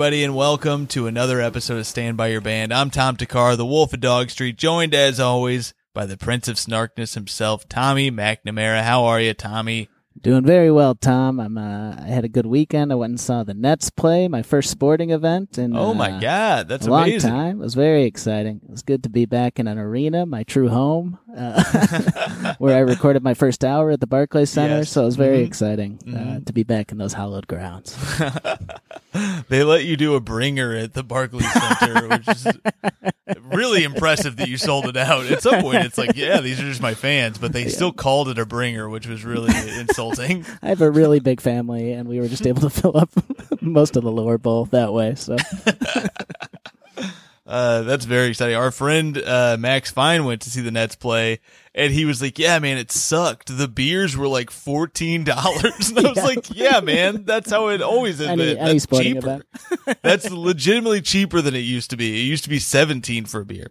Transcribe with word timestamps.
everybody, 0.00 0.24
and 0.24 0.34
welcome 0.34 0.86
to 0.86 1.06
another 1.06 1.42
episode 1.42 1.76
of 1.76 1.86
Stand 1.86 2.16
By 2.16 2.28
Your 2.28 2.40
Band. 2.40 2.72
I'm 2.72 2.88
Tom 2.88 3.18
Thakkar, 3.18 3.54
the 3.58 3.66
Wolf 3.66 3.92
of 3.92 4.00
Dog 4.00 4.30
Street, 4.30 4.56
joined 4.56 4.94
as 4.94 5.20
always 5.20 5.74
by 5.92 6.06
the 6.06 6.16
Prince 6.16 6.48
of 6.48 6.56
Snarkness 6.56 7.12
himself, 7.12 7.68
Tommy 7.68 8.10
McNamara. 8.10 8.82
How 8.82 9.04
are 9.04 9.20
you, 9.20 9.34
Tommy? 9.34 9.90
Doing 10.20 10.44
very 10.44 10.70
well, 10.72 10.96
Tom. 10.96 11.38
I'm. 11.38 11.56
Uh, 11.56 11.94
I 11.96 12.08
had 12.08 12.24
a 12.24 12.28
good 12.28 12.44
weekend. 12.44 12.92
I 12.92 12.96
went 12.96 13.10
and 13.12 13.20
saw 13.20 13.44
the 13.44 13.54
Nets 13.54 13.90
play, 13.90 14.26
my 14.26 14.42
first 14.42 14.68
sporting 14.68 15.10
event 15.10 15.56
in 15.56 15.74
Oh 15.74 15.92
uh, 15.92 15.94
my 15.94 16.20
God, 16.20 16.68
that's 16.68 16.86
a 16.86 16.90
long 16.90 17.16
time. 17.20 17.60
It 17.60 17.64
was 17.64 17.74
very 17.74 18.04
exciting. 18.04 18.60
It 18.64 18.70
was 18.70 18.82
good 18.82 19.04
to 19.04 19.08
be 19.08 19.24
back 19.24 19.58
in 19.60 19.68
an 19.68 19.78
arena, 19.78 20.26
my 20.26 20.42
true 20.42 20.68
home, 20.68 21.18
uh, 21.34 22.54
where 22.58 22.76
I 22.76 22.80
recorded 22.80 23.22
my 23.22 23.34
first 23.34 23.64
hour 23.64 23.92
at 23.92 24.00
the 24.00 24.06
Barclays 24.08 24.50
Center. 24.50 24.78
Yes. 24.78 24.90
So 24.90 25.02
it 25.02 25.06
was 25.06 25.16
very 25.16 25.38
Mhm. 25.38 25.46
exciting 25.46 25.98
uh, 26.08 26.10
Mhm. 26.10 26.46
to 26.46 26.52
be 26.52 26.64
back 26.64 26.90
in 26.90 26.98
those 26.98 27.12
hallowed 27.14 27.46
grounds. 27.46 27.96
they 29.48 29.62
let 29.62 29.84
you 29.84 29.96
do 29.96 30.16
a 30.16 30.20
bringer 30.20 30.74
at 30.74 30.92
the 30.92 31.04
Barclays 31.04 31.50
Center, 31.52 32.08
which 32.08 32.28
is 32.28 32.46
really 33.44 33.84
impressive 33.84 34.36
that 34.36 34.48
you 34.48 34.56
sold 34.56 34.86
it 34.86 34.96
out. 34.96 35.26
At 35.26 35.40
some 35.40 35.62
point, 35.62 35.84
it's 35.84 35.96
like, 35.96 36.16
yeah, 36.16 36.40
these 36.40 36.60
are 36.60 36.64
just 36.64 36.82
my 36.82 36.94
fans, 36.94 37.38
but 37.38 37.52
they 37.52 37.68
still 37.68 37.92
called 37.92 38.28
it 38.28 38.38
a 38.38 38.44
bringer, 38.44 38.88
which 38.88 39.06
was 39.06 39.24
really 39.24 39.54
insulting. 39.78 39.99
I 40.62 40.68
have 40.68 40.80
a 40.80 40.90
really 40.90 41.20
big 41.20 41.40
family, 41.40 41.92
and 41.92 42.08
we 42.08 42.20
were 42.20 42.28
just 42.28 42.46
able 42.46 42.62
to 42.62 42.70
fill 42.80 42.96
up 42.96 43.10
most 43.60 43.96
of 43.96 44.02
the 44.02 44.10
lower 44.12 44.38
bowl 44.38 44.64
that 44.66 44.92
way. 44.92 45.14
So 45.14 45.36
Uh, 47.46 47.82
that's 47.82 48.04
very 48.04 48.28
exciting. 48.28 48.54
Our 48.54 48.70
friend 48.70 49.18
uh, 49.18 49.56
Max 49.58 49.90
Fine 49.90 50.24
went 50.24 50.42
to 50.42 50.50
see 50.50 50.60
the 50.60 50.70
Nets 50.70 50.94
play, 50.94 51.40
and 51.74 51.92
he 51.92 52.04
was 52.04 52.22
like, 52.22 52.38
"Yeah, 52.38 52.60
man, 52.60 52.78
it 52.78 52.92
sucked. 52.92 53.56
The 53.58 53.66
beers 53.66 54.16
were 54.16 54.28
like 54.28 54.52
fourteen 54.52 55.24
dollars." 55.24 55.90
And 55.90 55.98
I 56.06 56.10
was 56.10 56.16
Yeah. 56.16 56.24
like, 56.24 56.46
"Yeah, 56.56 56.80
man, 56.80 57.24
that's 57.24 57.50
how 57.50 57.68
it 57.70 57.82
always 57.82 58.20
is. 58.20 58.28
any 58.28 58.56
any 58.56 58.78
That's 58.78 58.86
cheaper. 58.86 59.42
That's 60.02 60.30
legitimately 60.30 61.00
cheaper 61.00 61.40
than 61.40 61.56
it 61.56 61.60
used 61.60 61.90
to 61.90 61.96
be. 61.96 62.20
It 62.20 62.24
used 62.24 62.44
to 62.44 62.50
be 62.50 62.60
seventeen 62.60 63.24
for 63.24 63.40
a 63.40 63.44
beer." 63.44 63.66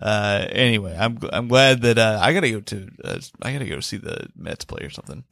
Uh, 0.00 0.46
anyway, 0.48 0.96
I'm 0.98 1.18
I'm 1.34 1.48
glad 1.48 1.82
that 1.82 1.98
uh, 1.98 2.18
I 2.22 2.32
gotta 2.32 2.50
go 2.50 2.60
to 2.60 2.88
uh, 3.04 3.18
I 3.42 3.52
gotta 3.52 3.66
go 3.66 3.80
see 3.80 3.98
the 3.98 4.28
Mets 4.34 4.64
play 4.64 4.84
or 4.86 4.90
something. 4.90 5.24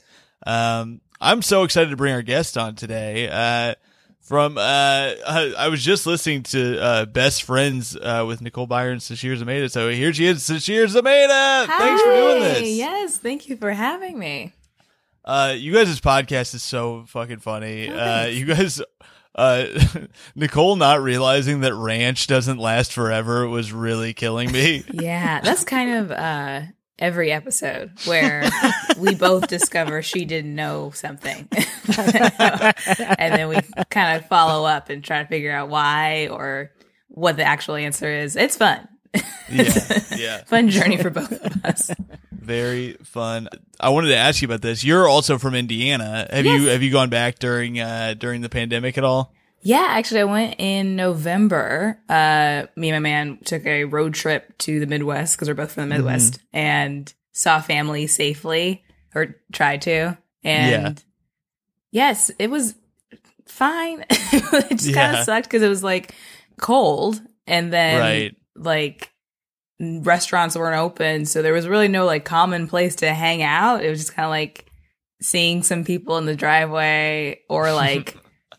Um, 0.46 1.00
I'm 1.20 1.42
so 1.42 1.64
excited 1.64 1.90
to 1.90 1.96
bring 1.96 2.14
our 2.14 2.22
guest 2.22 2.56
on 2.56 2.74
today. 2.74 3.28
Uh, 3.28 3.74
from 4.20 4.58
uh, 4.58 4.60
I, 4.60 5.54
I 5.58 5.68
was 5.68 5.82
just 5.82 6.06
listening 6.06 6.44
to 6.44 6.80
uh, 6.80 7.04
Best 7.06 7.42
Friends 7.42 7.96
uh, 7.96 8.24
with 8.26 8.40
Nicole 8.40 8.68
Byer 8.68 8.92
and 8.92 9.00
Sashir 9.00 9.36
Zamata. 9.36 9.70
So 9.70 9.90
here 9.90 10.12
she 10.12 10.26
is, 10.26 10.42
Sashir 10.42 10.84
Zamata. 10.86 11.66
Thanks 11.66 12.02
for 12.02 12.10
doing 12.14 12.42
Hi. 12.42 12.48
this. 12.60 12.68
Yes, 12.68 13.18
thank 13.18 13.48
you 13.48 13.56
for 13.56 13.72
having 13.72 14.18
me. 14.18 14.52
Uh, 15.24 15.54
you 15.56 15.72
guys' 15.72 16.00
podcast 16.00 16.54
is 16.54 16.62
so 16.62 17.04
fucking 17.08 17.38
funny. 17.40 17.90
Oh, 17.90 17.98
uh, 17.98 18.26
you 18.26 18.46
guys, 18.46 18.80
uh, 19.34 19.66
Nicole 20.34 20.76
not 20.76 21.02
realizing 21.02 21.60
that 21.60 21.74
ranch 21.74 22.26
doesn't 22.26 22.58
last 22.58 22.92
forever 22.92 23.48
was 23.48 23.72
really 23.72 24.14
killing 24.14 24.50
me. 24.52 24.84
Yeah, 24.92 25.40
that's 25.40 25.64
kind 25.64 25.90
of 25.92 26.10
uh 26.12 26.62
every 27.00 27.32
episode 27.32 27.92
where 28.04 28.48
we 28.98 29.14
both 29.14 29.48
discover 29.48 30.02
she 30.02 30.24
didn't 30.24 30.54
know 30.54 30.90
something. 30.92 31.48
and 31.98 33.34
then 33.34 33.48
we 33.48 33.56
kind 33.90 34.18
of 34.18 34.26
follow 34.28 34.66
up 34.66 34.90
and 34.90 35.02
try 35.02 35.22
to 35.22 35.28
figure 35.28 35.52
out 35.52 35.68
why 35.68 36.28
or 36.28 36.70
what 37.08 37.36
the 37.36 37.44
actual 37.44 37.74
answer 37.74 38.08
is. 38.08 38.36
It's 38.36 38.56
fun. 38.56 38.86
yeah, 39.50 40.00
yeah, 40.16 40.44
Fun 40.44 40.68
journey 40.68 40.96
for 40.96 41.10
both 41.10 41.32
of 41.32 41.64
us. 41.64 41.90
very 42.30 42.92
fun. 43.02 43.48
I 43.80 43.88
wanted 43.88 44.08
to 44.08 44.16
ask 44.16 44.40
you 44.40 44.46
about 44.46 44.62
this. 44.62 44.84
You're 44.84 45.08
also 45.08 45.36
from 45.38 45.54
Indiana. 45.56 46.28
Have 46.30 46.46
you 46.46 46.66
have 46.68 46.82
you 46.82 46.92
gone 46.92 47.10
back 47.10 47.40
during 47.40 47.80
uh 47.80 48.14
during 48.16 48.40
the 48.40 48.48
pandemic 48.48 48.96
at 48.98 49.04
all? 49.04 49.32
Yeah, 49.62 49.86
actually, 49.90 50.20
I 50.20 50.24
went 50.24 50.54
in 50.58 50.96
November. 50.96 51.98
Uh, 52.08 52.66
me 52.76 52.90
and 52.90 52.96
my 52.96 53.08
man 53.10 53.38
took 53.44 53.66
a 53.66 53.84
road 53.84 54.14
trip 54.14 54.56
to 54.58 54.80
the 54.80 54.86
Midwest 54.86 55.36
because 55.36 55.48
we're 55.48 55.54
both 55.54 55.72
from 55.72 55.88
the 55.88 55.94
Midwest 55.94 56.40
and 56.52 57.12
saw 57.32 57.60
family 57.60 58.06
safely 58.06 58.82
or 59.14 59.36
tried 59.52 59.82
to. 59.82 60.16
And 60.42 60.70
yeah. 60.70 60.92
yes, 61.90 62.30
it 62.38 62.50
was 62.50 62.74
fine. 63.46 64.04
it 64.10 64.70
just 64.70 64.94
kind 64.94 65.16
of 65.16 65.24
sucked 65.24 65.46
because 65.46 65.62
it 65.62 65.68
was 65.68 65.82
like 65.82 66.14
cold 66.58 67.20
and 67.46 67.72
then 67.72 68.00
Right. 68.00 68.36
like 68.56 69.10
restaurants 69.78 70.56
weren't 70.56 70.80
open. 70.80 71.26
So 71.26 71.42
there 71.42 71.52
was 71.52 71.68
really 71.68 71.88
no 71.88 72.06
like 72.06 72.24
common 72.24 72.66
place 72.66 72.96
to 72.96 73.12
hang 73.12 73.42
out. 73.42 73.84
It 73.84 73.90
was 73.90 74.00
just 74.00 74.14
kind 74.14 74.24
of 74.24 74.30
like 74.30 74.66
seeing 75.20 75.62
some 75.62 75.84
people 75.84 76.16
in 76.16 76.24
the 76.26 76.36
driveway 76.36 77.40
or 77.48 77.72
like 77.74 78.16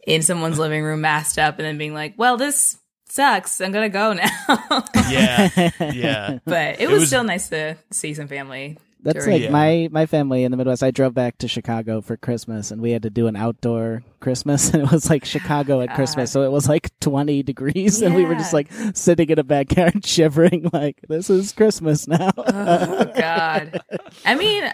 in 0.07 0.21
someone's 0.21 0.59
living 0.59 0.83
room 0.83 1.01
masked 1.01 1.37
up 1.37 1.57
and 1.59 1.65
then 1.65 1.77
being 1.77 1.93
like, 1.93 2.15
well, 2.17 2.37
this 2.37 2.77
sucks. 3.09 3.59
I'm 3.61 3.71
going 3.71 3.89
to 3.91 3.93
go 3.93 4.13
now. 4.13 4.83
Yeah, 5.11 5.49
yeah. 5.93 6.39
but 6.45 6.75
it, 6.75 6.81
It 6.81 6.89
was, 6.89 7.01
was- 7.01 7.07
still 7.09 7.23
nice 7.25 7.49
to 7.49 7.77
see 7.91 8.13
some 8.13 8.27
family. 8.27 8.77
That's 9.03 9.25
during- 9.25 9.31
like 9.41 9.43
Yeah. 9.45 9.49
my 9.51 9.89
my 9.91 10.05
family 10.05 10.43
in 10.43 10.51
the 10.51 10.57
Midwest. 10.57 10.83
I 10.83 10.91
drove 10.91 11.13
back 11.15 11.39
to 11.39 11.47
Chicago 11.47 12.01
for 12.01 12.15
Christmas, 12.17 12.69
and 12.71 12.81
we 12.81 12.91
had 12.91 13.01
to 13.01 13.09
do 13.09 13.25
an 13.27 13.35
outdoor 13.35 14.03
Christmas, 14.19 14.69
and 14.73 14.83
it 14.83 14.91
was 14.91 15.09
like 15.09 15.25
Chicago 15.25 15.81
at 15.81 15.85
oh 15.85 15.87
God. 15.87 15.95
Christmas, 15.95 16.31
so 16.31 16.43
it 16.43 16.51
was 16.51 16.69
like 16.69 16.91
twenty 16.99 17.41
degrees, 17.41 18.01
and 18.03 18.13
we 18.15 18.23
were 18.25 18.35
just 18.35 18.53
like 18.53 18.71
sitting 18.93 19.27
in 19.29 19.39
a 19.39 19.43
backyard 19.43 20.05
shivering, 20.05 20.69
like 20.71 21.01
this 21.09 21.31
is 21.31 21.51
Christmas 21.51 22.07
now. 22.07 22.29
oh, 22.37 23.05
God. 23.15 23.81
I 24.23 24.35
mean, 24.35 24.71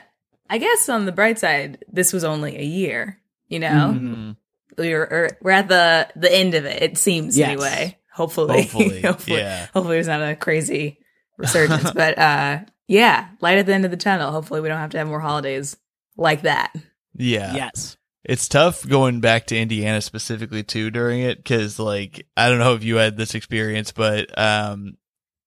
I 0.49 0.57
guess 0.57 0.89
on 0.89 1.05
the 1.05 1.13
bright 1.13 1.39
side, 1.39 1.85
this 1.91 2.11
was 2.11 2.25
only 2.25 2.57
a 2.57 2.63
year, 2.65 3.19
you 3.47 3.59
know? 3.59 3.93
Mm-hmm. 3.95 4.31
We're, 4.77 5.37
we're 5.41 5.51
at 5.51 5.67
the, 5.67 6.07
the 6.15 6.33
end 6.33 6.53
of 6.53 6.65
it, 6.65 6.81
it 6.83 6.97
seems 6.97 7.37
Yes. 7.37 7.49
anyway. 7.49 7.97
Hopefully. 8.13 8.63
Hopefully, 8.63 9.01
hopefully, 9.03 9.37
yeah. 9.39 9.67
hopefully 9.73 9.95
there's 9.97 10.07
not 10.07 10.21
a 10.21 10.35
crazy 10.35 10.99
resurgence. 11.37 11.91
but 11.91 12.17
uh, 12.17 12.59
yeah, 12.87 13.29
light 13.41 13.57
at 13.57 13.65
the 13.65 13.73
end 13.73 13.85
of 13.85 13.91
the 13.91 13.97
tunnel. 13.97 14.31
Hopefully 14.31 14.61
we 14.61 14.67
don't 14.69 14.79
have 14.79 14.91
to 14.91 14.97
have 14.97 15.07
more 15.07 15.19
holidays 15.19 15.77
like 16.15 16.41
that. 16.43 16.73
Yeah. 17.13 17.53
yes, 17.53 17.97
It's 18.23 18.47
tough 18.47 18.87
going 18.87 19.21
back 19.21 19.47
to 19.47 19.57
Indiana 19.57 20.01
specifically 20.01 20.63
too 20.63 20.89
during 20.91 21.21
it 21.21 21.37
because 21.37 21.79
like 21.79 22.25
I 22.35 22.49
don't 22.49 22.59
know 22.59 22.73
if 22.75 22.83
you 22.83 22.95
had 22.97 23.17
this 23.17 23.35
experience, 23.35 23.91
but 23.91 24.35
um, 24.37 24.97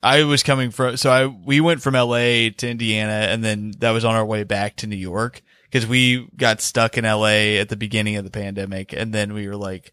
I 0.02 0.24
was 0.24 0.42
coming 0.42 0.70
from 0.70 0.96
so 0.96 1.10
I 1.10 1.26
we 1.26 1.60
went 1.60 1.82
from 1.82 1.94
L.A. 1.94 2.50
to 2.50 2.68
Indiana 2.68 3.12
and 3.30 3.44
then 3.44 3.72
that 3.78 3.90
was 3.90 4.04
on 4.04 4.14
our 4.14 4.24
way 4.24 4.44
back 4.44 4.76
to 4.76 4.86
New 4.86 4.96
York 4.96 5.42
because 5.70 5.86
we 5.86 6.26
got 6.36 6.60
stuck 6.60 6.98
in 6.98 7.04
L.A. 7.04 7.58
at 7.58 7.68
the 7.68 7.76
beginning 7.76 8.16
of 8.16 8.24
the 8.24 8.30
pandemic 8.30 8.92
and 8.92 9.12
then 9.12 9.32
we 9.32 9.46
were 9.48 9.56
like 9.56 9.92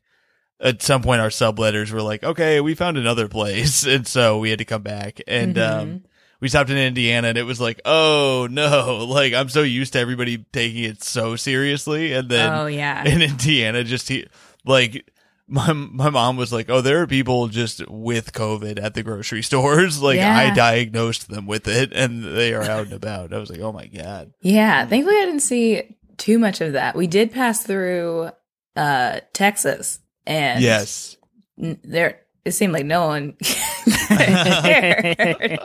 at 0.59 0.81
some 0.81 1.03
point 1.03 1.21
our 1.21 1.29
subletters 1.29 1.91
were 1.91 2.01
like 2.01 2.23
okay 2.23 2.59
we 2.61 2.73
found 2.73 2.97
another 2.97 3.27
place 3.27 3.85
and 3.87 4.07
so 4.07 4.39
we 4.39 4.49
had 4.49 4.59
to 4.59 4.65
come 4.65 4.81
back 4.81 5.21
and 5.27 5.57
um 5.57 5.87
Mhm. 5.89 6.01
we 6.39 6.49
stopped 6.49 6.69
in 6.69 6.77
Indiana 6.77 7.27
and 7.29 7.37
it 7.37 7.43
was 7.43 7.59
like, 7.61 7.79
oh 7.85 8.47
no, 8.49 9.05
like 9.09 9.33
I'm 9.33 9.49
so 9.49 9.61
used 9.61 9.93
to 9.93 9.99
everybody 9.99 10.37
taking 10.51 10.83
it 10.83 11.03
so 11.03 11.35
seriously. 11.35 12.13
And 12.13 12.29
then 12.29 12.51
oh, 12.53 12.65
yeah. 12.67 13.03
in 13.07 13.21
Indiana, 13.21 13.83
just 13.83 14.07
he, 14.09 14.25
like, 14.65 15.09
my, 15.47 15.71
my 15.71 16.09
mom 16.09 16.37
was 16.37 16.51
like, 16.51 16.69
oh, 16.69 16.81
there 16.81 17.01
are 17.01 17.07
people 17.07 17.47
just 17.47 17.87
with 17.89 18.33
COVID 18.33 18.81
at 18.81 18.93
the 18.93 19.03
grocery 19.03 19.41
stores. 19.41 20.01
Like 20.07 20.19
I 20.19 20.53
diagnosed 20.53 21.29
them 21.29 21.47
with 21.47 21.67
it 21.67 21.91
and 21.91 22.23
they 22.23 22.53
are 22.53 22.63
out 22.63 22.85
and 22.85 22.93
about. 22.93 23.33
I 23.33 23.39
was 23.39 23.49
like, 23.49 23.59
oh 23.59 23.73
my 23.73 23.87
God. 23.87 24.31
Yeah, 24.41 24.85
thankfully 24.85 25.17
I 25.17 25.25
didn't 25.25 25.41
see 25.41 25.97
too 26.15 26.39
much 26.39 26.61
of 26.61 26.73
that. 26.73 26.95
We 26.95 27.07
did 27.07 27.31
pass 27.31 27.63
through 27.63 28.29
uh 28.75 29.19
Texas 29.33 29.99
and 30.25 30.63
yes. 30.63 31.17
n- 31.61 31.79
there 31.83 32.21
it 32.45 32.51
seemed 32.51 32.71
like 32.71 32.85
no 32.85 33.07
one 33.07 33.35
it 33.41 35.59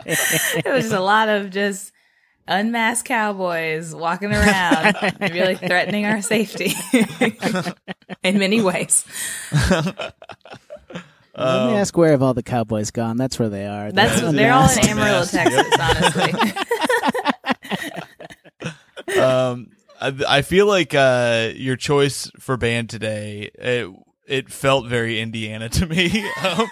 was 0.65 0.83
just 0.83 0.93
a 0.93 0.99
lot 0.99 1.29
of 1.29 1.51
just 1.51 1.92
unmasked 2.47 3.07
cowboys 3.07 3.93
walking 3.95 4.31
around 4.33 4.95
really 5.21 5.55
threatening 5.67 6.05
our 6.05 6.21
safety 6.21 6.73
in 8.23 8.37
many 8.39 8.61
ways. 8.61 9.05
Let 9.51 10.13
Um, 11.35 11.71
me 11.71 11.77
ask 11.77 11.97
where 11.97 12.11
have 12.11 12.21
all 12.21 12.35
the 12.35 12.43
cowboys 12.43 12.91
gone? 12.91 13.17
That's 13.17 13.39
where 13.39 13.49
they 13.49 13.65
are. 13.65 13.91
That's 13.91 14.21
That's 14.21 14.35
they're 14.35 14.53
all 14.53 14.69
in. 14.69 14.87
Amarillo, 14.89 15.25
Texas, 15.25 15.73
honestly. 15.79 16.33
um, 19.19 19.71
I, 19.99 20.13
I 20.27 20.41
feel 20.43 20.67
like 20.67 20.93
uh, 20.93 21.49
your 21.55 21.75
choice 21.75 22.29
for 22.39 22.55
band 22.57 22.89
today 22.89 23.49
it, 23.55 23.89
it 24.25 24.49
felt 24.51 24.87
very 24.87 25.19
Indiana 25.19 25.69
to 25.69 25.85
me. 25.85 26.25
Um, 26.43 26.67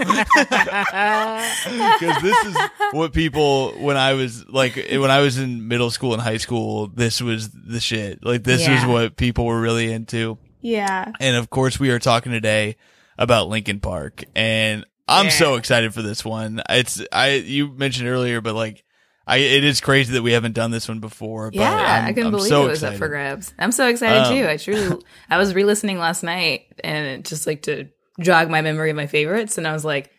because 1.99 2.21
this 2.21 2.45
is 2.45 2.57
what 2.91 3.13
people 3.13 3.71
when 3.73 3.97
I 3.97 4.13
was 4.13 4.47
like 4.47 4.75
when 4.75 5.11
I 5.11 5.19
was 5.21 5.37
in 5.37 5.67
middle 5.67 5.91
school 5.91 6.13
and 6.13 6.21
high 6.21 6.37
school 6.37 6.87
this 6.87 7.21
was 7.21 7.49
the 7.51 7.79
shit. 7.79 8.23
Like 8.23 8.43
this 8.43 8.67
was 8.67 8.85
what 8.85 9.15
people 9.17 9.45
were 9.45 9.59
really 9.59 9.91
into. 9.91 10.37
Yeah. 10.61 11.11
and 11.19 11.35
of 11.37 11.49
course 11.49 11.79
we 11.79 11.89
are 11.91 11.99
talking 11.99 12.31
today 12.31 12.75
about 13.17 13.47
Linkin 13.49 13.79
Park. 13.79 14.23
And 14.35 14.85
I'm 15.07 15.25
Yeah. 15.25 15.31
so 15.31 15.55
excited 15.55 15.93
for 15.93 16.01
this 16.01 16.23
one. 16.23 16.61
It's 16.69 17.01
I 17.11 17.31
you 17.35 17.69
mentioned 17.69 18.07
earlier 18.07 18.41
but 18.41 18.55
like 18.55 18.83
I 19.27 19.37
it 19.37 19.63
is 19.63 19.79
crazy 19.81 20.13
that 20.13 20.23
we 20.23 20.31
haven't 20.33 20.53
done 20.53 20.71
this 20.71 20.87
one 20.87 20.99
before. 20.99 21.51
But 21.51 21.59
Yeah, 21.59 21.69
I'm, 22.01 22.05
I 22.05 22.13
couldn't 22.13 22.25
I'm 22.27 22.31
believe 22.31 22.49
so 22.49 22.65
it 22.65 22.69
was 22.69 22.79
excited. 22.79 22.95
up 22.95 22.99
for 22.99 23.07
grabs. 23.07 23.53
I'm 23.59 23.71
so 23.71 23.87
excited 23.87 24.23
Um, 24.23 24.35
too. 24.35 24.47
I 24.47 24.57
truly, 24.89 25.01
I 25.29 25.37
was 25.37 25.53
re-listening 25.53 25.97
last 25.99 26.23
night 26.23 26.65
and 26.83 27.23
just 27.25 27.45
like 27.47 27.61
to 27.63 27.89
jog 28.19 28.49
my 28.49 28.61
memory 28.61 28.89
of 28.89 28.95
my 28.95 29.07
favorites, 29.07 29.57
and 29.57 29.67
I 29.67 29.73
was 29.73 29.85
like, 29.85 30.09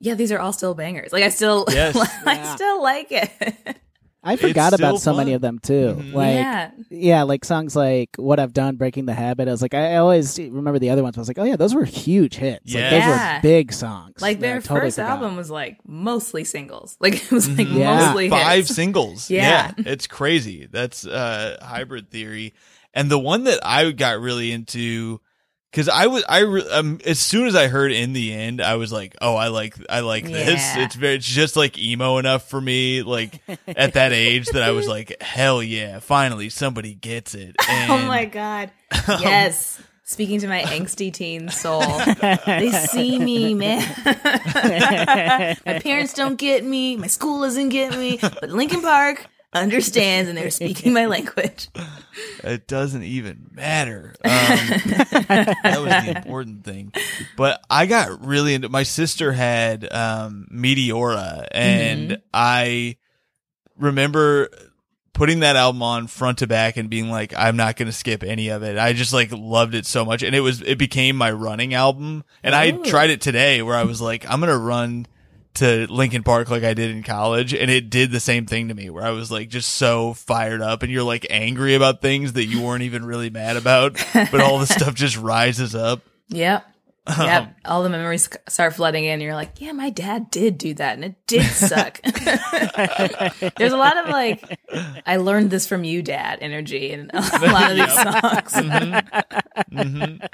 yeah, 0.00 0.14
these 0.14 0.32
are 0.32 0.38
all 0.38 0.52
still 0.54 0.74
bangers. 0.74 1.12
Like 1.12 1.24
I 1.24 1.28
still, 1.28 1.66
Yes. 1.70 1.94
I 2.26 2.34
Yeah. 2.36 2.54
still 2.54 2.82
like 2.82 3.08
it. 3.12 3.30
I 4.22 4.36
forgot 4.36 4.74
about 4.74 5.00
so 5.00 5.14
many 5.14 5.32
of 5.32 5.40
them 5.40 5.58
too. 5.58 5.96
Mhm. 5.98 6.12
Like 6.12 6.34
yeah. 6.34 6.70
yeah, 6.90 7.22
like 7.22 7.44
songs 7.44 7.74
like 7.74 8.10
"What 8.16 8.38
I've 8.38 8.52
Done," 8.52 8.76
"Breaking 8.76 9.06
the 9.06 9.14
Habit." 9.14 9.48
I 9.48 9.50
was 9.50 9.62
like, 9.62 9.72
I 9.74 9.96
always 9.96 10.38
remember 10.38 10.78
the 10.78 10.90
other 10.90 11.02
ones. 11.02 11.16
I 11.16 11.20
was 11.20 11.28
like, 11.28 11.38
oh 11.38 11.44
yeah, 11.44 11.56
those 11.56 11.74
were 11.74 11.84
huge 11.84 12.36
hits. 12.36 12.66
Like, 12.74 12.84
those 12.84 12.92
Yeah. 12.92 13.36
were 13.36 13.42
big 13.42 13.72
songs. 13.72 14.20
like 14.20 14.40
their 14.40 14.60
totally 14.60 14.80
first 14.88 14.96
forgot. 14.96 15.10
album 15.10 15.36
was 15.36 15.50
like 15.50 15.78
mostly 15.86 16.44
singles. 16.44 16.96
Like 17.00 17.14
it 17.24 17.30
was 17.32 17.48
like 17.48 17.66
Mhm. 17.68 17.78
Yeah. 17.78 17.96
mostly 18.06 18.28
five 18.28 18.56
hits. 18.64 18.74
singles. 18.74 19.30
Yeah. 19.30 19.72
it's 19.78 20.06
crazy. 20.06 20.68
That's 20.70 21.06
uh 21.06 21.56
hybrid 21.62 22.10
theory. 22.10 22.52
And 22.92 23.10
the 23.10 23.18
one 23.18 23.44
that 23.44 23.60
I 23.62 23.90
got 23.92 24.20
really 24.20 24.52
into 24.52 25.20
cuz 25.72 25.88
I 25.88 26.06
was 26.06 26.24
I 26.28 26.40
re- 26.40 26.68
um, 26.70 26.98
as 27.04 27.18
soon 27.18 27.46
as 27.46 27.54
I 27.54 27.68
heard 27.68 27.92
in 27.92 28.12
the 28.12 28.32
end 28.32 28.60
I 28.60 28.76
was 28.76 28.92
like, 28.92 29.16
"Oh, 29.20 29.34
I 29.36 29.48
like 29.48 29.74
I 29.88 30.00
like 30.00 30.24
this." 30.24 30.76
It's 30.76 30.94
very 30.94 31.14
it's 31.16 31.26
just 31.26 31.56
like 31.56 31.78
emo 31.78 32.18
enough 32.18 32.48
for 32.48 32.60
me 32.60 33.02
like 33.02 33.40
at 33.68 33.94
that 33.94 34.12
age 34.12 34.46
that 34.48 34.62
I 34.62 34.70
was 34.72 34.86
like, 34.88 35.20
"Hell 35.22 35.62
yeah, 35.62 35.98
finally 36.00 36.48
somebody 36.50 36.94
gets 36.94 37.34
it." 37.34 37.56
And, 37.68 37.92
Oh 37.92 37.98
my 38.06 38.24
god. 38.24 38.70
Yes. 39.08 39.80
Speaking 40.04 40.40
to 40.40 40.48
my 40.48 40.62
angsty 40.62 41.12
teen 41.12 41.48
soul. 41.50 41.82
they 42.44 42.72
see 42.72 43.16
me, 43.20 43.54
man. 43.54 43.78
my 44.04 45.78
parents 45.80 46.14
don't 46.14 46.34
get 46.34 46.64
me. 46.64 46.96
My 46.96 47.06
school 47.06 47.42
doesn't 47.42 47.68
get 47.68 47.96
me. 47.96 48.18
But 48.20 48.50
Linkin 48.50 48.82
Park 48.82 49.28
understands 49.52 50.28
and 50.28 50.38
they're 50.38 50.50
speaking 50.50 50.92
my 50.92 51.06
language. 51.06 51.68
It 52.44 52.66
doesn't 52.66 53.02
even 53.02 53.48
matter. 53.52 54.14
Um, 54.24 54.30
that 54.30 55.56
was 55.80 56.04
the 56.04 56.14
important 56.16 56.64
thing. 56.64 56.92
But 57.36 57.62
I 57.68 57.86
got 57.86 58.24
really 58.24 58.54
into. 58.54 58.68
My 58.68 58.82
sister 58.84 59.32
had 59.32 59.90
um, 59.92 60.46
Meteora, 60.52 61.46
and 61.52 62.20
I 62.32 62.96
remember 63.76 64.50
putting 65.12 65.40
that 65.40 65.56
album 65.56 65.82
on 65.82 66.06
front 66.06 66.38
to 66.38 66.46
back 66.46 66.76
and 66.76 66.88
being 66.88 67.10
like, 67.10 67.34
I'm 67.36 67.56
not 67.56 67.76
going 67.76 67.86
to 67.86 67.92
skip 67.92 68.22
any 68.22 68.48
of 68.48 68.62
it. 68.62 68.78
I 68.78 68.92
just 68.92 69.12
like 69.12 69.30
loved 69.32 69.74
it 69.74 69.84
so 69.84 70.04
much, 70.04 70.22
and 70.22 70.34
it 70.34 70.40
was 70.40 70.62
it 70.62 70.78
became 70.78 71.16
my 71.16 71.30
running 71.30 71.74
album. 71.74 72.24
And 72.42 72.54
I 72.54 72.70
tried 72.70 73.10
it 73.10 73.20
today, 73.20 73.62
where 73.62 73.76
I 73.76 73.84
was 73.84 74.00
like, 74.00 74.24
I'm 74.30 74.40
going 74.40 74.50
to 74.50 74.58
run 74.58 75.06
to 75.54 75.86
Linkin 75.90 76.22
Park 76.22 76.48
like 76.50 76.62
I 76.62 76.74
did 76.74 76.90
in 76.90 77.02
college 77.02 77.52
and 77.52 77.70
it 77.70 77.90
did 77.90 78.10
the 78.12 78.20
same 78.20 78.46
thing 78.46 78.68
to 78.68 78.74
me 78.74 78.88
where 78.90 79.04
I 79.04 79.10
was 79.10 79.30
like 79.30 79.48
just 79.48 79.74
so 79.74 80.14
fired 80.14 80.62
up 80.62 80.82
and 80.82 80.92
you're 80.92 81.02
like 81.02 81.26
angry 81.28 81.74
about 81.74 82.00
things 82.00 82.34
that 82.34 82.46
you 82.46 82.62
weren't 82.62 82.82
even 82.82 83.04
really 83.04 83.30
mad 83.30 83.56
about 83.56 83.94
but 84.12 84.40
all 84.40 84.58
the 84.58 84.66
stuff 84.68 84.94
just 84.94 85.16
rises 85.16 85.74
up. 85.74 86.02
Yep. 86.28 86.64
Yep. 87.08 87.56
All 87.64 87.82
the 87.82 87.88
memories 87.88 88.28
start 88.48 88.74
flooding 88.74 89.04
in. 89.04 89.20
You're 89.20 89.34
like, 89.34 89.60
yeah, 89.60 89.72
my 89.72 89.90
dad 89.90 90.30
did 90.30 90.58
do 90.58 90.74
that 90.74 90.94
and 90.94 91.04
it 91.04 91.14
did 91.26 91.44
suck. 91.44 92.00
There's 93.56 93.72
a 93.72 93.76
lot 93.76 93.96
of 93.96 94.08
like, 94.10 94.58
I 95.06 95.16
learned 95.16 95.50
this 95.50 95.66
from 95.66 95.82
you, 95.82 96.02
dad 96.02 96.38
energy 96.40 96.90
in 96.90 97.10
a 97.12 97.20
lot 97.52 97.70
of 97.70 97.76
these 97.76 97.94
songs. 97.94 98.54
hmm 99.72 100.24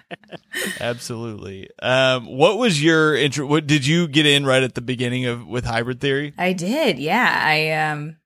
Absolutely. 0.80 1.68
Um 1.80 2.26
what 2.26 2.58
was 2.58 2.82
your 2.82 3.14
intro 3.16 3.46
what 3.46 3.66
did 3.66 3.86
you 3.86 4.08
get 4.08 4.26
in 4.26 4.44
right 4.44 4.62
at 4.62 4.74
the 4.74 4.80
beginning 4.80 5.26
of 5.26 5.46
with 5.46 5.64
hybrid 5.64 6.00
theory? 6.00 6.34
I 6.36 6.52
did, 6.52 6.98
yeah. 6.98 7.40
I 7.42 7.70
um, 7.72 8.16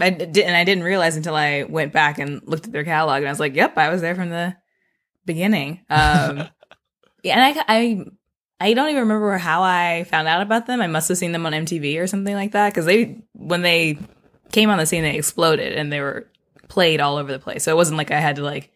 I 0.00 0.10
did, 0.10 0.38
and 0.38 0.56
I 0.56 0.64
didn't 0.64 0.84
realize 0.84 1.16
until 1.16 1.34
I 1.36 1.62
went 1.62 1.92
back 1.92 2.18
and 2.18 2.40
looked 2.44 2.66
at 2.66 2.72
their 2.72 2.84
catalog, 2.84 3.18
and 3.18 3.28
I 3.28 3.30
was 3.30 3.38
like, 3.40 3.54
"Yep, 3.54 3.78
I 3.78 3.90
was 3.90 4.00
there 4.00 4.14
from 4.16 4.30
the 4.30 4.56
beginning." 5.24 5.84
Um, 5.88 6.48
and 7.24 7.40
I, 7.40 7.64
I, 7.68 8.04
I 8.60 8.74
don't 8.74 8.88
even 8.90 9.02
remember 9.02 9.36
how 9.38 9.62
I 9.62 10.04
found 10.04 10.28
out 10.28 10.42
about 10.42 10.66
them. 10.66 10.80
I 10.80 10.86
must 10.86 11.08
have 11.08 11.18
seen 11.18 11.32
them 11.32 11.46
on 11.46 11.52
MTV 11.52 12.00
or 12.00 12.06
something 12.06 12.34
like 12.34 12.52
that 12.52 12.70
because 12.70 12.86
they, 12.86 13.22
when 13.32 13.62
they 13.62 13.98
came 14.52 14.70
on 14.70 14.78
the 14.78 14.86
scene, 14.86 15.02
they 15.02 15.16
exploded 15.16 15.72
and 15.72 15.92
they 15.92 16.00
were 16.00 16.28
played 16.68 17.00
all 17.00 17.16
over 17.16 17.32
the 17.32 17.38
place. 17.38 17.64
So 17.64 17.72
it 17.72 17.76
wasn't 17.76 17.98
like 17.98 18.10
I 18.10 18.20
had 18.20 18.36
to 18.36 18.42
like. 18.42 18.70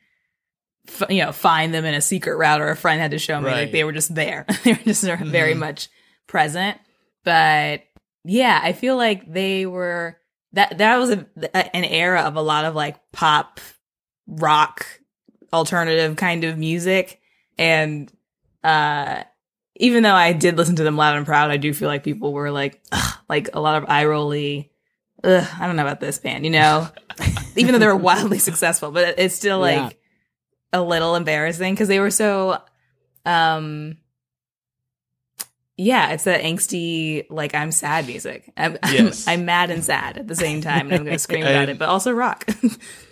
F- 0.88 1.10
you 1.10 1.22
know, 1.22 1.32
find 1.32 1.74
them 1.74 1.84
in 1.84 1.92
a 1.92 2.00
secret 2.00 2.36
route, 2.36 2.62
or 2.62 2.70
a 2.70 2.76
friend 2.76 2.98
had 2.98 3.10
to 3.10 3.18
show 3.18 3.38
me. 3.38 3.48
Right. 3.48 3.60
Like 3.64 3.72
they 3.72 3.84
were 3.84 3.92
just 3.92 4.14
there. 4.14 4.46
they 4.64 4.72
were 4.72 4.78
just 4.78 5.04
of 5.04 5.18
mm-hmm. 5.18 5.30
very 5.30 5.52
much 5.52 5.90
present. 6.26 6.78
But 7.24 7.82
yeah, 8.24 8.58
I 8.62 8.72
feel 8.72 8.96
like 8.96 9.30
they 9.30 9.66
were 9.66 10.16
that 10.52 10.78
that 10.78 10.96
was 10.96 11.10
a, 11.10 11.76
an 11.76 11.84
era 11.84 12.22
of 12.22 12.36
a 12.36 12.42
lot 12.42 12.64
of 12.64 12.74
like 12.74 12.96
pop 13.12 13.60
rock 14.26 14.86
alternative 15.52 16.16
kind 16.16 16.44
of 16.44 16.58
music 16.58 17.20
and 17.58 18.12
uh 18.64 19.22
even 19.80 20.02
though 20.02 20.14
I 20.14 20.32
did 20.32 20.56
listen 20.56 20.76
to 20.76 20.82
them 20.82 20.96
loud 20.96 21.16
and 21.16 21.24
proud, 21.26 21.50
I 21.52 21.56
do 21.56 21.72
feel 21.72 21.88
like 21.88 22.02
people 22.02 22.32
were 22.32 22.50
like 22.50 22.80
ugh, 22.92 23.18
like 23.28 23.50
a 23.54 23.60
lot 23.60 23.82
of 23.82 23.88
eye 23.88 24.04
rolly 24.06 24.70
Ugh, 25.24 25.46
I 25.60 25.66
don't 25.66 25.74
know 25.74 25.82
about 25.82 25.98
this 25.98 26.18
band, 26.18 26.44
you 26.44 26.50
know. 26.52 26.88
even 27.56 27.72
though 27.72 27.78
they 27.80 27.86
were 27.88 27.96
wildly 27.96 28.38
successful, 28.38 28.92
but 28.92 29.18
it's 29.18 29.34
still 29.34 29.58
like 29.58 29.76
Yeah. 30.72 30.78
a 30.80 30.82
little 30.82 31.16
embarrassing 31.16 31.74
because 31.74 31.88
they 31.88 31.98
were 31.98 32.10
so 32.12 32.62
um 33.26 33.96
yeah, 35.80 36.10
it's 36.10 36.24
that 36.24 36.42
angsty, 36.42 37.24
like 37.30 37.54
I'm 37.54 37.70
sad 37.70 38.06
music. 38.06 38.52
I'm, 38.56 38.78
Yes. 38.92 39.28
I'm, 39.28 39.40
I'm 39.40 39.44
mad 39.46 39.70
and 39.70 39.84
sad 39.84 40.18
at 40.18 40.26
the 40.26 40.34
same 40.34 40.60
time, 40.60 40.86
and 40.86 40.94
I'm 40.94 41.04
going 41.04 41.14
to 41.14 41.20
scream 41.20 41.42
about 41.42 41.54
And- 41.54 41.70
it, 41.70 41.78
but 41.78 41.88
also 41.88 42.10
rock. 42.10 42.44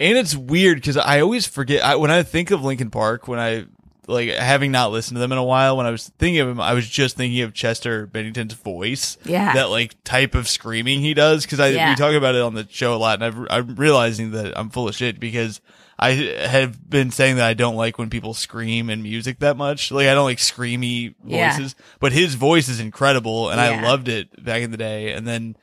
And 0.00 0.18
it's 0.18 0.34
weird 0.34 0.78
because 0.78 0.96
I 0.96 1.20
always 1.20 1.46
forget 1.46 1.84
I, 1.84 1.94
when 1.96 2.10
I 2.10 2.22
think 2.24 2.50
of 2.50 2.64
Linkin 2.64 2.90
Park. 2.90 3.28
When 3.28 3.38
I 3.38 3.66
like 4.06 4.28
having 4.30 4.70
not 4.72 4.92
listened 4.92 5.16
to 5.16 5.20
them 5.20 5.32
in 5.32 5.38
a 5.38 5.44
while, 5.44 5.76
when 5.76 5.86
I 5.86 5.90
was 5.90 6.08
thinking 6.18 6.40
of 6.40 6.48
him, 6.48 6.60
I 6.60 6.72
was 6.74 6.88
just 6.88 7.16
thinking 7.16 7.40
of 7.42 7.52
Chester 7.54 8.06
Bennington's 8.06 8.54
voice. 8.54 9.18
Yeah. 9.24 9.52
that 9.54 9.70
like 9.70 9.96
type 10.04 10.34
of 10.34 10.48
screaming 10.48 11.00
he 11.00 11.12
does. 11.14 11.44
Because 11.44 11.60
I 11.60 11.68
Yeah. 11.68 11.90
we 11.90 11.96
talk 11.96 12.14
about 12.14 12.34
it 12.34 12.42
on 12.42 12.54
the 12.54 12.66
show 12.70 12.94
a 12.94 12.98
lot, 12.98 13.20
and 13.20 13.24
I've, 13.24 13.46
I'm 13.50 13.74
realizing 13.76 14.30
that 14.32 14.56
I'm 14.58 14.70
full 14.70 14.88
of 14.88 14.94
shit 14.94 15.18
because 15.18 15.60
I 15.98 16.10
have 16.10 16.88
been 16.90 17.10
saying 17.10 17.36
that 17.36 17.46
I 17.46 17.54
don't 17.54 17.74
like 17.74 17.98
when 17.98 18.10
people 18.10 18.34
scream 18.34 18.90
in 18.90 19.02
music 19.02 19.38
that 19.38 19.56
much. 19.56 19.90
Like 19.90 20.08
I 20.08 20.14
don't 20.14 20.26
like 20.26 20.38
screamy 20.38 21.14
Yeah. 21.24 21.56
voices, 21.56 21.74
but 22.00 22.12
his 22.12 22.34
voice 22.34 22.68
is 22.68 22.80
incredible, 22.80 23.50
and 23.50 23.60
I 23.60 23.82
loved 23.82 24.08
it 24.08 24.44
back 24.44 24.62
in 24.62 24.70
the 24.70 24.76
day. 24.76 25.12
And 25.12 25.26
then 25.26 25.56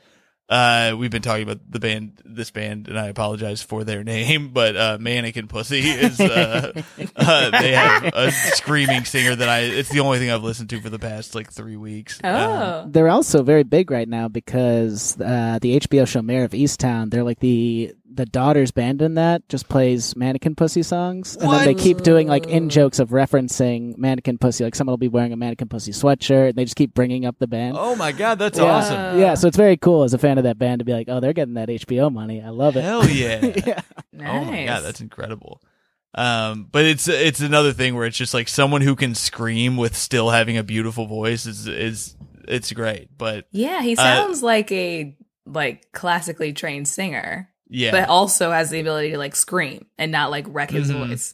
uh, 0.49 0.95
we've 0.97 1.11
been 1.11 1.21
talking 1.21 1.43
about 1.43 1.59
the 1.69 1.79
band, 1.79 2.21
this 2.25 2.51
band, 2.51 2.87
and 2.87 2.99
I 2.99 3.07
apologize 3.07 3.61
for 3.61 3.83
their 3.83 4.03
name, 4.03 4.49
but 4.53 4.75
uh, 4.75 4.97
Mannequin 4.99 5.47
Pussy 5.47 5.79
is 5.79 6.19
uh, 6.19 6.73
uh, 7.15 7.61
they 7.61 7.71
have 7.71 8.11
a 8.13 8.31
screaming 8.31 9.05
singer 9.05 9.35
that 9.35 9.47
I. 9.49 9.59
It's 9.61 9.89
the 9.89 10.01
only 10.01 10.19
thing 10.19 10.29
I've 10.29 10.43
listened 10.43 10.69
to 10.71 10.81
for 10.81 10.89
the 10.89 10.99
past 10.99 11.33
like 11.33 11.51
three 11.51 11.77
weeks. 11.77 12.19
Um, 12.23 12.35
oh. 12.35 12.85
They're 12.89 13.09
also 13.09 13.43
very 13.43 13.63
big 13.63 13.89
right 13.89 14.07
now 14.07 14.27
because 14.27 15.19
uh, 15.19 15.59
the 15.61 15.79
HBO 15.79 16.07
show 16.07 16.21
Mare 16.21 16.43
of 16.43 16.51
Easttown, 16.51 17.09
they're 17.09 17.23
like 17.23 17.39
the 17.39 17.93
the 18.13 18.25
daughter's 18.25 18.71
band 18.71 19.01
in 19.01 19.15
that 19.15 19.47
just 19.49 19.67
plays 19.67 20.15
Mannequin 20.15 20.55
Pussy 20.55 20.83
songs, 20.83 21.35
and 21.35 21.51
then 21.51 21.65
they 21.65 21.73
keep 21.73 22.01
doing 22.01 22.27
like 22.27 22.47
in 22.47 22.69
jokes 22.69 22.99
of 22.99 23.09
referencing 23.09 23.97
Mannequin 23.97 24.37
Pussy. 24.37 24.63
Like 24.63 24.75
someone 24.75 24.91
will 24.93 24.97
be 24.97 25.07
wearing 25.07 25.33
a 25.33 25.37
Mannequin 25.37 25.67
Pussy 25.69 25.91
sweatshirt, 25.91 26.49
and 26.49 26.55
they 26.55 26.63
just 26.63 26.75
keep 26.75 26.93
bringing 26.93 27.25
up 27.25 27.37
the 27.39 27.47
band. 27.47 27.75
oh 27.79 27.95
my 27.95 28.11
god, 28.11 28.39
that's 28.39 28.59
Yeah. 28.59 28.65
awesome! 28.65 29.19
Yeah, 29.19 29.33
so 29.35 29.47
it's 29.47 29.57
very 29.57 29.77
cool 29.77 30.03
as 30.03 30.13
a 30.13 30.17
fan 30.17 30.37
of 30.37 30.43
that 30.43 30.57
band 30.59 30.79
to 30.79 30.85
be 30.85 30.93
like, 30.93 31.09
oh, 31.09 31.19
they're 31.19 31.33
getting 31.33 31.55
that 31.55 31.69
HBO 31.69 32.11
money. 32.11 32.41
I 32.41 32.49
love 32.49 32.75
it. 32.77 32.83
Hell 32.83 33.07
yeah! 33.09 33.45
yeah. 33.65 33.81
Nice. 34.11 34.29
Oh 34.29 34.45
my 34.51 34.65
god, 34.65 34.81
that's 34.81 35.01
incredible. 35.01 35.61
Um, 36.15 36.67
but 36.71 36.85
it's 36.85 37.07
it's 37.07 37.39
another 37.39 37.73
thing 37.73 37.95
where 37.95 38.05
it's 38.05 38.17
just 38.17 38.33
like 38.35 38.47
someone 38.47 38.81
who 38.81 38.95
can 38.95 39.15
scream 39.15 39.77
with 39.77 39.95
still 39.95 40.29
having 40.29 40.57
a 40.57 40.63
beautiful 40.63 41.07
voice 41.07 41.47
is 41.47 41.67
is 41.67 42.15
it's 42.47 42.71
great. 42.71 43.09
But 43.17 43.45
yeah, 43.51 43.81
he 43.81 43.93
Uh, 43.93 44.03
sounds 44.03 44.43
like 44.43 44.71
a 44.71 45.17
like 45.47 45.91
classically 45.91 46.53
trained 46.53 46.87
singer, 46.87 47.49
yeah, 47.73 47.91
but 47.91 48.07
also 48.09 48.51
has 48.51 48.69
the 48.69 48.79
ability 48.79 49.11
to 49.11 49.17
like 49.17 49.35
scream 49.35 49.85
and 49.97 50.11
not 50.11 50.31
like 50.31 50.45
wreck 50.47 50.71
his 50.71 50.89
Mhm. 50.91 51.07
voice. 51.09 51.33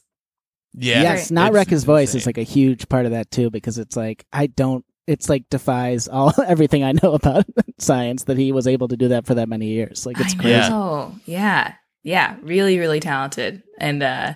yeah, 0.74 1.02
yes, 1.02 1.32
not 1.32 1.48
it's 1.50 1.56
wreck 1.56 1.68
his 1.70 1.84
voice 1.84 2.10
insane. 2.10 2.20
is 2.20 2.26
like 2.26 2.38
a 2.38 2.44
huge 2.44 2.88
part 2.90 3.06
of 3.06 3.12
that 3.12 3.30
too 3.32 3.50
because 3.50 3.78
it's 3.78 3.96
like 3.96 4.26
I 4.34 4.48
don't. 4.48 4.84
It's 5.08 5.28
like 5.28 5.50
defies 5.50 6.08
all 6.08 6.32
everything 6.48 6.84
I 6.84 6.92
know 6.92 7.14
about 7.14 7.46
science 7.80 8.26
that 8.26 8.38
he 8.38 8.52
was 8.52 8.68
able 8.68 8.88
to 8.90 8.96
do 8.98 9.08
that 9.10 9.26
for 9.26 9.34
that 9.36 9.50
many 9.50 9.68
years. 9.68 10.06
Like 10.06 10.20
it's 10.20 10.36
I 10.36 10.38
crazy. 10.38 10.70
know. 10.70 11.16
Yeah. 11.26 11.74
yeah. 12.04 12.36
Really, 12.44 12.78
really 12.78 13.00
talented. 13.00 13.64
And 13.80 14.04
uh 14.04 14.36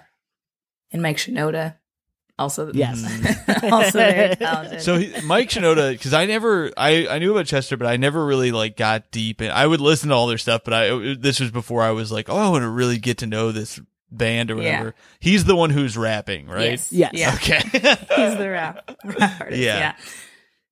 and 0.92 1.02
Mike 1.04 1.18
Shinoda. 1.18 1.76
Also 2.44 2.72
Yes. 2.74 3.04
also 3.72 3.98
very 4.00 4.36
talented. 4.38 4.82
So 4.82 4.98
he, 4.98 5.14
Mike 5.24 5.50
Shinoda, 5.50 5.92
because 5.92 6.14
I 6.14 6.26
never, 6.26 6.72
I, 6.78 7.08
I 7.08 7.20
knew 7.20 7.32
about 7.32 7.46
Chester, 7.46 7.78
but 7.78 7.88
I 7.88 7.98
never 7.98 8.26
really 8.26 8.52
like 8.52 8.78
got 8.78 9.10
deep 9.12 9.42
in. 9.42 9.50
I 9.52 9.66
would 9.66 9.82
listen 9.82 10.10
to 10.10 10.16
all 10.16 10.28
their 10.28 10.38
stuff, 10.38 10.62
but 10.64 10.74
I 10.74 11.16
this 11.16 11.40
was 11.40 11.52
before 11.52 11.82
I 11.82 11.92
was 11.92 12.12
like, 12.12 12.30
oh, 12.30 12.38
I 12.38 12.50
want 12.50 12.64
to 12.64 12.70
really 12.70 12.98
get 12.98 13.20
to 13.20 13.26
know 13.28 13.52
this 13.52 13.80
band 14.12 14.52
or 14.52 14.56
Yeah. 14.62 14.72
whatever. 14.80 14.96
He's 15.20 15.46
the 15.46 15.56
one 15.56 15.70
who's 15.70 15.98
rapping, 15.98 16.48
right? 16.48 16.72
Yes. 16.72 16.92
Yes. 16.92 17.12
Yeah. 17.14 17.34
Okay. 17.36 17.60
He's 17.72 18.38
the 18.38 18.50
rap, 18.52 18.92
rap 19.04 19.42
artist. 19.42 19.62
Yeah. 19.62 19.78
Yeah. 19.80 19.96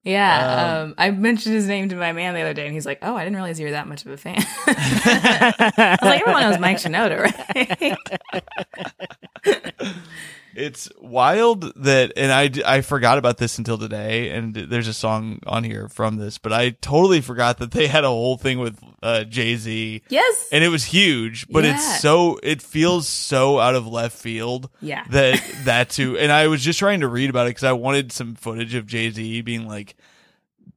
Yeah, 0.04 0.82
um, 0.82 0.96
I 0.98 1.12
mentioned 1.12 1.54
his 1.54 1.68
name 1.68 1.90
to 1.90 1.96
my 1.96 2.12
man 2.12 2.34
the 2.34 2.42
other 2.42 2.56
day, 2.56 2.66
and 2.66 2.74
he's 2.74 2.88
like, 2.88 2.98
"Oh, 3.04 3.16
I 3.16 3.20
didn't 3.24 3.36
realize 3.36 3.60
you 3.60 3.68
were 3.68 3.74
that 3.74 3.88
much 3.88 4.04
of 4.04 4.12
a 4.12 4.18
fan." 4.18 4.38
I 4.66 5.98
was 6.02 6.10
like, 6.10 6.22
"Everyone 6.22 6.42
knows 6.42 6.60
Mike 6.60 6.78
Shinoda, 6.78 7.96
right?" 9.46 9.62
It's 10.56 10.90
wild 11.00 11.74
that, 11.84 12.14
and 12.18 12.32
I, 12.32 12.50
I 12.78 12.82
forgot 12.82 13.18
about 13.18 13.38
this 13.38 13.58
until 13.58 13.78
today, 13.78 14.30
and 14.32 14.54
there's 14.54 14.88
a 14.88 14.94
song 14.94 15.40
on 15.48 15.64
here 15.64 15.88
from 15.88 16.18
this, 16.18 16.38
but 16.38 16.52
I 16.52 16.72
totally 16.72 17.22
forgot 17.22 17.58
that 17.60 17.72
they 17.72 17.88
had 17.88 18.04
a 18.04 18.10
whole 18.10 18.38
thing 18.38 18.60
with 18.60 18.80
uh, 19.02 19.24
Jay 19.24 19.56
Z. 19.56 20.02
yes, 20.10 20.50
And 20.52 20.64
it 20.64 20.70
was 20.70 20.84
huge, 20.86 21.48
but 21.50 21.64
Yeah. 21.64 21.76
it's 21.76 22.02
so, 22.02 22.40
it 22.44 22.62
feels 22.62 23.08
so 23.08 23.60
out 23.60 23.76
of 23.76 23.88
left 23.88 24.18
field. 24.18 24.70
Yeah. 24.82 25.06
That, 25.12 25.42
that 25.66 25.90
too. 25.90 26.18
And 26.18 26.32
I 26.32 26.48
was 26.48 26.62
just 26.64 26.80
trying 26.80 27.02
to 27.02 27.08
read 27.08 27.30
about 27.30 27.48
it 27.48 27.52
because 27.52 27.64
I 27.64 27.74
wanted 27.74 28.12
some 28.12 28.36
footage 28.36 28.76
of 28.76 28.86
Jay 28.88 29.10
Z 29.10 29.42
being 29.42 29.68
like, 29.68 29.96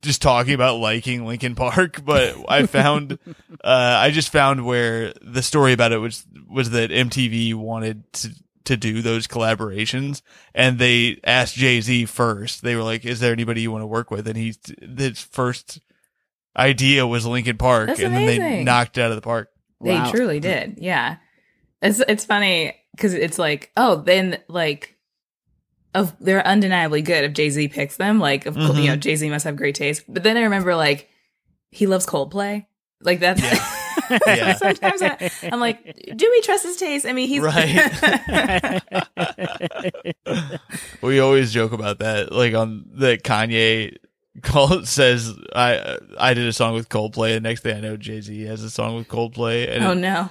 just 0.02 0.20
talking 0.20 0.52
about 0.54 0.76
liking 0.80 1.24
Linkin 1.24 1.54
Park, 1.54 2.02
but 2.04 2.36
I 2.48 2.66
found, 2.66 3.18
uh, 3.62 3.96
I 3.98 4.10
just 4.10 4.30
found 4.30 4.66
where 4.66 5.14
the 5.22 5.42
story 5.42 5.72
about 5.72 5.92
it 5.92 5.98
was, 5.98 6.26
was 6.48 6.70
that 6.70 6.90
MTV 6.90 7.54
wanted 7.54 8.12
to, 8.14 8.34
to 8.64 8.76
do 8.76 9.02
those 9.02 9.26
collaborations 9.26 10.22
and 10.54 10.78
they 10.78 11.20
asked 11.24 11.54
Jay 11.54 11.80
Z 11.80 12.06
first. 12.06 12.62
They 12.62 12.74
were 12.76 12.82
like, 12.82 13.04
is 13.04 13.20
there 13.20 13.32
anybody 13.32 13.60
you 13.62 13.70
want 13.70 13.82
to 13.82 13.86
work 13.86 14.10
with? 14.10 14.26
And 14.26 14.36
he, 14.36 14.54
his 14.96 15.20
first 15.20 15.80
idea 16.56 17.06
was 17.06 17.26
Linkin 17.26 17.58
Park 17.58 17.88
That's 17.88 18.00
and 18.00 18.14
then 18.14 18.26
they 18.26 18.64
knocked 18.64 18.96
it 18.98 19.02
out 19.02 19.10
of 19.10 19.16
the 19.16 19.22
park. 19.22 19.50
They 19.80 19.90
Wow. 19.94 20.10
truly 20.10 20.40
did. 20.40 20.78
Yeah. 20.80 21.16
It's 21.82 22.00
it's 22.08 22.24
funny 22.24 22.74
because 22.96 23.12
it's 23.12 23.38
like, 23.38 23.70
oh, 23.76 23.96
then 23.96 24.38
like 24.48 24.96
of 25.94 26.14
they're 26.20 26.46
undeniably 26.46 27.02
good 27.02 27.24
if 27.24 27.32
Jay 27.34 27.50
Z 27.50 27.68
picks 27.68 27.96
them. 27.96 28.18
Like 28.18 28.46
of 28.46 28.54
Mhm. 28.56 28.82
you 28.82 28.88
know, 28.88 28.96
Jay 28.96 29.16
Z 29.16 29.28
must 29.28 29.44
have 29.44 29.56
great 29.56 29.74
taste. 29.74 30.04
But 30.08 30.22
then 30.22 30.36
I 30.36 30.42
remember 30.42 30.74
like 30.74 31.08
he 31.70 31.86
loves 31.86 32.06
Coldplay. 32.06 32.66
Like 33.02 33.20
that's 33.20 33.42
Yeah. 33.42 33.58
sometimes 34.58 35.02
I, 35.02 35.30
I'm 35.52 35.60
like, 35.60 36.00
do 36.16 36.30
we 36.30 36.40
trust 36.42 36.64
his 36.64 36.76
taste? 36.76 37.06
I 37.06 37.12
mean 37.12 37.28
he's 37.28 37.42
Right. 37.42 38.82
We 41.02 41.20
always 41.20 41.52
joke 41.52 41.72
about 41.72 41.98
that, 41.98 42.32
like 42.32 42.54
on 42.54 42.86
that 42.94 43.22
Kanye 43.22 43.96
call 44.42 44.84
says 44.84 45.32
I 45.54 45.98
I 46.18 46.34
did 46.34 46.46
a 46.46 46.52
song 46.52 46.74
with 46.74 46.88
Coldplay, 46.88 47.34
and 47.34 47.42
next 47.42 47.60
thing 47.62 47.76
I 47.76 47.80
know, 47.80 47.96
Jay 47.96 48.20
Z 48.20 48.42
has 48.44 48.62
a 48.62 48.70
song 48.70 48.96
with 48.96 49.08
Coldplay, 49.08 49.70
and 49.70 49.84
oh 49.84 49.94
no. 49.94 50.28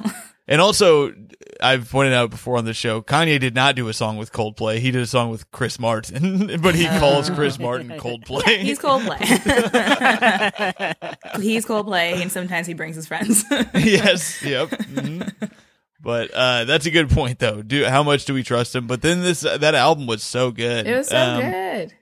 And 0.48 0.62
also 0.62 1.14
I've 1.62 1.90
pointed 1.90 2.14
out 2.14 2.30
before 2.30 2.58
on 2.58 2.66
the 2.66 2.74
show, 2.74 3.02
Kanye 3.02 3.40
did 3.40 3.56
not 3.56 3.76
do 3.76 3.88
a 3.88 3.94
song 3.94 4.18
with 4.18 4.32
Coldplay. 4.32 4.80
He 4.80 4.92
did 4.92 5.02
a 5.02 5.08
song 5.08 5.30
with 5.30 5.50
Chris 5.52 5.80
Martin, 5.80 6.58
but 6.62 6.76
he 6.76 6.86
calls 6.88 7.30
Chris 7.30 7.60
Martin 7.60 7.90
Coldplay. 8.00 8.60
He's 8.60 8.80
Coldplay. 8.80 9.20
he's 11.42 11.66
Coldplay 11.66 12.22
and 12.22 12.32
sometimes 12.32 12.68
he 12.68 12.74
brings 12.74 12.96
his 12.96 13.08
friends. 13.08 13.44
yes. 13.74 14.42
Yep. 14.44 14.70
mhm. 14.70 15.52
But 16.02 16.32
uh, 16.32 16.66
that's 16.66 16.86
a 16.86 16.92
good 16.92 17.10
point, 17.10 17.40
though. 17.40 17.62
Do 17.62 17.86
how 17.86 18.04
much 18.04 18.26
do 18.26 18.34
we 18.34 18.44
trust 18.44 18.76
him? 18.76 18.88
But 18.88 19.02
then 19.02 19.22
this 19.22 19.42
that 19.42 19.74
album 19.74 20.06
was 20.06 20.22
so 20.22 20.52
good. 20.52 20.86
it 20.86 20.98
was 20.98 21.08
so 21.08 21.18
Um, 21.18 21.42
good. 21.42 21.94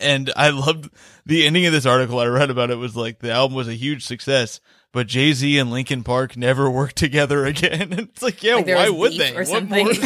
And 0.00 0.30
I 0.36 0.50
loved 0.50 0.90
the 1.24 1.46
ending 1.46 1.64
of 1.64 1.72
this 1.72 1.86
article 1.86 2.20
I 2.20 2.26
read 2.26 2.50
about 2.50 2.70
it 2.70 2.76
was 2.76 2.94
like 2.94 3.20
the 3.20 3.32
album 3.32 3.56
was 3.56 3.66
a 3.66 3.74
huge 3.74 4.04
success, 4.04 4.60
but 4.92 5.06
Jay 5.06 5.32
Z 5.32 5.58
and 5.58 5.70
Linkin 5.70 6.02
Park 6.02 6.36
never 6.36 6.70
worked 6.80 6.96
together 6.96 7.44
again. 7.46 7.82
And 7.92 7.98
it's 8.00 8.22
like, 8.22 8.42
yeah, 8.42 8.56
Like 8.56 8.66
why 8.66 8.88
would 8.88 9.12
they? 9.12 9.32
or 9.34 9.38
What 9.40 9.46
something. 9.48 9.84
more- 9.86 9.94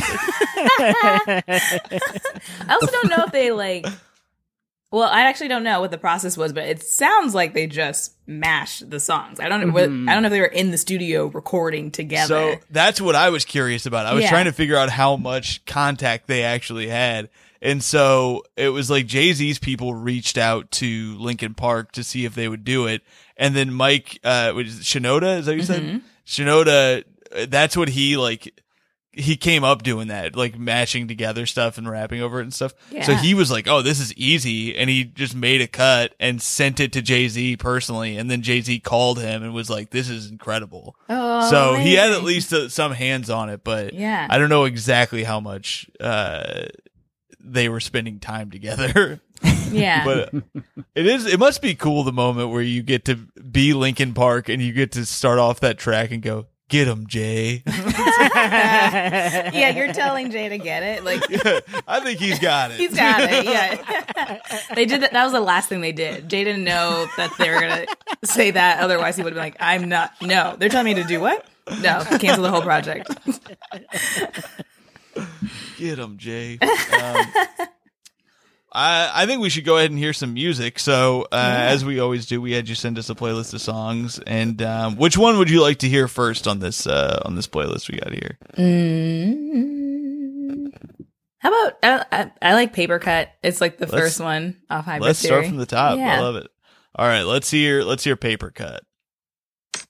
I 0.79 1.43
also 2.71 2.87
don't 2.87 3.09
know 3.11 3.25
if 3.27 3.33
they 3.33 3.53
like. 3.53 3.87
Well, 4.91 5.09
I 5.09 5.23
actually 5.23 5.49
don't 5.49 5.63
know 5.65 5.81
what 5.81 5.91
the 5.91 5.97
process 5.97 6.37
was, 6.37 6.53
but 6.53 6.65
it 6.65 6.83
sounds 6.83 7.35
like 7.35 7.55
they 7.55 7.67
just 7.67 8.13
mashed 8.27 8.91
the 8.91 9.01
songs. 9.01 9.41
I 9.41 9.49
don't 9.49 9.67
know. 9.67 9.73
what- 9.73 9.89
mm-hmm. 9.89 10.07
I 10.07 10.13
don't 10.13 10.23
know 10.23 10.27
if 10.27 10.33
they 10.33 10.41
were 10.41 10.47
in 10.47 10.71
the 10.71 10.77
studio 10.77 11.27
recording 11.29 11.91
together. 11.91 12.27
so 12.27 12.55
that's 12.71 13.01
what 13.01 13.15
I 13.17 13.31
was 13.31 13.47
curious 13.47 13.87
about. 13.87 14.05
I 14.05 14.13
was 14.13 14.25
Yeah. 14.25 14.29
trying 14.31 14.45
to 14.45 14.53
figure 14.53 14.77
out 14.77 14.91
how 14.91 15.17
much 15.17 15.65
contact 15.65 16.27
they 16.27 16.43
actually 16.43 16.89
had. 16.89 17.31
And 17.63 17.83
so 17.83 18.43
it 18.57 18.71
was 18.71 18.91
like 18.91 19.07
Jay 19.07 19.33
Z's 19.33 19.59
people 19.61 19.95
reached 19.95 20.37
out 20.37 20.71
to 20.73 21.17
Linkin 21.19 21.55
Park 21.55 21.93
to 21.93 22.03
see 22.03 22.25
if 22.25 22.35
they 22.35 22.49
would 22.49 22.65
do 22.65 22.87
it. 22.89 23.03
And 23.37 23.55
then 23.55 23.73
Mike, 23.73 24.19
uh, 24.25 24.53
was 24.55 24.81
Shinoda, 24.81 25.39
is 25.39 25.47
that 25.47 25.53
what 25.53 25.57
you 25.59 25.63
Mm-hmm. 25.75 25.99
said? 25.99 26.03
Shinoda, 26.27 27.05
uh, 27.35 27.47
that's 27.49 27.77
what 27.77 27.89
he 27.91 28.17
like, 28.17 28.53
he 29.15 29.37
came 29.37 29.63
up 29.63 29.83
doing 29.83 30.09
that, 30.09 30.35
like 30.35 30.59
mashing 30.59 31.07
together 31.07 31.45
stuff 31.47 31.77
and 31.79 31.89
rapping 31.89 32.21
over 32.23 32.41
it 32.41 32.45
and 32.45 32.55
stuff. 32.55 32.73
So 33.03 33.13
he 33.15 33.35
was 33.35 33.51
like, 33.51 33.69
"Oh, 33.69 33.83
this 33.83 34.01
is 34.01 34.15
easy," 34.15 34.75
and 34.75 34.89
he 34.89 35.05
just 35.05 35.35
made 35.37 35.61
a 35.61 35.67
cut 35.67 36.15
and 36.19 36.41
sent 36.41 36.81
it 36.81 36.95
to 36.95 37.03
Jay 37.03 37.29
Z 37.29 37.59
personally. 37.59 38.17
And 38.17 38.31
then 38.31 38.41
Jay 38.41 38.63
Z 38.63 38.81
called 38.81 39.19
him 39.21 39.43
and 39.43 39.53
was 39.53 39.69
like, 39.69 39.91
"This 39.91 40.09
is 40.09 40.31
incredible." 40.31 40.97
oh, 41.11 41.51
so 41.51 41.75
he 41.75 41.93
had 41.93 42.13
at 42.13 42.23
least 42.25 42.55
uh, 42.55 42.71
some 42.71 42.93
hands 42.93 43.29
on 43.29 43.51
it, 43.51 43.63
but 43.63 43.93
Yeah. 43.93 44.27
I 44.31 44.39
don't 44.39 44.49
know 44.49 44.65
exactly 44.65 45.25
how 45.25 45.41
much 45.41 45.91
uh, 46.01 46.69
they 47.45 47.69
were 47.69 47.81
spending 47.81 48.19
time 48.19 48.51
together. 48.51 49.21
yeah. 49.71 50.05
but 50.05 50.35
it 50.95 51.07
is 51.07 51.27
it 51.27 51.39
must 51.39 51.63
be 51.63 51.75
cool 51.75 52.05
the 52.05 52.13
moment 52.13 52.51
where 52.51 52.63
you 52.63 52.83
get 52.83 53.05
to 53.07 53.17
be 53.17 53.75
Linkin 53.75 54.15
Park 54.15 54.49
and 54.49 54.63
you 54.63 54.73
get 54.73 54.93
to 54.93 55.07
start 55.07 55.39
off 55.39 55.61
that 55.61 55.79
track 55.79 56.11
and 56.11 56.23
go, 56.23 56.47
"Get 56.69 56.87
him, 56.87 57.07
Jay." 57.07 57.63
yeah, 57.67 59.71
you're 59.71 59.93
telling 59.93 60.31
Jay 60.31 60.49
to 60.49 60.59
get 60.59 60.83
it. 60.83 61.05
Like 61.05 61.23
I 61.89 62.01
think 62.01 62.21
he's 62.21 62.39
got 62.39 62.71
it. 62.71 62.79
he's 62.79 62.95
got 62.95 63.21
it. 63.23 63.45
Yeah. 63.45 64.39
they 64.75 64.87
did 64.87 65.03
that. 65.03 65.13
That 65.13 65.25
was 65.25 65.33
the 65.33 65.41
last 65.41 65.69
thing 65.69 65.81
they 65.81 65.93
did. 65.93 66.29
Jay 66.29 66.45
didn't 66.45 66.65
know 66.65 67.07
that 67.17 67.33
they 67.39 67.51
were 67.51 67.61
gonna 67.61 67.87
say 68.25 68.53
that. 68.53 68.81
Otherwise, 68.81 69.17
he 69.17 69.23
would 69.23 69.33
have 69.33 69.37
been 69.37 69.45
like, 69.45 69.57
"I'm 69.61 69.89
not. 69.89 70.13
No, 70.23 70.55
they're 70.59 70.69
telling 70.69 70.95
me 70.95 71.03
to 71.03 71.09
do 71.09 71.21
what? 71.21 71.47
No, 71.81 72.03
cancel 72.19 72.43
the 72.43 72.51
whole 72.51 72.63
project." 72.63 73.11
Get 75.83 75.99
him, 75.99 76.17
Jay. 76.17 76.59
Um, 76.63 76.69
I 78.73 79.11
I 79.13 79.27
think 79.27 79.43
we 79.43 79.51
should 79.51 79.65
go 79.65 79.77
ahead 79.79 79.91
and 79.91 79.99
hear 79.99 80.13
some 80.13 80.33
music. 80.33 80.79
So, 80.79 81.23
uh, 81.33 81.57
as 81.59 81.85
we 81.85 81.99
always 81.99 82.27
do, 82.27 82.41
we 82.41 82.53
had 82.53 82.69
you 82.69 82.77
send 82.77 82.99
us 83.01 83.11
a 83.11 83.17
playlist 83.17 83.53
of 83.53 83.61
songs, 83.61 84.21
and 84.25 84.63
um, 84.63 84.95
which 84.97 85.19
one 85.19 85.39
would 85.39 85.51
you 85.51 85.61
like 85.61 85.79
to 85.81 85.89
hear 85.89 86.07
first 86.07 86.47
on 86.47 86.61
this 86.61 86.87
uh, 86.87 87.21
on 87.25 87.35
this 87.35 87.49
playlist 87.49 87.91
we 87.91 87.99
got 87.99 88.13
here? 88.13 88.39
Mm. 88.57 89.73
How 91.39 91.49
about 91.49 91.79
I, 91.83 92.05
I, 92.13 92.31
I 92.41 92.55
like 92.55 92.73
Paper 92.73 93.01
Cut. 93.01 93.31
It's 93.43 93.61
like 93.61 93.79
the 93.79 93.87
Let's- 93.87 94.01
first 94.01 94.21
one 94.21 94.63
off 94.71 94.85
Hybrid 94.85 95.03
Let's 95.09 95.19
start 95.19 95.47
from 95.47 95.57
the 95.57 95.67
top. 95.67 95.99
I 95.99 96.21
love 96.21 96.37
it. 96.37 96.47
All 96.95 97.07
right, 97.09 97.23
let's 97.23 97.51
hear 97.51 97.83
let's 97.83 98.05
hear 98.05 98.15
paper 98.17 98.51
cut. 98.53 98.83
I'm 99.75 99.81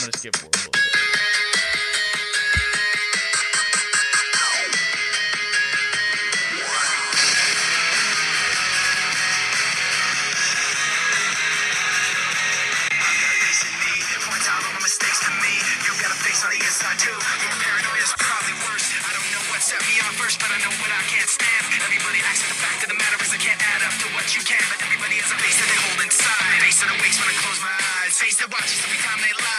gonna 0.00 0.12
skip 0.16 0.34
forward 0.36 0.81
Face 28.42 28.50
that 28.50 28.56
watches 28.58 28.82
every 28.84 28.98
time 28.98 29.18
they 29.20 29.44
lie. 29.44 29.51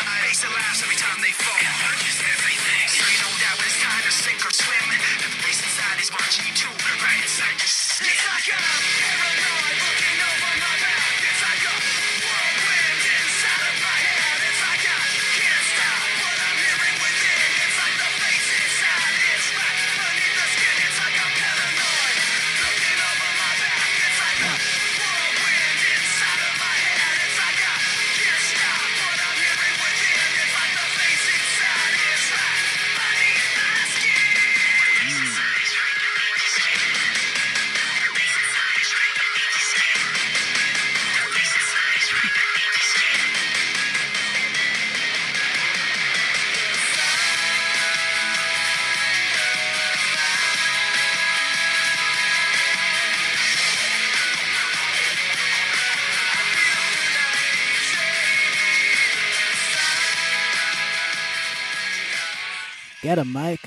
Get 63.04 63.20
a 63.20 63.26
mic. 63.26 63.60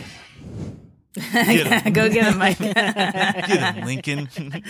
Get 1.14 1.86
'em. 1.86 1.92
Go 1.92 2.08
get 2.10 2.32
him, 2.32 2.38
Mike. 2.38 2.58
Get 2.58 3.74
him, 3.76 3.84
Linkin. 3.84 4.28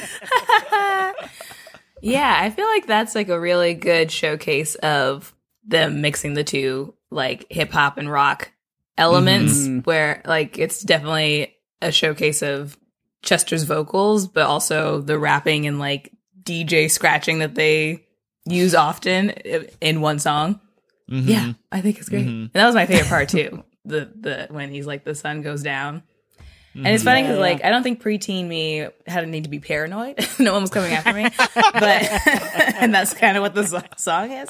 yeah, 2.03 2.37
I 2.41 2.51
feel 2.51 2.67
like 2.67 2.87
that's 2.87 3.15
like 3.15 3.29
a 3.29 3.39
really 3.41 3.75
good 3.75 4.11
showcase 4.11 4.75
of 4.77 5.35
them 5.67 6.01
mixing 6.01 6.35
the 6.35 6.45
two, 6.45 6.95
like 7.11 7.47
hip 7.51 7.73
hop 7.73 7.99
and 7.99 8.11
rock 8.11 8.53
elements, 8.99 9.55
Mhm. 9.67 9.87
where 9.87 10.23
like 10.25 10.59
it's 10.59 10.83
definitely 10.83 11.55
a 11.83 11.91
showcase 11.93 12.43
of 12.43 12.77
Chester's 13.23 13.65
vocals, 13.65 14.27
but 14.29 14.47
also 14.47 15.01
the 15.01 15.19
rapping 15.19 15.67
and 15.67 15.79
like 15.79 16.13
DJ 16.43 16.89
scratching 16.91 17.39
that 17.41 17.55
they 17.55 18.05
use 18.45 18.75
often 18.75 19.31
in 19.81 20.01
one 20.01 20.19
song. 20.19 20.61
Mhm. 21.11 21.27
Yeah, 21.29 21.53
I 21.73 21.81
think 21.81 21.99
it's 21.99 22.09
great. 22.09 22.27
Mhm. 22.27 22.43
And 22.43 22.51
that 22.53 22.67
was 22.67 22.75
my 22.75 22.87
favorite 22.87 23.09
part 23.09 23.29
too. 23.29 23.65
The 23.87 24.11
the 24.21 24.47
when 24.51 24.71
he's 24.71 24.87
like 24.87 25.05
the 25.05 25.15
sun 25.15 25.43
goes 25.43 25.63
down. 25.63 26.03
And 26.75 26.89
it's 26.89 27.03
Mhm. 27.03 27.07
funny 27.07 27.23
because 27.23 27.37
Yeah, 27.37 27.41
like 27.41 27.65
I 27.65 27.71
don't 27.71 27.83
think 27.83 28.03
preteen 28.03 28.47
me 28.47 28.87
had 29.07 29.25
a 29.25 29.27
need 29.27 29.45
to 29.45 29.51
be 29.51 29.61
paranoid. 29.61 30.19
no 30.39 30.53
one 30.53 30.61
was 30.63 30.71
coming 30.71 30.93
after 30.93 31.13
me, 31.15 31.23
but 31.55 32.03
and 32.77 32.95
that's 32.95 33.15
kind 33.15 33.37
of 33.39 33.43
what 33.43 33.55
the 33.55 33.83
song 33.97 34.31
is. 34.31 34.49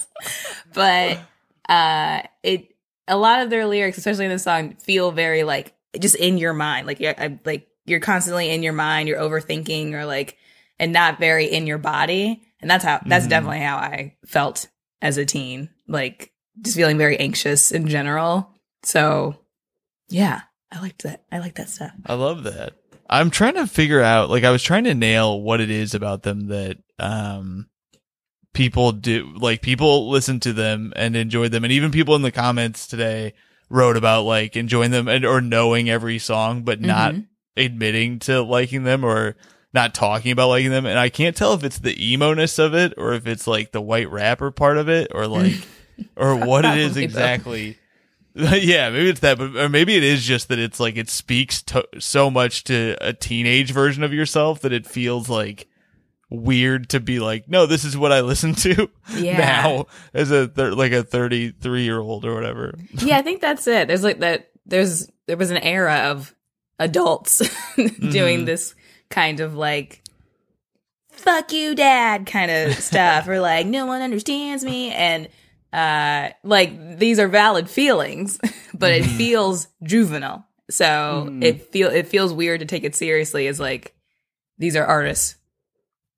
But 0.74 1.20
uh, 1.68 2.22
it 2.42 2.68
a 3.08 3.16
lot 3.16 3.42
of 3.42 3.50
their 3.50 3.66
lyrics, 3.66 3.98
especially 3.98 4.24
in 4.24 4.30
this 4.32 4.42
song, 4.42 4.74
feel 4.76 5.12
very 5.12 5.44
like 5.44 5.74
just 6.00 6.16
in 6.16 6.38
your 6.38 6.52
mind. 6.52 6.86
Like 6.88 6.98
you're 7.00 7.14
I, 7.16 7.38
like 7.44 7.68
you're 7.84 8.00
constantly 8.00 8.50
in 8.50 8.62
your 8.64 8.72
mind. 8.72 9.08
You're 9.08 9.20
overthinking 9.20 9.92
or 9.92 10.04
like 10.04 10.36
and 10.78 10.92
not 10.92 11.18
very 11.20 11.46
in 11.46 11.66
your 11.66 11.78
body. 11.78 12.42
And 12.60 12.68
that's 12.70 12.84
how 12.84 13.00
that's 13.06 13.26
Mhm. 13.26 13.30
definitely 13.30 13.60
how 13.60 13.76
I 13.76 14.16
felt 14.26 14.68
as 15.00 15.16
a 15.16 15.24
teen. 15.24 15.70
Like 15.86 16.32
just 16.60 16.74
feeling 16.76 16.98
very 16.98 17.16
anxious 17.18 17.70
in 17.70 17.86
general. 17.86 18.50
So 18.86 19.36
yeah, 20.08 20.42
I 20.72 20.80
liked 20.80 21.02
that. 21.02 21.24
I 21.32 21.38
like 21.40 21.56
that 21.56 21.68
stuff. 21.68 21.90
I 22.06 22.14
love 22.14 22.44
that. 22.44 22.74
I'm 23.10 23.30
trying 23.30 23.54
to 23.54 23.66
figure 23.66 24.02
out, 24.02 24.30
like, 24.30 24.42
I 24.44 24.50
was 24.50 24.62
trying 24.62 24.84
to 24.84 24.94
nail 24.94 25.40
what 25.40 25.60
it 25.60 25.70
is 25.70 25.94
about 25.94 26.22
them 26.22 26.48
that, 26.48 26.78
um, 26.98 27.68
people 28.52 28.90
do, 28.92 29.32
like, 29.36 29.60
people 29.62 30.08
listen 30.08 30.40
to 30.40 30.52
them 30.52 30.92
and 30.96 31.14
enjoy 31.14 31.48
them. 31.48 31.62
And 31.64 31.72
even 31.72 31.90
people 31.92 32.16
in 32.16 32.22
the 32.22 32.32
comments 32.32 32.86
today 32.86 33.34
wrote 33.70 33.96
about, 33.96 34.22
like, 34.22 34.56
enjoying 34.56 34.90
them 34.90 35.06
and, 35.08 35.24
or 35.24 35.40
knowing 35.40 35.88
every 35.88 36.18
song, 36.18 36.62
but 36.62 36.80
not 36.80 37.14
Mhm. 37.14 37.26
admitting 37.56 38.18
to 38.20 38.42
liking 38.42 38.82
them 38.84 39.04
or 39.04 39.36
not 39.72 39.94
talking 39.94 40.32
about 40.32 40.48
liking 40.48 40.70
them. 40.70 40.86
And 40.86 40.98
I 40.98 41.08
can't 41.08 41.36
tell 41.36 41.52
if 41.54 41.62
it's 41.62 41.78
the 41.78 42.12
emo 42.12 42.34
ness 42.34 42.58
of 42.58 42.74
it 42.74 42.94
or 42.96 43.12
if 43.14 43.26
it's, 43.28 43.46
like, 43.46 43.70
the 43.70 43.80
white 43.80 44.10
rapper 44.10 44.50
part 44.50 44.78
of 44.78 44.88
it 44.88 45.12
or, 45.14 45.26
like, 45.28 45.54
or 46.16 46.34
what 46.36 46.64
it 46.64 46.76
is 46.78 46.96
exactly. 46.96 47.78
yeah, 48.60 48.90
maybe 48.90 49.08
it's 49.08 49.20
that, 49.20 49.38
but 49.38 49.56
or 49.56 49.68
maybe 49.70 49.96
it 49.96 50.02
is 50.04 50.22
just 50.24 50.48
that 50.48 50.58
it's 50.58 50.78
like 50.78 50.96
it 50.96 51.08
speaks 51.08 51.62
to, 51.62 51.86
so 51.98 52.30
much 52.30 52.64
to 52.64 52.94
a 53.00 53.12
teenage 53.14 53.70
version 53.72 54.02
of 54.04 54.12
yourself 54.12 54.60
that 54.60 54.72
it 54.74 54.86
feels 54.86 55.28
like 55.30 55.68
weird 56.28 56.88
to 56.90 57.00
be 57.00 57.18
like, 57.18 57.48
no, 57.48 57.64
this 57.66 57.84
is 57.84 57.96
what 57.96 58.12
I 58.12 58.20
listen 58.20 58.54
to 58.56 58.90
Yeah. 59.16 59.38
now 59.38 59.86
as 60.12 60.30
a 60.30 60.48
thir- 60.48 60.74
like 60.74 60.92
a 60.92 61.02
thirty 61.02 61.50
three 61.52 61.84
year 61.84 61.98
old 61.98 62.24
or 62.26 62.34
whatever. 62.34 62.74
yeah, 62.92 63.16
I 63.16 63.22
think 63.22 63.40
that's 63.40 63.66
it. 63.66 63.88
There's 63.88 64.04
like 64.04 64.18
that. 64.20 64.50
There's 64.66 65.08
there 65.26 65.36
was 65.38 65.50
an 65.50 65.58
era 65.58 66.10
of 66.10 66.34
adults 66.78 67.38
doing 67.76 68.40
Mhm. 68.40 68.46
this 68.46 68.74
kind 69.08 69.40
of 69.40 69.54
like 69.54 70.02
"fuck 71.10 71.52
you, 71.52 71.74
dad" 71.74 72.26
kind 72.26 72.50
of 72.50 72.74
stuff, 72.74 73.28
or 73.28 73.40
like 73.40 73.66
"no 73.66 73.86
one 73.86 74.02
understands 74.02 74.62
me," 74.64 74.90
and 74.92 75.28
uh, 75.72 76.30
like 76.42 76.98
these 76.98 77.18
are 77.18 77.28
valid 77.28 77.68
feelings, 77.68 78.38
but 78.74 78.92
it 78.92 79.04
Mhm. 79.04 79.16
feels 79.16 79.68
juvenile. 79.82 80.46
So 80.70 81.28
Mhm. 81.30 81.44
it 81.44 81.70
feel 81.72 81.88
it 81.90 82.06
feels 82.08 82.32
weird 82.32 82.60
to 82.60 82.66
take 82.66 82.84
it 82.84 82.94
seriously 82.94 83.46
as 83.46 83.60
like 83.60 83.94
these 84.58 84.74
are 84.76 84.84
artists 84.84 85.36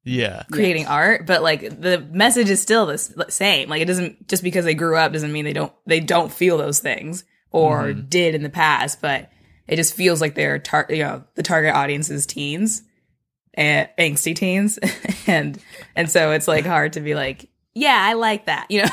Yeah, 0.04 0.44
creating 0.50 0.82
Yes. 0.82 0.90
art 0.90 1.26
but 1.26 1.42
like 1.42 1.60
the 1.80 1.98
message 2.12 2.48
is 2.48 2.62
still 2.62 2.86
the 2.86 3.26
same 3.28 3.68
like 3.68 3.82
it 3.82 3.86
doesn't 3.86 4.26
just 4.28 4.42
because 4.42 4.64
they 4.64 4.72
grew 4.74 4.96
up 4.96 5.12
doesn't 5.12 5.32
mean 5.32 5.44
they 5.44 5.52
don't 5.52 5.72
they 5.86 6.00
don't 6.00 6.32
feel 6.32 6.56
those 6.56 6.78
things 6.78 7.24
or 7.50 7.88
Mhm. 7.88 8.08
did 8.08 8.34
in 8.34 8.42
the 8.42 8.48
past 8.48 9.02
but 9.02 9.30
it 9.66 9.76
just 9.76 9.92
feels 9.94 10.20
like 10.22 10.34
they're 10.34 10.58
tar- 10.60 10.86
you 10.88 11.02
know 11.02 11.24
the 11.34 11.42
target 11.42 11.74
audience 11.74 12.08
is 12.08 12.24
teens 12.24 12.82
and 13.52 13.86
angsty 13.98 14.34
teens 14.34 14.78
and 15.26 15.58
and 15.94 16.10
so 16.10 16.30
it's 16.32 16.48
like 16.48 16.64
hard 16.64 16.94
to 16.94 17.00
be 17.00 17.14
like 17.14 17.50
yeah 17.78 17.98
i 18.10 18.12
like 18.14 18.46
that 18.46 18.66
you 18.70 18.82
know 18.82 18.88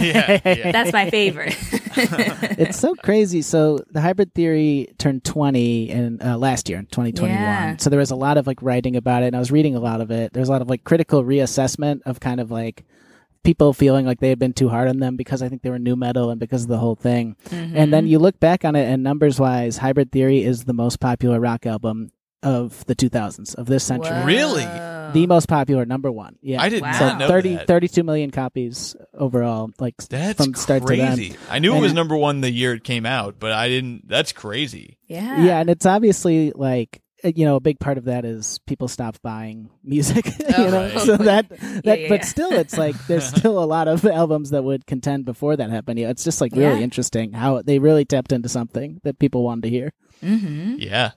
yeah, 0.00 0.40
yeah. 0.44 0.72
that's 0.72 0.92
my 0.92 1.10
favorite 1.10 1.56
it's 1.96 2.78
so 2.78 2.94
crazy. 2.96 3.40
So 3.40 3.78
the 3.92 4.00
hybrid 4.00 4.34
theory 4.34 4.88
turned 4.98 5.22
20 5.22 5.90
in 5.90 6.20
uh, 6.20 6.36
last 6.36 6.68
year 6.68 6.78
in 6.80 6.86
2021. 6.86 7.30
Yeah. 7.30 7.76
So 7.76 7.88
there 7.88 8.00
was 8.00 8.10
a 8.10 8.16
lot 8.16 8.36
of 8.36 8.48
like 8.48 8.60
writing 8.62 8.96
about 8.96 9.22
it 9.22 9.26
and 9.26 9.36
I 9.36 9.38
was 9.38 9.52
reading 9.52 9.76
a 9.76 9.80
lot 9.80 10.00
of 10.00 10.10
it. 10.10 10.32
There's 10.32 10.48
a 10.48 10.50
lot 10.52 10.60
of 10.60 10.68
like 10.68 10.82
critical 10.82 11.22
reassessment 11.22 12.02
of 12.04 12.18
kind 12.18 12.40
of 12.40 12.50
like 12.50 12.84
people 13.44 13.72
feeling 13.72 14.06
like 14.06 14.18
they 14.18 14.28
had 14.30 14.40
been 14.40 14.52
too 14.54 14.68
hard 14.68 14.88
on 14.88 14.98
them 14.98 15.16
because 15.16 15.40
I 15.40 15.48
think 15.48 15.62
they 15.62 15.70
were 15.70 15.78
nu 15.78 15.94
metal 15.94 16.30
and 16.30 16.40
because 16.40 16.62
of 16.64 16.68
the 16.68 16.78
whole 16.78 16.96
thing. 16.96 17.36
And 17.52 17.74
Mm-hmm. 17.76 17.90
then 17.92 18.06
you 18.08 18.18
look 18.18 18.40
back 18.40 18.64
on 18.64 18.74
it 18.74 18.86
and 18.88 19.04
numbers 19.04 19.38
wise, 19.38 19.76
Hybrid 19.76 20.10
Theory 20.10 20.42
is 20.42 20.64
the 20.64 20.72
most 20.74 20.98
popular 20.98 21.38
rock 21.38 21.66
album 21.66 22.10
of 22.44 22.84
the 22.86 22.94
2000s 22.94 23.54
of 23.56 23.66
this 23.66 23.82
century. 23.84 24.22
Really? 24.24 24.64
The 25.12 25.26
most 25.28 25.46
popular 25.48 25.84
number 25.86 26.10
1. 26.12 26.38
Yeah. 26.42 26.60
I 26.62 26.68
did 26.68 26.82
Wow. 26.82 26.92
so 26.92 27.06
not 27.08 27.18
know 27.18 27.28
30, 27.28 27.54
that. 27.56 27.66
32 27.66 28.02
million 28.02 28.30
copies 28.30 28.94
overall 29.12 29.70
like 29.78 29.96
That's 30.08 30.44
from 30.44 30.54
start 30.54 30.86
to 30.86 30.94
end. 30.94 31.16
crazy. 31.16 31.36
I 31.50 31.58
knew 31.58 31.70
it 31.72 31.74
And- 31.76 31.82
was 31.82 31.92
number 31.94 32.16
one 32.16 32.40
the 32.40 32.50
year 32.50 32.74
it 32.74 32.84
came 32.84 33.06
out, 33.06 33.36
but 33.38 33.52
I 33.52 33.68
didn't. 33.68 34.08
That's 34.08 34.32
crazy. 34.32 34.98
yeah 35.08 35.44
yeah 35.44 35.60
and 35.60 35.70
it's 35.70 35.86
obviously 35.86 36.50
like 36.54 37.00
uh, 37.24 37.30
you 37.36 37.44
know 37.44 37.56
a 37.56 37.60
big 37.60 37.78
part 37.78 37.96
of 37.98 38.04
that 38.04 38.24
is 38.24 38.58
people 38.66 38.88
stopped 38.88 39.22
buying 39.22 39.70
music 39.84 40.26
you 40.38 40.46
Oh, 40.56 40.70
know 40.70 40.82
right. 40.90 41.00
so 41.00 41.16
that 41.16 41.48
that 41.84 42.00
yeah, 42.00 42.08
but 42.08 42.20
yeah. 42.20 42.24
still 42.26 42.52
it's 42.52 42.76
like 42.76 42.96
there's 43.06 43.24
still 43.28 43.62
a 43.62 43.66
lot 43.66 43.86
of 43.88 44.04
albums 44.04 44.50
that 44.50 44.64
would 44.64 44.84
contend 44.86 45.24
before 45.26 45.56
that 45.56 45.70
happened 45.70 45.98
yeah, 46.00 46.10
it's 46.10 46.24
just 46.24 46.40
like 46.40 46.52
really 46.52 46.78
Yeah. 46.78 46.84
interesting 46.84 47.32
how 47.32 47.62
they 47.62 47.78
really 47.78 48.04
tapped 48.04 48.32
into 48.32 48.48
something 48.48 49.00
that 49.04 49.18
people 49.18 49.44
wanted 49.44 49.62
to 49.64 49.70
hear 49.70 49.92
mm-hmm. 50.22 50.76
Yeah. 50.78 51.12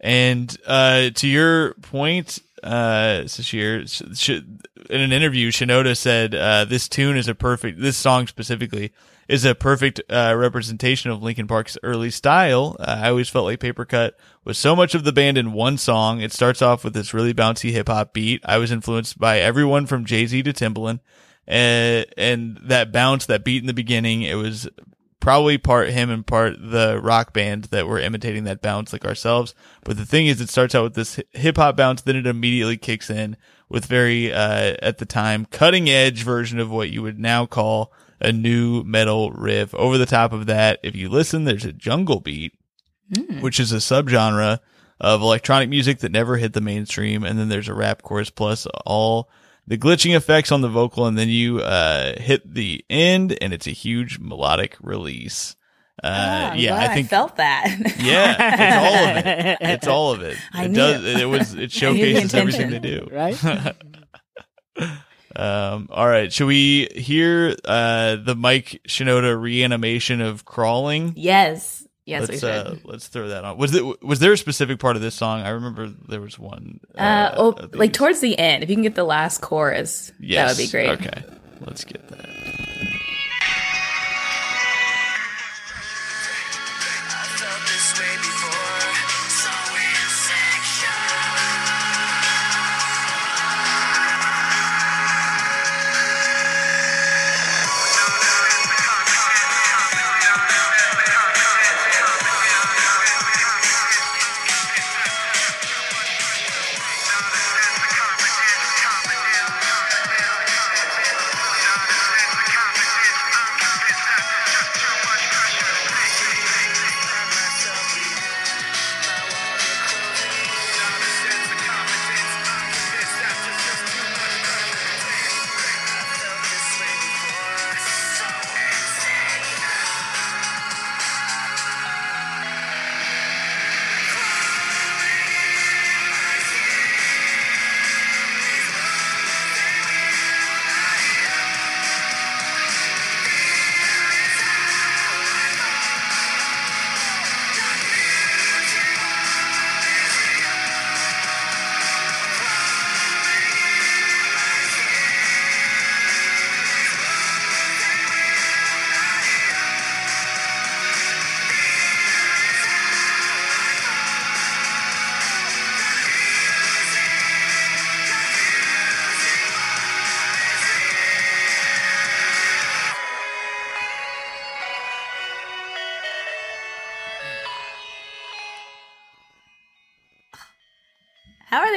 And 0.00 0.56
uh, 0.66 1.10
to 1.10 1.28
your 1.28 1.74
point, 1.74 2.38
uh, 2.62 3.24
Sashir, 3.26 3.86
sh- 3.86 4.18
sh- 4.18 4.42
in 4.88 5.00
an 5.00 5.12
interview, 5.12 5.50
Shinoda 5.50 5.96
said 5.96 6.34
uh, 6.34 6.64
this 6.64 6.88
tune 6.88 7.16
is 7.16 7.28
a 7.28 7.34
perfect. 7.34 7.80
This 7.80 7.98
song 7.98 8.26
specifically 8.26 8.92
is 9.28 9.44
a 9.44 9.54
perfect 9.54 10.00
uh, 10.10 10.34
representation 10.36 11.10
of 11.10 11.22
Linkin 11.22 11.46
Park's 11.46 11.78
early 11.82 12.10
style. 12.10 12.76
Uh, 12.80 13.00
I 13.02 13.10
always 13.10 13.28
felt 13.28 13.44
like 13.44 13.60
Paper 13.60 13.84
Cut 13.84 14.18
was 14.42 14.58
so 14.58 14.74
much 14.74 14.94
of 14.94 15.04
the 15.04 15.12
band 15.12 15.38
in 15.38 15.52
one 15.52 15.76
song. 15.78 16.20
It 16.20 16.32
starts 16.32 16.62
off 16.62 16.82
with 16.82 16.94
this 16.94 17.14
really 17.14 17.34
bouncy 17.34 17.70
hip 17.70 17.88
hop 17.88 18.12
beat. 18.12 18.40
I 18.44 18.58
was 18.58 18.72
influenced 18.72 19.18
by 19.18 19.38
everyone 19.38 19.86
from 19.86 20.04
Jay 20.04 20.26
Z 20.26 20.42
to 20.42 20.52
Timbaland. 20.52 21.00
Uh, 21.46 22.04
and 22.16 22.58
that 22.62 22.92
bounce, 22.92 23.26
that 23.26 23.44
beat 23.44 23.62
in 23.62 23.66
the 23.66 23.74
beginning, 23.74 24.22
it 24.22 24.36
was 24.36 24.68
probably 25.20 25.58
part 25.58 25.90
him 25.90 26.10
and 26.10 26.26
part 26.26 26.54
the 26.58 26.98
rock 27.02 27.32
band 27.32 27.64
that 27.64 27.86
were 27.86 28.00
imitating 28.00 28.44
that 28.44 28.62
bounce 28.62 28.92
like 28.92 29.04
ourselves. 29.04 29.54
But 29.84 29.96
the 29.96 30.06
thing 30.06 30.26
is, 30.26 30.40
it 30.40 30.48
starts 30.48 30.74
out 30.74 30.82
with 30.82 30.94
this 30.94 31.20
hip 31.32 31.56
hop 31.56 31.76
bounce, 31.76 32.02
then 32.02 32.16
it 32.16 32.26
immediately 32.26 32.76
kicks 32.76 33.10
in 33.10 33.36
with 33.68 33.86
very, 33.86 34.32
uh, 34.32 34.76
at 34.82 34.98
the 34.98 35.06
time, 35.06 35.46
cutting 35.50 35.88
edge 35.88 36.22
version 36.24 36.58
of 36.58 36.70
what 36.70 36.90
you 36.90 37.02
would 37.02 37.18
now 37.18 37.46
call 37.46 37.92
a 38.20 38.32
nu 38.32 38.82
metal 38.84 39.30
riff. 39.30 39.74
Over 39.74 39.96
the 39.96 40.06
top 40.06 40.32
of 40.32 40.46
that, 40.46 40.80
if 40.82 40.96
you 40.96 41.08
listen, 41.08 41.44
there's 41.44 41.64
a 41.64 41.72
jungle 41.72 42.20
beat, 42.20 42.52
Mm. 43.12 43.40
which 43.40 43.58
is 43.58 43.72
a 43.72 43.76
subgenre 43.76 44.60
of 45.00 45.20
electronic 45.20 45.68
music 45.68 45.98
that 45.98 46.12
never 46.12 46.36
hit 46.36 46.52
the 46.52 46.60
mainstream. 46.60 47.24
And 47.24 47.38
then 47.38 47.48
there's 47.48 47.68
a 47.68 47.74
rap 47.74 48.02
chorus 48.02 48.30
plus 48.30 48.66
all 48.86 49.28
the 49.70 49.78
glitching 49.78 50.14
effects 50.16 50.50
on 50.50 50.60
the 50.60 50.68
vocal. 50.68 51.06
And 51.06 51.16
then 51.16 51.28
you, 51.28 51.60
uh, 51.60 52.20
hit 52.20 52.52
the 52.54 52.84
end 52.90 53.38
and 53.40 53.54
it's 53.54 53.66
a 53.68 53.70
huge 53.70 54.18
melodic 54.18 54.76
release. 54.82 55.54
Uh, 56.02 56.50
I'm 56.52 56.58
yeah, 56.58 56.76
I 56.76 56.94
think, 56.94 57.08
felt 57.08 57.36
that 57.36 57.68
yeah, 57.98 58.34
it's 58.54 58.76
all 58.76 59.04
of 59.06 59.26
it. 59.26 59.58
It's 59.60 59.86
all 59.86 60.12
of 60.12 60.22
it. 60.22 60.38
I 60.52 60.64
it 60.64 60.68
knew. 60.70 60.76
does, 60.76 61.04
it 61.04 61.24
was, 61.26 61.54
it 61.54 61.56
I 61.56 61.60
knew 61.60 61.66
the 61.66 61.68
showcases 61.68 62.34
everything 62.34 62.70
they 62.70 62.78
do. 62.78 63.08
right 63.12 63.36
Um, 65.36 65.88
all 65.90 66.08
right. 66.08 66.32
Should 66.32 66.48
we 66.48 66.88
hear, 66.94 67.54
uh, 67.64 68.16
the 68.16 68.34
Mike 68.34 68.80
Shinoda 68.88 69.40
reanimation 69.40 70.20
of 70.20 70.44
crawling? 70.44 71.12
yes 71.16 71.86
yes 72.10 72.28
let's 72.28 72.44
uh 72.44 72.76
let's 72.84 73.08
throw 73.08 73.28
that 73.28 73.44
on. 73.44 73.56
Was 73.56 73.74
it 73.74 74.02
was 74.02 74.18
there 74.18 74.32
a 74.32 74.36
specific 74.36 74.78
part 74.78 74.96
of 74.96 75.02
this 75.02 75.14
song? 75.14 75.40
I 75.42 75.50
remember 75.50 75.88
there 76.08 76.20
was 76.20 76.38
one. 76.38 76.80
Uh, 76.96 77.32
oh, 77.36 77.68
like 77.72 77.92
towards 77.92 78.20
the 78.20 78.38
end, 78.38 78.62
if 78.62 78.70
you 78.70 78.76
can 78.76 78.82
get 78.82 78.94
the 78.94 79.04
last 79.04 79.40
chorus, 79.40 80.12
yes. 80.18 80.56
that 80.56 80.60
would 80.60 80.66
be 80.66 80.70
great. 80.70 80.88
Okay, 80.90 81.24
let's 81.60 81.84
get 81.84 82.06
that. 82.08 82.28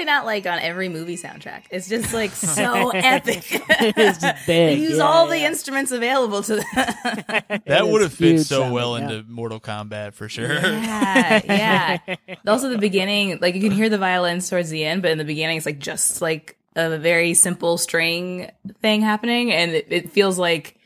How 0.03 0.11
are 0.11 0.19
they 0.19 0.19
not 0.19 0.25
like 0.25 0.45
on 0.45 0.59
every 0.59 0.89
movie 0.89 1.15
soundtrack? 1.15 1.63
It's 1.69 1.87
just 1.87 2.13
like 2.13 2.31
so 2.31 2.89
epic. 2.93 3.45
It's 3.49 4.19
just 4.19 4.45
they 4.45 4.75
use 4.75 4.97
yeah, 4.97 5.03
all 5.03 5.27
the 5.27 5.37
instruments 5.37 5.91
available 5.91 6.43
to 6.43 6.55
them. 6.55 6.63
That 7.65 7.87
would 7.87 8.01
have 8.01 8.13
fit 8.13 8.39
so 8.39 8.59
sounding, 8.59 8.73
well 8.73 8.97
yeah. 8.97 9.09
into 9.09 9.31
Mortal 9.31 9.59
Kombat 9.59 10.13
for 10.13 10.27
sure. 10.27 10.53
yeah, 10.53 11.41
yeah. 11.45 12.15
Also, 12.47 12.69
the 12.69 12.77
beginning, 12.77 13.39
like 13.41 13.55
you 13.55 13.61
can 13.61 13.71
hear 13.71 13.89
the 13.89 13.97
violins 13.97 14.49
towards 14.49 14.69
the 14.69 14.83
end, 14.83 15.01
but 15.01 15.11
in 15.11 15.17
the 15.17 15.23
beginning, 15.23 15.57
it's 15.57 15.65
like 15.65 15.79
just 15.79 16.21
like 16.21 16.57
a 16.75 16.97
very 16.97 17.33
simple 17.33 17.77
string 17.77 18.51
thing 18.81 19.01
happening, 19.01 19.51
and 19.51 19.71
it, 19.71 19.87
it 19.89 20.11
feels 20.11 20.37
like 20.37 20.77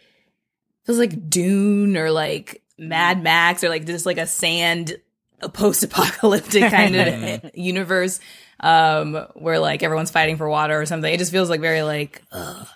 feels 0.86 1.00
like 1.00 1.30
Dune 1.30 1.98
or 1.98 2.12
like 2.12 2.62
Mad 2.78 3.24
Max 3.24 3.64
or 3.64 3.70
like 3.70 3.86
just 3.86 4.06
like 4.06 4.18
a 4.18 4.28
sand, 4.28 4.98
a 5.42 5.50
post-apocalyptic 5.50 6.70
kind 6.72 6.96
of 6.96 7.52
universe, 7.54 8.20
um, 8.60 9.16
where 9.36 9.60
like 9.60 9.84
everyone's 9.84 10.12
fighting 10.12 10.38
for 10.38 10.50
water 10.50 10.80
or 10.80 10.86
something. 10.86 11.14
It 11.14 11.18
just 11.20 11.32
feels 11.32 11.50
like 11.50 11.62
very 11.62 11.84
like 11.84 12.22
ugh, 12.32 12.68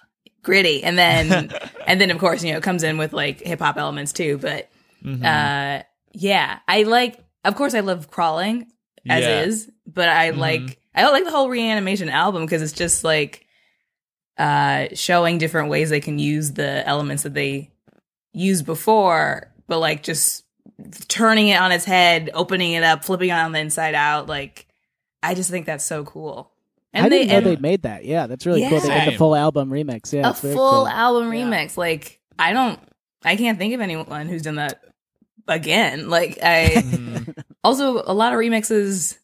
gritty, 0.43 0.83
and 0.83 0.97
then 0.97 1.51
and 1.87 1.99
then 1.99 2.11
of 2.11 2.17
course 2.19 2.43
you 2.43 2.51
know 2.51 2.57
it 2.57 2.63
comes 2.63 2.83
in 2.83 2.97
with 2.97 3.13
like 3.13 3.41
hip 3.41 3.59
hop 3.59 3.77
elements 3.77 4.13
too, 4.13 4.37
but 4.37 4.69
Mhm. 5.03 5.25
uh 5.25 5.83
yeah 6.13 6.59
i 6.67 6.83
like 6.83 7.17
of 7.43 7.55
course 7.55 7.73
i 7.73 7.79
love 7.79 8.11
crawling 8.11 8.67
as 9.09 9.23
Yeah. 9.25 9.41
is 9.45 9.71
but 9.87 10.09
i 10.09 10.29
Mhm. 10.29 10.37
like 10.37 10.79
i 10.93 11.01
don't 11.01 11.13
like 11.13 11.23
the 11.23 11.31
whole 11.31 11.49
reanimation 11.49 12.07
album 12.09 12.45
because 12.45 12.61
it's 12.61 12.71
just 12.73 13.03
like 13.03 13.47
uh 14.37 14.87
showing 14.93 15.37
different 15.39 15.69
ways 15.69 15.89
they 15.89 15.99
can 16.01 16.19
use 16.19 16.51
the 16.53 16.87
elements 16.87 17.23
that 17.23 17.33
they 17.33 17.71
used 18.33 18.65
before 18.65 19.51
but 19.67 19.79
like 19.79 20.03
just 20.03 20.43
turning 21.07 21.47
it 21.49 21.59
on 21.59 21.71
its 21.71 21.85
head 21.85 22.29
opening 22.33 22.73
it 22.73 22.83
up 22.83 23.03
flipping 23.05 23.29
it 23.29 23.33
on 23.33 23.51
the 23.51 23.59
inside 23.59 23.95
out 23.95 24.27
like 24.27 24.67
i 25.23 25.33
just 25.33 25.49
think 25.49 25.65
that's 25.65 25.85
so 25.85 26.03
cool 26.03 26.51
I 26.93 27.07
didn't 27.07 27.29
know 27.29 27.35
and 27.37 27.45
they 27.45 27.55
made 27.55 27.83
that. 27.83 28.03
Yeah, 28.03 28.27
that's 28.27 28.45
really 28.45 28.67
cool. 28.67 28.81
They 28.81 28.89
made 28.89 29.07
the 29.07 29.11
Same. 29.11 29.17
full 29.17 29.33
album 29.33 29.69
remix. 29.69 30.11
Yeah, 30.11 30.27
a 30.27 30.31
it's 30.31 30.41
very 30.41 30.53
full 30.53 30.69
cool. 30.71 30.87
album 30.89 31.33
Yeah. 31.33 31.45
remix. 31.45 31.77
Like 31.77 32.19
I 32.37 32.51
don't, 32.51 32.77
I 33.23 33.37
can't 33.37 33.57
think 33.57 33.73
of 33.73 33.79
anyone 33.79 34.27
who's 34.27 34.41
done 34.41 34.55
that 34.55 34.83
again. 35.47 36.09
Like 36.09 36.39
I 36.43 36.65
Mhm. 36.75 37.33
also 37.63 38.03
a 38.05 38.11
lot 38.13 38.33
of 38.33 38.39
remixes 38.39 39.17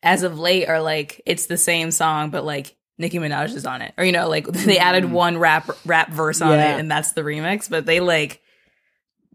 as 0.00 0.22
of 0.22 0.38
late 0.38 0.68
are 0.68 0.80
like 0.80 1.20
it's 1.26 1.46
the 1.46 1.56
same 1.58 1.90
song, 1.90 2.30
but 2.30 2.44
like 2.44 2.76
Nicki 2.98 3.18
Minaj 3.18 3.52
is 3.52 3.66
on 3.66 3.82
it, 3.82 3.94
or 3.98 4.04
you 4.04 4.12
know, 4.12 4.28
like 4.28 4.46
they 4.52 4.78
added 4.78 5.02
Mhm. 5.02 5.10
one 5.10 5.38
rap 5.38 5.68
rap 5.84 6.10
verse 6.12 6.40
on 6.40 6.50
Yeah. 6.52 6.76
it, 6.76 6.78
and 6.80 6.88
that's 6.88 7.14
the 7.14 7.22
remix. 7.22 7.68
But 7.68 7.84
they 7.84 7.98
like 7.98 8.40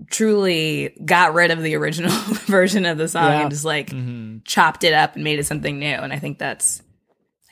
truly 0.09 0.95
got 1.05 1.33
rid 1.33 1.51
of 1.51 1.61
the 1.61 1.75
original 1.75 2.11
version 2.45 2.85
of 2.85 2.97
the 2.97 3.07
song 3.07 3.25
Yeah. 3.31 3.41
and 3.41 3.51
just 3.51 3.65
like 3.65 3.89
Mhm. 3.89 4.41
chopped 4.45 4.83
it 4.83 4.93
up 4.93 5.15
and 5.15 5.23
made 5.23 5.39
it 5.39 5.45
something 5.45 5.79
new. 5.79 5.85
And 5.95 6.11
I 6.13 6.19
think 6.19 6.39
that's, 6.39 6.81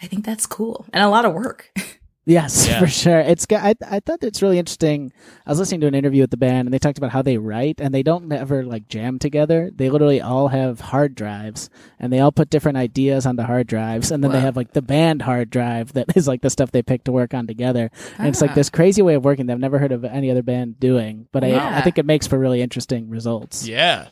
I 0.02 0.08
think 0.08 0.26
that's 0.26 0.46
cool 0.46 0.86
and 0.94 1.04
a 1.04 1.10
lot 1.10 1.26
of 1.26 1.34
work. 1.34 1.72
Yes, 2.24 2.68
Yeah. 2.70 2.80
for 2.80 2.88
sure. 2.88 3.20
It's 3.20 3.48
got. 3.48 3.64
I, 3.64 3.74
I 3.96 4.00
thought 4.00 4.24
it's 4.24 4.42
really 4.44 4.60
interesting. 4.60 5.12
I 5.46 5.50
was 5.50 5.58
listening 5.58 5.82
to 5.82 5.88
an 5.88 5.96
interview 5.96 6.22
with 6.22 6.30
the 6.30 6.38
band, 6.38 6.68
and 6.68 6.74
they 6.74 6.78
talked 6.78 7.00
about 7.00 7.12
how 7.12 7.24
they 7.24 7.38
write, 7.40 7.82
and 7.82 7.94
they 7.94 8.04
don't 8.04 8.32
ever 8.32 8.64
like 8.64 8.88
jam 8.88 9.18
together. 9.18 9.72
They 9.74 9.90
literally 9.90 10.22
all 10.22 10.50
have 10.50 10.82
hard 10.82 11.16
drives, 11.16 11.70
and 12.00 12.14
they 12.14 12.20
all 12.20 12.32
put 12.32 12.52
different 12.52 12.78
ideas 12.78 13.26
on 13.26 13.38
the 13.38 13.46
hard 13.46 13.66
drives, 13.66 14.12
and 14.12 14.24
then 14.24 14.32
they 14.32 14.40
have 14.40 14.56
like 14.56 14.74
the 14.74 14.84
band 14.84 15.24
hard 15.24 15.50
drive 15.50 15.94
that 15.94 16.08
is 16.16 16.28
like 16.28 16.42
the 16.42 16.52
stuff 16.52 16.72
they 16.72 16.84
pick 16.84 17.04
to 17.06 17.12
work 17.12 17.34
on 17.34 17.48
together. 17.48 17.90
And 18.20 18.28
it's 18.28 18.42
like 18.42 18.52
Ah. 18.52 18.56
this 18.56 18.70
crazy 18.70 19.02
way 19.02 19.16
of 19.16 19.26
working 19.26 19.48
that 19.48 19.54
I've 19.54 19.60
never 19.60 19.80
heard 19.80 19.92
of 19.92 20.06
any 20.06 20.30
other 20.30 20.44
band 20.44 20.80
doing, 20.80 21.28
but 21.32 21.44
I, 21.44 21.78
I 21.80 21.82
think 21.82 21.98
it 21.98 22.06
makes 22.06 22.28
for 22.28 22.38
really 22.38 22.62
interesting 22.62 23.10
results. 23.10 23.68
Yeah. 23.68 24.10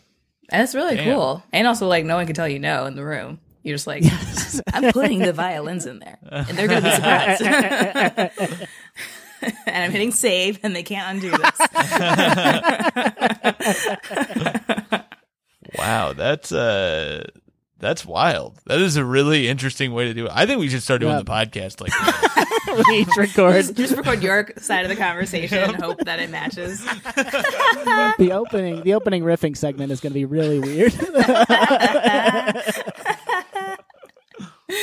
That's 0.50 0.74
really 0.74 0.96
Damn. 0.96 1.14
cool. 1.14 1.44
And 1.54 1.68
also, 1.68 1.88
like, 1.88 2.06
no 2.06 2.16
one 2.16 2.26
can 2.26 2.36
tell 2.36 2.48
you 2.50 2.58
no 2.58 2.86
in 2.88 2.96
the 2.96 3.06
room. 3.06 3.40
You're 3.64 3.76
just 3.76 3.88
like, 3.88 4.04
I'm 4.74 4.92
putting 4.94 5.20
the 5.20 5.34
violins 5.34 5.86
in 5.86 6.00
there, 6.00 6.18
and 6.32 6.58
they're 6.58 6.68
going 6.68 6.82
to 6.82 6.90
be 6.90 6.96
surprised. 6.96 8.68
and 9.68 9.84
I'm 9.84 9.92
hitting 9.92 10.12
save, 10.12 10.60
and 10.64 10.76
they 10.76 10.84
can't 10.84 11.24
undo 11.24 11.32
this. 11.32 11.60
Wow, 15.78 16.14
that's 16.14 16.52
uh 16.52 17.26
that's 17.78 18.04
wild. 18.06 18.58
That 18.66 18.82
is 18.82 18.98
a 18.98 19.06
really 19.06 19.48
interesting 19.48 19.94
way 19.94 20.06
to 20.06 20.14
do 20.16 20.26
it. 20.26 20.32
I 20.34 20.46
think 20.48 20.60
we 20.60 20.68
should 20.68 20.82
start 20.84 21.00
doing 21.00 21.14
Yeah. 21.14 21.20
the 21.20 21.26
podcast 21.32 21.80
like 21.80 21.92
that. 22.02 22.84
we 22.88 22.98
each 23.02 23.16
record 23.16 23.54
just, 23.54 23.76
just 23.76 23.96
record 23.96 24.22
your 24.24 24.50
side 24.58 24.84
of 24.84 24.90
the 24.90 24.96
conversation 24.98 25.60
and 25.60 25.76
hope 25.82 26.00
that 26.06 26.20
it 26.20 26.30
matches. 26.32 26.84
the 28.18 28.32
opening. 28.34 28.82
The 28.82 28.96
opening 28.96 29.24
riffing 29.24 29.56
segment 29.56 29.92
is 29.94 30.02
going 30.02 30.12
to 30.12 30.16
be 30.20 30.26
really 30.26 30.60
weird. 30.60 30.92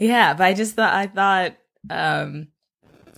Yeah, 0.00 0.34
but 0.34 0.44
I 0.44 0.54
just 0.54 0.76
thought 0.76 0.92
I 0.94 1.06
thought 1.08 1.56
um 1.90 2.48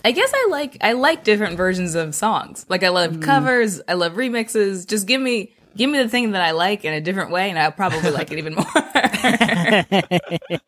I 0.03 0.11
guess 0.13 0.31
I 0.33 0.47
like 0.49 0.77
I 0.81 0.93
like 0.93 1.23
different 1.23 1.55
versions 1.57 1.93
of 1.93 2.15
songs. 2.15 2.65
Like 2.69 2.83
I 2.83 2.89
love 2.89 3.19
covers, 3.19 3.81
I 3.87 3.93
love 3.93 4.13
remixes. 4.13 4.87
Just 4.87 5.05
give 5.05 5.21
me 5.21 5.53
give 5.77 5.89
me 5.91 5.99
the 6.01 6.09
thing 6.09 6.31
that 6.31 6.41
I 6.41 6.51
like 6.51 6.83
in 6.83 6.91
a 6.93 6.99
different 6.99 7.29
way 7.29 7.49
and 7.51 7.59
I'll 7.59 7.71
probably 7.71 8.09
like 8.09 8.31
it 8.31 8.39
even 8.39 8.55
more. 8.55 8.65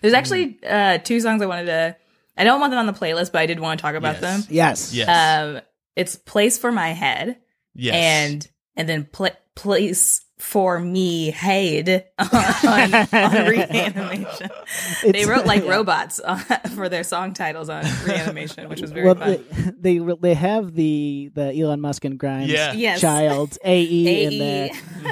There's 0.00 0.14
actually 0.14 0.58
uh 0.66 0.98
two 0.98 1.20
songs 1.20 1.42
I 1.42 1.46
wanted 1.46 1.66
to 1.66 1.96
I 2.36 2.44
don't 2.44 2.60
want 2.60 2.70
them 2.70 2.78
on 2.78 2.86
the 2.86 2.92
playlist, 2.92 3.32
but 3.32 3.40
I 3.40 3.46
did 3.46 3.60
want 3.60 3.78
to 3.80 3.82
talk 3.82 3.96
about 3.96 4.14
Yes. 4.14 4.20
them. 4.20 4.44
yes. 4.48 4.94
Yes. 4.94 5.08
Um 5.08 5.60
it's 5.96 6.16
Place 6.16 6.56
for 6.58 6.70
My 6.72 6.90
Head 6.94 7.36
yes. 7.74 7.94
and 7.94 8.48
and 8.76 8.88
then 8.88 9.04
pl- 9.04 9.36
place 9.54 10.24
for 10.38 10.78
me 10.80 11.30
Haid 11.30 12.04
on, 12.18 12.94
on 12.94 13.00
reanimation. 13.12 14.50
they 15.04 15.24
wrote 15.24 15.46
like 15.46 15.64
yeah. 15.64 15.70
robots 15.70 16.20
uh, 16.24 16.36
for 16.74 16.88
their 16.88 17.02
song 17.04 17.34
titles 17.34 17.68
on 17.68 17.84
reanimation, 18.06 18.68
which 18.68 18.80
was 18.80 18.90
very 18.92 19.06
well, 19.06 19.14
fun. 19.16 19.44
they, 19.80 19.98
they 19.98 20.14
they 20.20 20.34
have 20.34 20.74
the 20.74 21.30
the 21.34 21.60
Elon 21.60 21.80
Musk 21.80 22.04
and 22.04 22.18
Grimes 22.18 22.50
Yeah. 22.50 22.72
Yes. 22.72 23.00
child 23.00 23.58
AE, 23.64 24.24
in 24.24 24.38
there, 24.38 24.70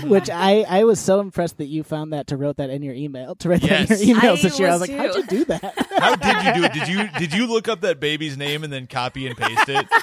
which 0.08 0.30
I 0.30 0.64
I 0.68 0.84
was 0.84 1.00
so 1.00 1.20
impressed 1.20 1.58
that 1.58 1.66
you 1.66 1.82
found 1.82 2.12
that 2.12 2.28
to 2.28 2.36
wrote 2.36 2.56
that 2.58 2.70
in 2.70 2.82
your 2.82 2.94
email 2.94 3.34
to 3.36 3.48
write 3.48 3.62
Yes. 3.62 3.88
that 3.88 4.00
in 4.00 4.08
your 4.08 4.18
emails 4.18 4.38
I 4.38 4.42
this 4.42 4.58
year. 4.58 4.68
I 4.68 4.72
was 4.72 4.80
was 4.82 4.90
like, 4.90 4.98
how'd 4.98 5.16
you 5.16 5.26
do 5.26 5.44
that? 5.46 5.86
How 5.98 6.16
did 6.16 6.46
you 6.46 6.54
do 6.54 6.64
it? 6.64 6.72
Did 6.72 6.88
you 6.88 7.08
did 7.18 7.32
you 7.34 7.46
look 7.46 7.68
up 7.68 7.80
that 7.80 8.00
baby's 8.00 8.36
name 8.36 8.64
and 8.64 8.72
then 8.72 8.86
copy 8.86 9.26
and 9.26 9.36
paste 9.36 9.68
it? 9.68 9.86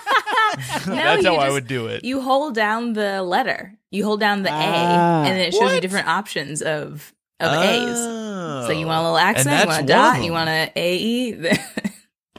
That's 0.86 1.24
you 1.24 1.30
how 1.30 1.36
I 1.36 1.50
would 1.50 1.68
do 1.68 1.88
it. 1.88 2.04
You 2.04 2.22
hold 2.22 2.56
down 2.56 2.94
the 2.94 3.22
letter. 3.24 3.74
You 3.92 4.04
hold 4.06 4.20
down 4.20 4.44
the 4.44 4.50
Ah. 4.52 5.24
A, 5.24 5.26
and 5.28 5.28
then 5.28 5.40
it 5.42 5.54
shows 5.54 5.74
you 5.74 5.82
different 5.82 6.08
options 6.08 6.62
of 6.62 7.14
of 7.40 7.52
A's. 7.54 7.90
Oh. 7.98 8.64
So 8.68 8.72
you 8.74 8.86
want 8.88 9.00
a 9.00 9.04
little 9.04 9.18
accent, 9.18 9.62
you 9.62 9.68
want 9.68 9.84
a 9.84 9.88
dot, 9.88 10.24
you 10.24 10.32
want 10.32 10.50
a 10.50 10.72
AE. 10.76 11.58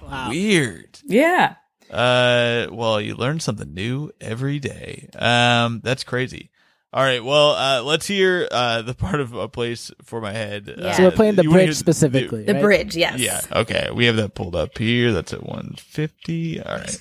Wow. 0.03 0.29
Weird. 0.29 0.99
yeah. 1.07 1.55
Uh, 1.91 2.67
well, 2.71 3.01
you 3.01 3.15
learn 3.15 3.41
something 3.41 3.73
new 3.73 4.11
every 4.21 4.59
day. 4.59 5.09
Um, 5.19 5.81
that's 5.83 6.05
crazy. 6.05 6.51
All 6.95 7.03
right, 7.03 7.25
well, 7.25 7.51
uh, 7.57 7.83
let's 7.83 8.07
hear 8.07 8.47
uh 8.53 8.83
the 8.83 8.95
part 8.95 9.19
of 9.21 9.33
a 9.35 9.49
place 9.49 9.91
for 10.05 10.21
my 10.21 10.31
head. 10.31 10.73
Yeah. 10.79 10.85
Uh, 10.87 10.93
So 10.93 11.03
we're 11.03 11.11
playing 11.11 11.35
the 11.35 11.43
bridge 11.43 11.65
hear 11.65 11.73
specifically. 11.73 12.45
The 12.45 12.55
right? 12.55 12.63
bridge, 12.63 12.97
yes. 12.97 13.19
Yeah. 13.19 13.41
Okay, 13.51 13.91
we 13.93 14.07
have 14.07 14.15
that 14.15 14.35
pulled 14.37 14.55
up 14.55 14.79
here. 14.79 15.11
That's 15.13 15.33
at 15.33 15.43
one 15.43 15.75
fifty. 15.77 16.63
All 16.63 16.77
right. 16.77 17.01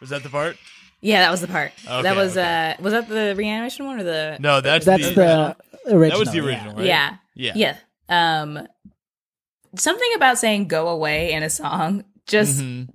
Was 0.00 0.10
that 0.10 0.22
the 0.22 0.28
part? 0.30 0.56
Yeah, 1.02 1.20
that 1.20 1.30
was 1.30 1.40
the 1.40 1.48
part. 1.48 1.72
Okay, 1.86 2.02
that 2.02 2.16
was 2.16 2.36
okay. 2.36 2.74
uh 2.78 2.82
was 2.82 2.92
that 2.92 3.08
the 3.08 3.34
reanimation 3.36 3.86
one 3.86 4.00
or 4.00 4.02
the 4.04 4.36
No, 4.40 4.60
that's 4.60 4.84
That's 4.84 5.08
the, 5.08 5.14
the 5.14 5.56
original. 5.96 6.08
that 6.10 6.18
was 6.18 6.30
the 6.30 6.36
yeah. 6.38 6.44
original, 6.44 6.74
right? 6.76 6.84
Yeah. 6.86 7.16
Yeah. 7.34 7.52
Yeah. 7.56 7.76
Um 8.08 8.66
something 9.76 10.10
about 10.16 10.38
saying 10.38 10.68
go 10.68 10.88
away 10.88 11.32
in 11.32 11.42
a 11.42 11.50
song 11.50 12.04
just 12.26 12.60
Mhm. 12.60 12.88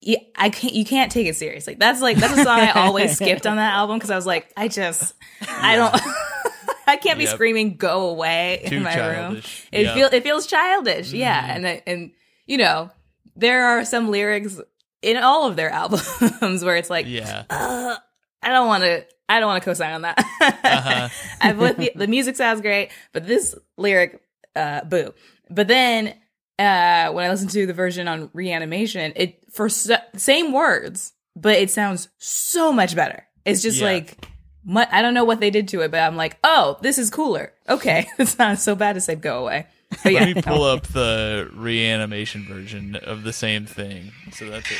yeah, 0.00 0.18
I 0.36 0.50
can't 0.50 0.72
you 0.74 0.84
can't 0.84 1.10
take 1.12 1.26
it 1.26 1.36
seriously. 1.36 1.74
That's 1.74 2.00
like 2.00 2.16
that's 2.18 2.32
a 2.38 2.44
song 2.44 2.60
I 2.60 2.70
always 2.72 3.16
skipped 3.16 3.46
on 3.46 3.56
that 3.56 3.74
album 3.74 3.96
because 3.98 4.10
I 4.10 4.16
was 4.16 4.26
like, 4.26 4.50
I 4.56 4.68
just 4.68 5.14
I 5.48 5.76
don't 5.76 5.94
I 6.88 6.96
can't 6.96 7.18
be 7.18 7.24
Yep. 7.24 7.34
screaming 7.34 7.76
"Go 7.76 8.08
away" 8.10 8.62
Too 8.68 8.76
in 8.76 8.82
my 8.84 8.96
room. 8.96 9.42
It 9.72 9.82
Yep. 9.86 9.94
feel 9.94 10.08
it 10.12 10.22
feels 10.22 10.46
childish, 10.46 11.12
yeah. 11.12 11.42
Mhm. 11.48 11.56
And 11.64 11.82
and 11.86 12.10
you 12.46 12.58
know 12.58 12.90
there 13.34 13.66
are 13.66 13.84
some 13.84 14.10
lyrics 14.10 14.60
in 15.06 15.16
all 15.16 15.46
of 15.46 15.56
their 15.56 15.70
albums 15.82 16.64
where 16.64 16.76
it's 16.76 16.90
like, 16.90 17.06
yeah. 17.06 17.44
uh, 17.48 17.96
I 18.42 18.48
don't 18.50 18.66
want 18.66 18.82
to. 18.82 19.06
I 19.28 19.40
don't 19.40 19.48
want 19.48 19.62
to 19.62 19.64
co-sign 19.68 19.92
on 19.92 20.02
that. 20.02 20.18
Uh-huh. 20.18 21.08
I 21.40 21.52
the, 21.52 21.92
the 21.96 22.06
music 22.06 22.36
sounds 22.36 22.60
great, 22.60 22.90
but 23.12 23.26
this 23.26 23.56
lyric, 23.76 24.20
uh, 24.54 24.84
boo. 24.84 25.14
But 25.50 25.66
then 25.66 26.08
uh, 26.58 27.10
when 27.12 27.24
I 27.24 27.30
listen 27.30 27.48
to 27.48 27.66
the 27.66 27.72
version 27.74 28.06
on 28.06 28.30
Reanimation, 28.32 29.12
it 29.16 29.42
for 29.52 29.66
s- 29.66 29.90
same 30.16 30.52
words, 30.52 31.12
but 31.34 31.56
it 31.56 31.70
sounds 31.70 32.08
so 32.18 32.72
much 32.72 32.94
better. 32.94 33.26
It's 33.44 33.62
just 33.62 33.78
Yeah. 33.78 33.86
like. 33.86 34.28
I 34.68 35.00
don't 35.00 35.14
know 35.14 35.22
what 35.24 35.38
they 35.38 35.50
did 35.50 35.68
to 35.68 35.82
it, 35.82 35.92
but 35.92 36.00
I'm 36.00 36.16
like, 36.16 36.38
oh, 36.42 36.76
this 36.82 36.98
is 36.98 37.08
cooler. 37.08 37.52
Okay, 37.68 38.08
it's 38.18 38.36
not 38.36 38.58
so 38.58 38.74
bad 38.74 38.94
to 38.94 39.00
say 39.00 39.14
go 39.14 39.38
away. 39.42 39.66
Let 40.04 40.34
me 40.34 40.42
pull 40.42 40.64
up 40.64 40.86
the 40.88 41.50
reanimation 41.54 42.44
version 42.44 42.96
of 42.96 43.22
the 43.22 43.32
same 43.32 43.66
thing. 43.66 44.12
So 44.32 44.50
that's 44.50 44.70
it. 44.70 44.78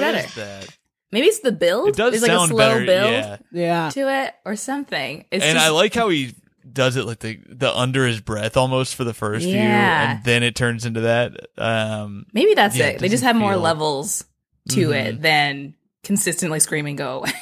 Better. 0.00 0.18
is 0.18 0.34
that? 0.34 0.76
Maybe 1.12 1.26
it's 1.26 1.40
the 1.40 1.52
build. 1.52 1.88
It 1.88 1.96
does 1.96 2.12
There's 2.12 2.22
like 2.22 2.30
a 2.30 2.34
sound 2.36 2.48
slow 2.50 2.58
better. 2.58 2.86
build 2.86 3.10
Yeah. 3.10 3.36
Yeah. 3.52 3.90
to 3.90 4.24
it 4.26 4.34
or 4.44 4.54
something. 4.56 5.24
It's 5.32 5.44
and 5.44 5.54
just, 5.56 5.66
I 5.66 5.70
like 5.70 5.92
how 5.94 6.08
he 6.08 6.34
does 6.72 6.96
it 6.96 7.04
like 7.04 7.18
the 7.18 7.40
the 7.48 7.76
under 7.76 8.06
his 8.06 8.20
breath 8.20 8.56
almost 8.56 8.94
for 8.94 9.02
the 9.04 9.14
first 9.14 9.44
few, 9.44 9.54
Yeah. 9.54 10.12
and 10.16 10.24
then 10.24 10.42
it 10.44 10.54
turns 10.54 10.86
into 10.86 11.00
that. 11.00 11.32
Um, 11.58 12.26
maybe 12.32 12.54
that's 12.54 12.76
Yeah, 12.76 12.86
it. 12.88 12.96
it 12.96 13.00
They 13.00 13.08
just 13.08 13.22
doesn't 13.22 13.26
have 13.26 13.36
more 13.36 13.52
feel- 13.54 13.60
levels 13.60 14.24
to 14.70 14.92
it 14.92 15.20
than 15.22 15.74
consistently 16.04 16.60
screaming 16.60 16.94
"Go 16.96 17.18
away." 17.18 17.32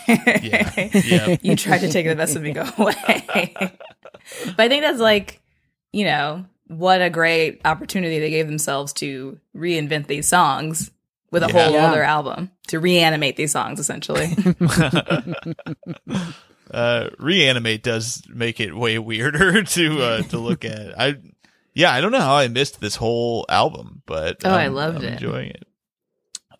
Yeah. 0.42 0.88
Yeah. 1.05 1.37
you 1.42 1.55
tried 1.57 1.81
to 1.81 1.90
take 1.92 2.07
the 2.07 2.16
best 2.16 2.37
of 2.37 2.42
me, 2.42 2.53
go 2.53 2.64
away. 2.79 3.53
but 3.57 4.61
I 4.61 4.68
think 4.68 4.83
that's 4.83 4.99
like, 5.01 5.40
you 5.92 6.05
know, 6.05 6.47
what 6.68 7.03
a 7.03 7.11
great 7.11 7.61
opportunity 7.66 8.18
they 8.18 8.31
gave 8.31 8.47
themselves 8.47 8.92
to 8.94 9.38
reinvent 9.55 10.07
these 10.07 10.27
songs 10.29 10.90
with 11.31 11.43
a 11.43 11.47
Yeah. 11.49 11.53
whole 11.64 11.73
Yeah. 11.73 11.87
other 11.91 12.03
album 12.03 12.51
to 12.69 12.79
reanimate 12.81 13.37
these 13.37 13.53
songs 13.53 13.81
essentially. 13.81 14.35
uh, 16.71 17.09
reanimate 17.19 17.83
does 17.83 18.23
make 18.29 18.61
it 18.61 18.75
way 18.77 18.99
weirder 18.99 19.62
to 19.64 20.03
uh, 20.03 20.23
to 20.25 20.38
look 20.38 20.64
at. 20.64 20.99
I 21.01 21.17
yeah, 21.75 21.93
I 21.93 22.01
don't 22.01 22.12
know 22.12 22.21
how 22.21 22.37
I 22.37 22.49
missed 22.49 22.81
this 22.81 22.97
whole 22.97 23.47
album, 23.49 24.03
but 24.07 24.38
Oh, 24.45 24.51
I 24.51 24.62
I'm- 24.62 24.75
loved 24.75 24.99
I'm 24.99 25.05
it. 25.05 25.12
Enjoying 25.14 25.51
it. 25.51 25.64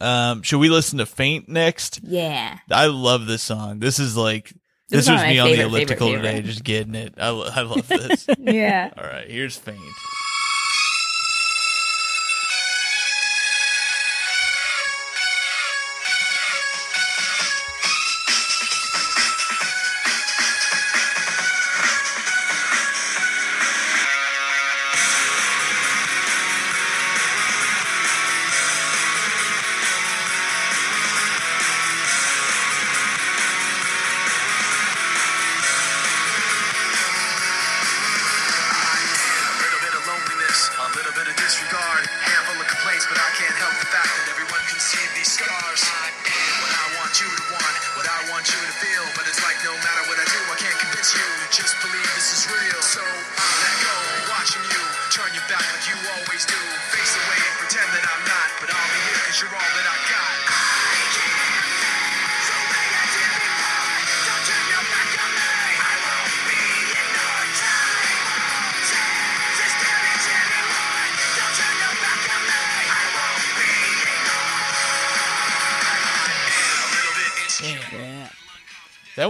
Um, 0.01 0.43
should 0.43 0.61
we 0.61 0.69
listen 0.69 0.99
to 0.99 1.07
"Faint" 1.07 1.49
next? 1.49 2.01
yeah. 2.05 2.59
I 2.71 2.87
love 2.87 3.27
this 3.27 3.43
song. 3.43 3.81
This 3.81 3.99
is 3.99 4.17
like 4.17 4.53
This 4.91 5.07
this, 5.07 5.11
was 5.11 5.21
of 5.21 5.27
my 5.27 5.33
me 5.33 5.39
on 5.41 5.49
the 5.49 5.57
favorite, 5.57 5.57
favorite, 5.57 5.77
elliptical 5.77 6.07
favorite. 6.09 6.23
today, 6.35 6.43
just 6.43 6.63
getting 6.63 6.95
it. 6.95 7.15
I, 7.19 7.31
lo- 7.31 7.51
I 7.53 7.63
love 7.63 7.89
this. 7.89 8.27
Yeah. 8.39 8.91
All 8.97 9.03
right, 9.05 9.29
here's 9.29 9.57
"Faint." 9.57 9.81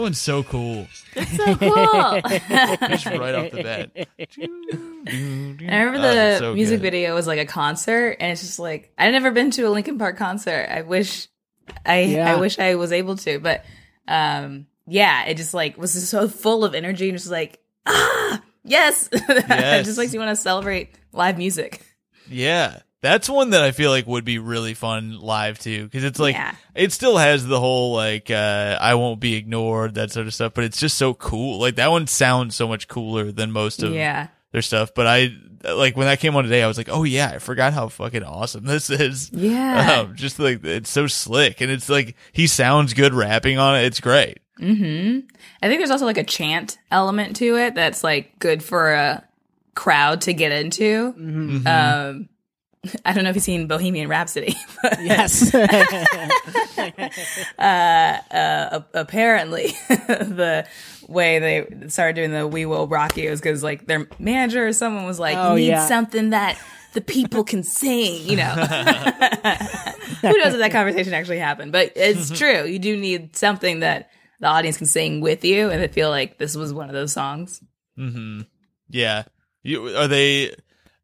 One's 0.08 0.18
so 0.20 0.42
cool. 0.42 0.86
So 1.14 1.56
cool. 1.56 2.20
Just 2.88 3.06
right 3.06 3.34
off 3.34 3.50
the 3.50 3.62
bat. 3.62 3.90
I 5.10 5.76
remember 5.82 5.98
the 6.00 6.28
it's 6.30 6.38
so 6.40 6.54
music 6.54 6.78
good. 6.78 6.82
video 6.82 7.14
was 7.14 7.26
like 7.26 7.38
a 7.38 7.44
concert, 7.46 8.16
and 8.20 8.32
it's 8.32 8.40
just 8.42 8.58
like 8.58 8.92
I've 8.98 9.12
never 9.12 9.30
been 9.30 9.50
to 9.52 9.62
a 9.62 9.70
Linkin 9.70 9.98
Park 9.98 10.16
concert. 10.16 10.68
I 10.70 10.82
wish, 10.82 11.28
I 11.84 12.00
Yeah. 12.00 12.32
I 12.32 12.36
wish 12.40 12.58
I 12.58 12.74
was 12.76 12.92
able 12.92 13.16
to, 13.16 13.38
but 13.38 13.64
um, 14.06 14.66
yeah, 14.86 15.24
it 15.26 15.36
just 15.36 15.54
like 15.54 15.76
was 15.78 15.94
just 15.94 16.08
so 16.08 16.28
full 16.28 16.64
of 16.64 16.74
energy 16.74 17.08
and 17.08 17.18
just 17.18 17.30
like 17.30 17.58
ah 17.86 18.40
yes, 18.64 19.08
it 19.12 19.22
Yes. 19.48 19.86
just 19.86 19.98
makes 19.98 20.12
you 20.14 20.20
want 20.20 20.30
to 20.30 20.36
celebrate 20.36 20.90
live 21.12 21.38
music. 21.38 21.82
Yeah. 22.28 22.80
That's 23.00 23.28
one 23.30 23.50
that 23.50 23.62
I 23.62 23.70
feel 23.70 23.90
like 23.90 24.06
would 24.08 24.24
be 24.24 24.38
really 24.38 24.74
fun 24.74 25.18
live 25.20 25.58
too, 25.58 25.84
because 25.84 26.02
it's 26.04 26.18
like 26.18 26.34
Yeah. 26.34 26.54
it 26.74 26.92
still 26.92 27.16
has 27.16 27.46
the 27.46 27.60
whole 27.60 27.94
like 27.94 28.30
uh, 28.30 28.76
I 28.80 28.94
won't 28.94 29.20
be 29.20 29.34
ignored 29.36 29.94
that 29.94 30.10
sort 30.10 30.26
of 30.26 30.34
stuff, 30.34 30.52
but 30.54 30.64
it's 30.64 30.78
just 30.80 30.98
so 30.98 31.14
cool. 31.14 31.60
Like 31.60 31.76
that 31.76 31.90
one 31.92 32.06
sounds 32.08 32.56
so 32.56 32.66
much 32.66 32.88
cooler 32.88 33.30
than 33.30 33.52
most 33.52 33.82
of 33.84 33.92
Yeah, 33.94 34.28
their 34.52 34.62
stuff. 34.62 34.94
But 34.94 35.06
I 35.06 35.30
like 35.62 35.96
when 35.96 36.06
that 36.06 36.18
came 36.20 36.34
on 36.34 36.42
today, 36.44 36.62
I 36.62 36.66
was 36.66 36.76
like, 36.78 36.88
oh 36.88 37.04
yeah, 37.04 37.30
I 37.34 37.38
forgot 37.38 37.72
how 37.72 37.86
fucking 37.88 38.24
awesome 38.24 38.64
this 38.64 38.90
is. 38.90 39.30
yeah. 39.32 40.00
Um, 40.00 40.16
just 40.16 40.38
like 40.40 40.64
it's 40.64 40.90
so 40.90 41.06
slick, 41.06 41.60
and 41.60 41.70
it's 41.70 41.88
like 41.88 42.16
he 42.32 42.46
sounds 42.48 42.94
good 42.94 43.14
rapping 43.14 43.58
on 43.58 43.76
it. 43.78 43.84
It's 43.84 44.00
great. 44.00 44.38
hmm 44.58 45.20
I 45.62 45.68
think 45.68 45.78
there's 45.80 45.90
also 45.92 46.04
like 46.04 46.18
a 46.18 46.24
chant 46.24 46.78
element 46.90 47.36
to 47.36 47.56
it 47.58 47.76
that's 47.76 48.02
like 48.02 48.38
good 48.40 48.60
for 48.62 48.92
a 48.92 49.24
crowd 49.76 50.22
to 50.22 50.32
get 50.32 50.50
into. 50.50 51.12
Mhm. 51.12 51.66
Um, 51.66 52.28
I 53.04 53.12
don't 53.12 53.24
know 53.24 53.30
if 53.30 53.36
you've 53.36 53.44
seen 53.44 53.66
Bohemian 53.66 54.08
Rhapsody. 54.08 54.54
but 54.82 55.02
Yes. 55.02 55.54
uh, 57.58 57.62
uh, 57.62 58.80
apparently 58.94 59.68
the 59.88 60.66
way 61.08 61.38
they 61.38 61.88
started 61.88 62.14
doing 62.16 62.32
the 62.32 62.46
"We 62.46 62.66
Will 62.66 62.86
Rock 62.86 63.16
You" 63.16 63.30
is 63.30 63.40
because 63.40 63.62
like 63.62 63.86
their 63.86 64.06
manager 64.18 64.66
or 64.66 64.72
someone 64.72 65.04
was 65.04 65.18
like, 65.18 65.36
Oh, 65.36 65.54
"You 65.54 65.60
need 65.62 65.66
yeah. 65.68 65.86
something 65.86 66.30
that 66.30 66.58
the 66.94 67.00
people 67.00 67.44
can 67.44 67.62
sing," 67.62 68.26
you 68.28 68.36
know. 68.36 68.50
Who 70.20 70.36
knows 70.38 70.54
if 70.54 70.58
that 70.60 70.70
conversation 70.72 71.14
actually 71.14 71.38
happened? 71.38 71.72
But 71.72 71.92
it's 71.96 72.30
true. 72.36 72.64
You 72.64 72.78
do 72.78 72.96
need 72.96 73.36
something 73.36 73.80
that 73.80 74.10
the 74.40 74.46
audience 74.46 74.78
can 74.78 74.86
sing 74.86 75.20
with 75.20 75.44
you, 75.44 75.70
and 75.70 75.82
I 75.82 75.88
feel 75.88 76.10
like 76.10 76.38
this 76.38 76.56
was 76.56 76.72
one 76.72 76.88
of 76.88 76.94
those 76.94 77.12
songs. 77.12 77.62
hmm 77.96 78.42
Yeah. 78.88 79.24
You, 79.62 79.88
are 79.96 80.08
they? 80.08 80.54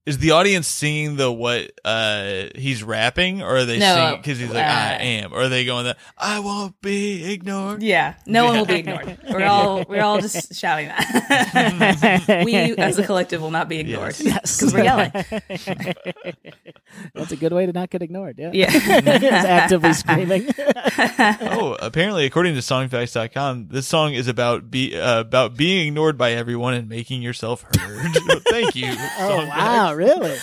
Is 0.07 0.19
the 0.19 0.33
audience 0.33 0.69
singing 0.69 1.17
the 1.17 1.33
what 1.33 1.73
uh 1.85 2.45
he's 2.55 2.83
rapping 2.83 3.43
or 3.43 3.57
are 3.57 3.65
they 3.65 3.79
No, 3.79 3.95
singing 3.95 4.17
because 4.21 4.39
he's 4.39 4.51
like 4.51 4.65
I 4.65 4.95
uh, 4.95 4.99
am 4.99 5.33
or 5.33 5.43
are 5.43 5.49
they 5.49 5.65
going 5.65 5.87
that 5.87 5.97
I 6.19 6.41
won't 6.41 6.79
be 6.83 7.33
ignored? 7.33 7.83
Yeah, 7.83 8.15
no 8.27 8.45
one 8.45 8.59
will 8.59 8.67
be 8.67 8.75
ignored. 8.81 9.19
We're 9.31 9.47
all 9.47 9.85
we're 9.89 10.03
all 10.03 10.21
just 10.21 10.55
shouting 10.55 10.89
that. 10.89 12.41
we 12.45 12.55
as 12.77 12.99
a 12.99 13.05
collective 13.05 13.41
will 13.41 13.51
not 13.51 13.69
be 13.69 13.79
ignored 13.81 14.17
Yes. 14.21 14.59
because 14.59 14.75
we're 14.75 14.85
yelling. 14.85 15.11
That's 17.15 17.33
a 17.33 17.37
good 17.37 17.53
way 17.53 17.67
to 17.67 17.73
not 17.73 17.91
get 17.91 18.03
ignored. 18.03 18.37
Yeah. 18.39 18.51
Yeah. 18.53 18.71
Just 19.19 19.47
actively 19.47 19.93
screaming. 19.95 20.49
oh, 20.59 21.77
apparently, 21.81 22.25
according 22.27 22.55
to 22.55 22.61
songfacts.com, 22.61 23.69
this 23.69 23.87
song 23.87 24.15
is 24.15 24.29
about 24.29 24.71
be 24.71 24.97
uh, 24.99 25.21
about 25.21 25.57
being 25.57 25.89
ignored 25.89 26.19
by 26.19 26.33
everyone 26.33 26.75
and 26.75 26.89
making 26.89 27.23
yourself 27.23 27.63
heard. 27.77 28.13
Thank 28.51 28.77
you. 28.77 28.89
oh 29.19 29.47
wow, 29.49 29.94
really? 29.97 30.37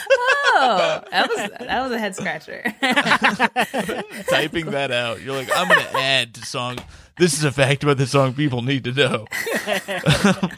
Oh, 0.54 1.02
that 1.12 1.30
was 1.30 1.50
that 1.68 1.82
was 1.82 1.92
a 1.92 2.00
head 2.00 2.16
scratcher. 2.16 2.62
Typing 4.30 4.68
that 4.72 4.92
out, 4.92 5.22
you're 5.22 5.36
like, 5.36 5.50
I'm 5.56 5.68
gonna 5.68 5.82
add 5.94 6.34
to 6.36 6.46
song. 6.46 6.78
This 7.18 7.34
is 7.34 7.44
a 7.44 7.52
fact 7.52 7.84
about 7.84 7.98
the 7.98 8.08
song 8.08 8.34
people 8.34 8.62
need 8.62 8.84
to 8.86 8.92
know. 8.92 9.26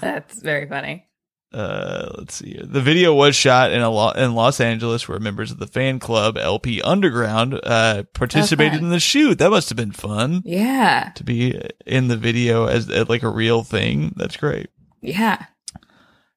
That's 0.00 0.40
very 0.40 0.68
funny. 0.68 1.06
Uh, 1.52 2.10
let's 2.18 2.34
see. 2.34 2.54
here. 2.54 2.64
The 2.64 2.80
video 2.80 3.14
was 3.14 3.36
shot 3.36 3.70
in 3.70 3.80
a 3.80 3.88
lo- 3.88 4.10
in 4.10 4.34
Los 4.34 4.60
Angeles, 4.60 5.08
where 5.08 5.20
members 5.20 5.52
of 5.52 5.58
the 5.60 5.68
fan 5.68 6.00
club 6.00 6.36
LP 6.36 6.82
Underground 6.82 7.60
uh, 7.62 8.02
participated 8.12 8.74
fun. 8.74 8.84
in 8.84 8.90
the 8.90 8.98
shoot. 8.98 9.38
That 9.38 9.50
must 9.50 9.68
have 9.68 9.76
been 9.76 9.92
fun 9.92 10.42
Yeah, 10.44 11.12
to 11.14 11.22
be 11.22 11.60
in 11.86 12.08
the 12.08 12.16
video 12.16 12.66
as, 12.66 12.90
as 12.90 13.08
like 13.08 13.22
a 13.22 13.28
real 13.28 13.62
thing. 13.62 14.14
That's 14.16 14.36
great. 14.36 14.68
yeah. 15.00 15.46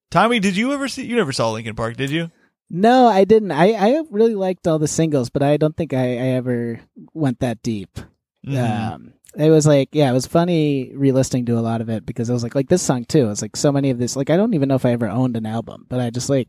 Tommy, 0.09 0.39
did 0.39 0.55
you 0.55 0.73
ever 0.73 0.87
see? 0.87 1.05
You 1.05 1.15
never 1.15 1.31
saw 1.31 1.51
Linkin 1.51 1.75
Park, 1.75 1.97
did 1.97 2.09
you? 2.09 2.31
No, 2.69 3.07
I 3.07 3.23
didn't. 3.23 3.51
I, 3.51 3.73
I 3.73 4.03
really 4.09 4.35
liked 4.35 4.67
all 4.67 4.79
the 4.79 4.87
singles, 4.87 5.29
but 5.29 5.41
I 5.43 5.57
don't 5.57 5.75
think 5.75 5.93
I, 5.93 6.13
I 6.13 6.27
ever 6.35 6.79
went 7.13 7.39
that 7.39 7.61
deep. 7.63 7.99
Mhm. 8.45 8.93
Um, 8.93 9.13
it 9.35 9.49
was 9.49 9.67
like, 9.67 9.89
yeah, 9.91 10.09
it 10.09 10.13
was 10.13 10.25
funny 10.25 10.91
re-listening 10.95 11.45
to 11.45 11.57
a 11.57 11.61
lot 11.61 11.81
of 11.81 11.89
it 11.89 12.05
because 12.05 12.29
I 12.29 12.33
was 12.33 12.43
like, 12.43 12.55
like 12.55 12.69
this 12.69 12.81
song 12.81 13.05
too. 13.05 13.29
It's 13.29 13.41
like 13.41 13.55
so 13.55 13.71
many 13.71 13.89
of 13.89 13.99
this. 13.99 14.15
Like 14.15 14.29
I 14.29 14.37
don't 14.37 14.53
even 14.53 14.67
know 14.69 14.75
if 14.75 14.85
I 14.85 14.91
ever 14.91 15.07
owned 15.07 15.37
an 15.37 15.45
album, 15.45 15.85
but 15.89 15.99
I 15.99 16.09
just 16.09 16.29
like, 16.29 16.47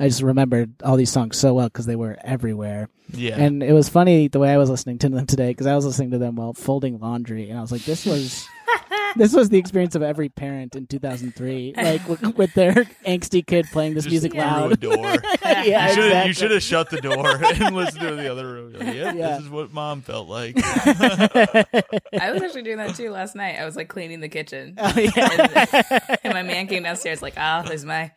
I 0.00 0.08
just 0.08 0.22
remembered 0.22 0.74
all 0.82 0.96
these 0.96 1.10
songs 1.10 1.36
so 1.38 1.54
well 1.54 1.66
because 1.68 1.86
they 1.86 1.96
were 1.96 2.16
everywhere. 2.22 2.88
yeah. 3.12 3.36
And 3.40 3.62
it 3.62 3.72
was 3.72 3.88
funny 3.88 4.28
the 4.28 4.38
way 4.38 4.50
I 4.52 4.56
was 4.58 4.70
listening 4.70 4.98
to 4.98 5.08
them 5.08 5.26
today 5.26 5.48
because 5.50 5.66
I 5.66 5.74
was 5.74 5.84
listening 5.84 6.12
to 6.12 6.18
them 6.18 6.36
while 6.36 6.52
folding 6.54 6.98
laundry, 7.00 7.48
and 7.50 7.58
I 7.58 7.62
was 7.62 7.72
like, 7.72 7.84
this 7.84 8.04
was. 8.06 8.46
This 9.16 9.32
was 9.32 9.48
the 9.48 9.56
experience 9.58 9.94
of 9.94 10.02
every 10.02 10.28
parent 10.28 10.76
in 10.76 10.86
2003, 10.86 11.74
like 11.76 12.06
with, 12.06 12.20
with 12.36 12.52
their 12.54 12.72
angsty 13.06 13.44
kid 13.44 13.66
playing 13.72 13.94
this 13.94 14.04
Just 14.04 14.12
music 14.12 14.32
through 14.32 14.40
a 14.42 14.44
loud. 14.44 14.80
door. 14.80 14.94
yeah, 15.42 15.88
You 15.88 15.94
should 15.94 16.04
exactly. 16.04 16.28
you 16.28 16.32
should 16.34 16.50
have 16.50 16.62
shut 16.62 16.90
the 16.90 17.00
door 17.00 17.26
and 17.42 17.74
listened 17.74 18.00
to 18.02 18.14
the 18.14 18.30
other 18.30 18.46
room. 18.46 18.74
Like, 18.74 18.94
yeah, 18.94 19.12
Yeah. 19.14 19.28
this 19.36 19.44
is 19.44 19.48
what 19.48 19.72
mom 19.72 20.02
felt 20.02 20.28
like. 20.28 20.56
I 20.62 22.30
was 22.32 22.42
actually 22.42 22.62
doing 22.62 22.76
that 22.76 22.94
too 22.96 23.10
last 23.10 23.34
night. 23.34 23.58
I 23.58 23.64
was 23.64 23.76
like 23.76 23.88
cleaning 23.88 24.20
the 24.20 24.28
kitchen, 24.28 24.74
Oh, 24.78 24.92
yeah. 24.96 25.10
and, 25.80 26.18
and 26.24 26.34
my 26.34 26.42
man 26.42 26.66
came 26.66 26.82
downstairs 26.82 27.22
like, 27.22 27.34
"Ah, 27.38 27.64
there's 27.66 27.86
my 27.86 28.12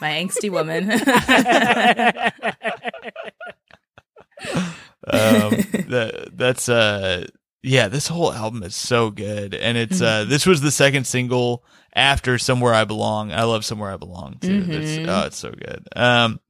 my 0.00 0.10
angsty 0.10 0.50
woman." 0.50 0.90
um, 5.06 5.50
that 5.88 6.30
that's 6.32 6.68
uh 6.68 7.26
yeah 7.62 7.88
this 7.88 8.08
whole 8.08 8.32
album 8.32 8.62
is 8.62 8.74
so 8.74 9.10
good. 9.10 9.54
And 9.54 9.76
it's 9.76 10.00
uh 10.00 10.24
this 10.24 10.46
was 10.46 10.60
the 10.60 10.70
second 10.70 11.06
single 11.06 11.64
after 11.94 12.38
somewhere 12.38 12.74
i 12.74 12.84
belong. 12.84 13.32
I 13.32 13.44
love 13.44 13.64
somewhere 13.64 13.92
i 13.92 13.96
belong 13.96 14.38
too. 14.40 14.64
It's, 14.68 15.08
oh 15.08 15.26
it's 15.26 15.38
so 15.38 15.50
good. 15.50 15.88
Um 15.94 16.40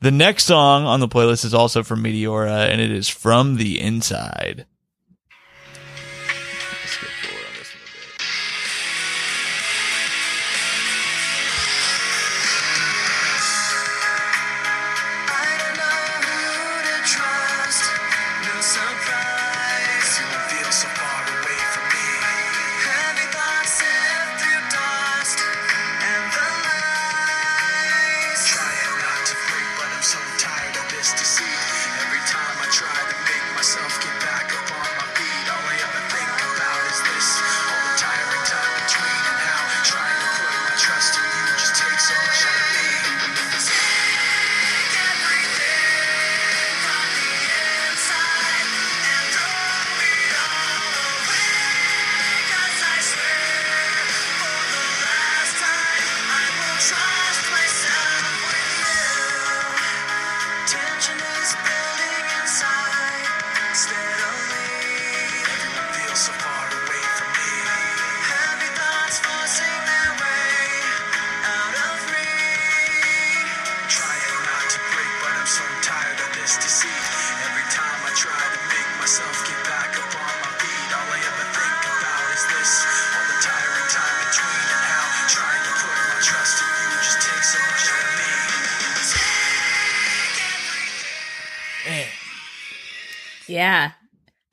the 0.00 0.10
next 0.10 0.44
song 0.44 0.84
on 0.84 1.00
the 1.00 1.08
playlist 1.08 1.44
is 1.44 1.54
also 1.54 1.82
from 1.82 2.02
meteora 2.02 2.68
and 2.68 2.80
it 2.80 2.92
is 2.92 3.08
from 3.08 3.56
the 3.56 3.80
inside 3.80 4.66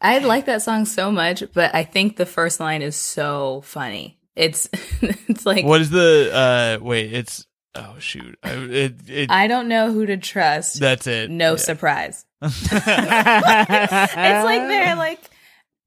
I 0.06 0.20
like 0.20 0.45
that 0.45 0.62
song 0.62 0.86
so 0.86 1.12
much, 1.12 1.43
but 1.53 1.74
I 1.74 1.84
think 1.84 2.18
the 2.18 2.26
first 2.26 2.60
line 2.60 2.82
is 2.82 2.95
so 2.95 3.62
funny. 3.66 4.18
It's 4.36 4.70
it's 5.01 5.45
like 5.45 5.66
what 5.66 5.82
is 5.82 5.89
the 5.89 6.30
uh 6.34 6.84
wait 6.84 7.14
it's 7.14 7.47
oh 7.74 7.95
shoot 7.99 8.38
I, 8.43 8.51
it, 8.53 8.95
it 9.10 9.32
I 9.32 9.47
don't 9.47 9.68
know 9.68 9.91
who 9.93 10.06
to 10.06 10.18
trust. 10.18 10.80
that's 10.80 11.08
it 11.08 11.30
no 11.32 11.51
Yeah. 11.51 11.56
surprise. 11.58 12.26
it's 12.41 12.72
like 12.76 14.62
they're 14.68 14.95
like 14.95 15.20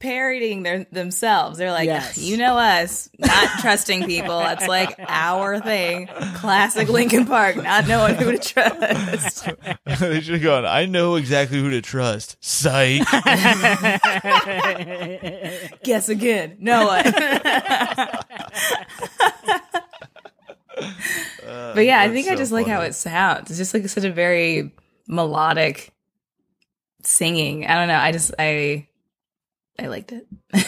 parodying 0.00 0.62
their 0.62 0.84
themselves. 0.92 1.58
They're 1.58 1.72
like, 1.72 1.86
Yes. 1.86 2.18
you 2.18 2.36
know 2.36 2.56
us, 2.56 3.08
not 3.18 3.48
trusting 3.60 4.04
people. 4.04 4.38
That's 4.38 4.68
like 4.68 4.94
our 4.98 5.58
thing. 5.60 6.06
Classic 6.36 6.88
Linkin 6.88 7.26
Park, 7.26 7.56
not 7.56 7.88
knowing 7.88 8.14
who 8.14 8.30
to 8.32 8.38
trust. 8.38 9.44
they 10.00 10.20
should 10.20 10.34
have 10.34 10.42
gone. 10.42 10.64
I 10.66 10.86
know 10.86 11.16
exactly 11.16 11.58
who 11.58 11.70
to 11.70 11.82
trust. 11.82 12.36
Psych. 12.40 13.00
Guess 15.82 16.08
again. 16.08 16.56
No 16.60 16.86
one. 16.86 17.04
but 21.74 21.84
yeah, 21.84 22.00
I 22.00 22.08
that's 22.08 22.12
think 22.12 22.26
I 22.28 22.32
so 22.32 22.36
just 22.36 22.52
like 22.52 22.66
how 22.66 22.82
it 22.82 22.94
sounds. 22.94 23.50
It's 23.50 23.58
just 23.58 23.74
like 23.74 23.88
such 23.88 24.04
a 24.04 24.12
very 24.12 24.72
melodic 25.08 25.92
singing. 27.02 27.66
I 27.66 27.74
don't 27.74 27.88
know. 27.88 27.98
I 27.98 28.12
just 28.12 28.32
I 28.38 28.86
I 29.78 29.86
liked 29.86 30.12
it. 30.12 30.26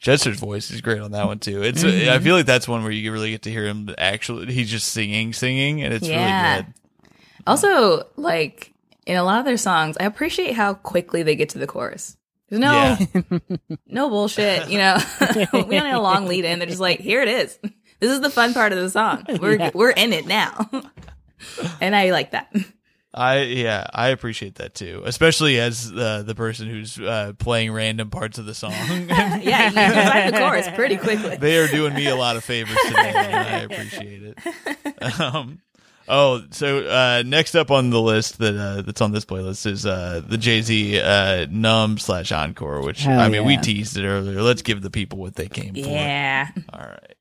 Chester's 0.00 0.38
voice 0.38 0.70
is 0.70 0.80
great 0.80 1.00
on 1.00 1.10
that 1.12 1.26
one 1.26 1.38
too. 1.40 1.62
It's 1.62 1.82
Mm-hmm. 1.82 2.10
I 2.10 2.18
feel 2.20 2.36
like 2.36 2.46
that's 2.46 2.68
one 2.68 2.82
where 2.82 2.92
you 2.92 3.12
really 3.12 3.30
get 3.32 3.42
to 3.42 3.50
hear 3.50 3.66
him 3.66 3.92
actually. 3.98 4.52
He's 4.52 4.70
just 4.70 4.88
singing, 4.88 5.32
singing, 5.32 5.82
and 5.82 5.92
it's 5.92 6.06
Yeah. 6.08 6.52
really 6.54 6.62
good. 6.62 6.74
Also, 7.46 8.06
like 8.16 8.72
in 9.06 9.16
a 9.16 9.24
lot 9.24 9.40
of 9.40 9.44
their 9.44 9.56
songs, 9.56 9.96
I 9.98 10.04
appreciate 10.04 10.54
how 10.54 10.74
quickly 10.74 11.22
they 11.22 11.34
get 11.34 11.48
to 11.50 11.58
the 11.58 11.66
chorus. 11.66 12.16
There's 12.48 12.60
no 12.60 12.72
Yeah. 12.72 13.38
no 13.86 14.08
bullshit, 14.08 14.68
you 14.70 14.78
know. 14.78 14.98
we 15.36 15.44
don't 15.50 15.68
need 15.68 15.92
a 15.92 16.00
long 16.00 16.26
lead 16.26 16.44
in. 16.44 16.58
They're 16.60 16.68
just 16.68 16.80
like, 16.80 17.00
here 17.00 17.20
it 17.22 17.28
is. 17.28 17.58
This 18.00 18.12
is 18.12 18.20
the 18.20 18.30
fun 18.30 18.54
part 18.54 18.72
of 18.72 18.78
the 18.78 18.88
song. 18.90 19.24
We're 19.40 19.70
we're 19.74 19.90
in 19.90 20.12
it 20.12 20.26
now. 20.26 20.70
and 21.80 21.94
I 21.96 22.10
like 22.12 22.30
that. 22.30 22.54
I 23.14 23.40
yeah, 23.42 23.86
I 23.92 24.08
appreciate 24.08 24.56
that 24.56 24.74
too, 24.74 25.02
especially 25.06 25.58
as 25.58 25.90
uh, 25.90 26.22
the 26.26 26.34
person 26.34 26.68
who's 26.68 26.98
uh, 27.00 27.32
playing 27.38 27.72
random 27.72 28.10
parts 28.10 28.38
of 28.38 28.44
the 28.46 28.54
song. 28.54 28.72
Yeah, 29.08 29.68
you 29.68 29.72
can 29.74 30.32
the 30.32 30.38
chorus 30.38 30.68
pretty 30.74 30.96
quickly. 30.96 31.36
they 31.36 31.58
are 31.58 31.68
doing 31.68 31.94
me 31.94 32.06
a 32.08 32.16
lot 32.16 32.36
of 32.36 32.44
favors 32.44 32.76
today, 32.86 33.12
and 33.14 33.34
I 33.34 33.58
appreciate 33.60 34.22
it. 34.22 35.20
Um, 35.20 35.60
Oh, 36.10 36.42
so 36.52 36.78
uh, 36.88 37.22
next 37.26 37.54
up 37.54 37.70
on 37.70 37.90
the 37.90 38.00
list 38.00 38.38
that 38.38 38.56
uh, 38.56 38.80
that's 38.80 39.02
on 39.02 39.12
this 39.12 39.26
playlist 39.26 39.66
is 39.66 39.84
uh, 39.84 40.22
the 40.26 40.38
Jay 40.38 40.62
Z 40.62 40.98
uh, 40.98 41.46
Numb 41.50 41.98
slash 41.98 42.32
Encore, 42.32 42.80
which 42.80 43.02
Hell 43.02 43.20
I 43.20 43.28
mean 43.28 43.44
we 43.44 43.58
teased 43.58 43.98
it 43.98 44.06
earlier. 44.06 44.40
Let's 44.40 44.62
give 44.62 44.80
the 44.80 44.88
people 44.90 45.18
what 45.18 45.34
they 45.34 45.48
came 45.48 45.74
for. 45.74 45.80
Yeah. 45.80 46.48
All 46.72 46.80
right. 46.80 47.14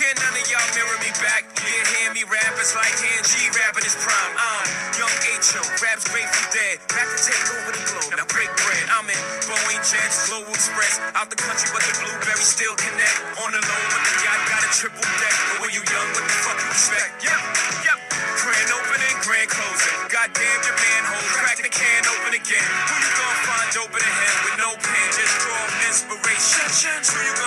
Can 0.00 0.16
none 0.16 0.32
of 0.32 0.48
y'all 0.48 0.64
mirror 0.72 0.96
me 1.04 1.12
back? 1.20 1.44
Yeah, 1.60 1.84
hear 1.92 2.08
me 2.16 2.24
rap, 2.24 2.56
it's 2.56 2.72
like 2.72 2.88
hand 2.88 3.20
G 3.20 3.52
rapping 3.52 3.84
his 3.84 3.92
prime. 4.00 4.32
I'm 4.32 4.64
young 4.96 5.12
H.O., 5.36 5.60
raps 5.84 6.08
grateful 6.08 6.48
dead. 6.56 6.80
Back 6.88 7.04
to 7.04 7.20
take 7.20 7.44
over 7.52 7.68
the 7.68 7.84
globe, 7.84 8.16
now 8.16 8.24
break 8.32 8.48
bread. 8.64 8.80
I'm 8.96 9.04
in 9.12 9.20
Boeing 9.44 9.82
Jets, 9.84 10.32
Global 10.32 10.56
Express. 10.56 11.04
Out 11.12 11.28
the 11.28 11.36
country, 11.36 11.68
but 11.76 11.84
the 11.84 11.92
blueberries 12.00 12.48
still 12.48 12.72
connect. 12.80 13.44
On 13.44 13.52
the 13.52 13.60
low, 13.60 13.82
but 13.92 14.00
the 14.08 14.14
yacht 14.24 14.40
got 14.48 14.64
a 14.64 14.70
triple 14.72 15.04
deck. 15.20 15.36
But 15.36 15.68
when 15.68 15.70
you 15.76 15.84
young, 15.84 16.08
what 16.16 16.24
the 16.24 16.36
fuck 16.48 16.56
you 16.56 16.72
expect? 16.72 17.20
Yep, 17.20 17.40
yep. 17.84 17.98
Grand 18.40 18.72
opening, 18.72 19.16
grand 19.20 19.52
closing. 19.52 20.00
Goddamn 20.08 20.60
your 20.64 20.76
manhole, 20.80 21.28
crack 21.36 21.60
the 21.60 21.68
can 21.68 22.08
open 22.08 22.40
again. 22.40 22.68
Who 22.88 22.94
you 23.04 23.12
gonna 23.20 23.44
find 23.44 23.68
open 23.84 24.00
a 24.00 24.12
with 24.48 24.56
no 24.64 24.70
pen? 24.80 25.06
Just 25.12 25.44
draw 25.44 25.60
inspiration. 25.84 26.96
See 27.04 27.20
you 27.20 27.39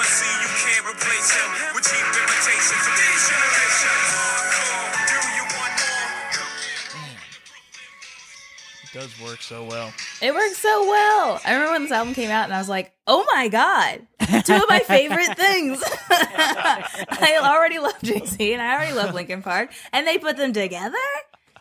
does 8.94 9.20
work 9.22 9.42
so 9.42 9.64
well. 9.66 9.92
It 10.22 10.34
works 10.34 10.58
so 10.58 10.88
well. 10.88 11.42
I 11.44 11.54
remember 11.54 11.74
when 11.74 11.82
this 11.84 11.92
album 11.92 12.14
came 12.14 12.30
out 12.30 12.44
and 12.46 12.54
I 12.54 12.60
was 12.60 12.70
like, 12.70 12.94
oh 13.08 13.26
my 13.34 13.48
God, 13.48 14.02
two 14.46 14.54
of 14.54 14.64
my 14.70 14.80
favorite 14.80 15.36
things. 15.38 15.84
I 16.10 17.40
already 17.44 17.80
love 17.80 18.00
Jay 18.04 18.24
Z 18.26 18.54
and 18.54 18.62
I 18.62 18.74
already 18.76 18.94
love 18.94 19.14
Linkin 19.16 19.42
Park. 19.42 19.72
And 19.92 20.06
they 20.08 20.18
put 20.20 20.38
them 20.38 20.54
together? 20.54 20.96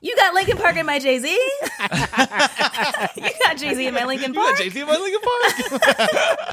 You 0.03 0.15
got 0.17 0.35
Linkin 0.35 0.59
Park 0.59 0.77
in 0.77 0.85
my 0.85 0.99
Jay 0.99 1.19
Z? 1.19 1.29
you 1.31 1.41
got 3.41 3.57
Jay 3.57 3.75
Z 3.75 3.87
in 3.87 3.95
my 3.95 4.05
Linkin 4.05 4.35
You 4.35 4.41
got 4.41 4.47
Park? 4.49 4.59
Jay 4.59 4.69
Z 4.69 4.81
in 4.81 4.87
my 4.87 4.99
Linkin 4.99 5.21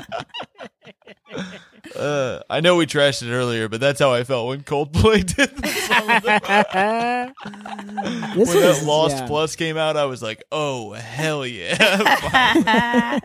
Park. 0.07 0.25
uh, 1.95 2.39
I 2.49 2.59
know 2.61 2.75
we 2.75 2.85
trashed 2.85 3.21
it 3.27 3.31
earlier, 3.31 3.67
but 3.69 3.79
that's 3.79 3.99
how 3.99 4.13
I 4.13 4.23
felt 4.23 4.47
when 4.47 4.61
Coldplay 4.63 5.25
did 5.35 5.55
this. 5.57 5.89
This 8.35 8.53
when 8.55 8.63
is 8.63 8.83
Lost 8.83 9.17
yeah. 9.17 9.27
Plus 9.27 9.55
came 9.55 9.77
out, 9.77 9.97
I 9.97 10.05
was 10.05 10.21
like, 10.21 10.43
"Oh 10.51 10.93
hell 10.93 11.45
yeah!" 11.45 11.77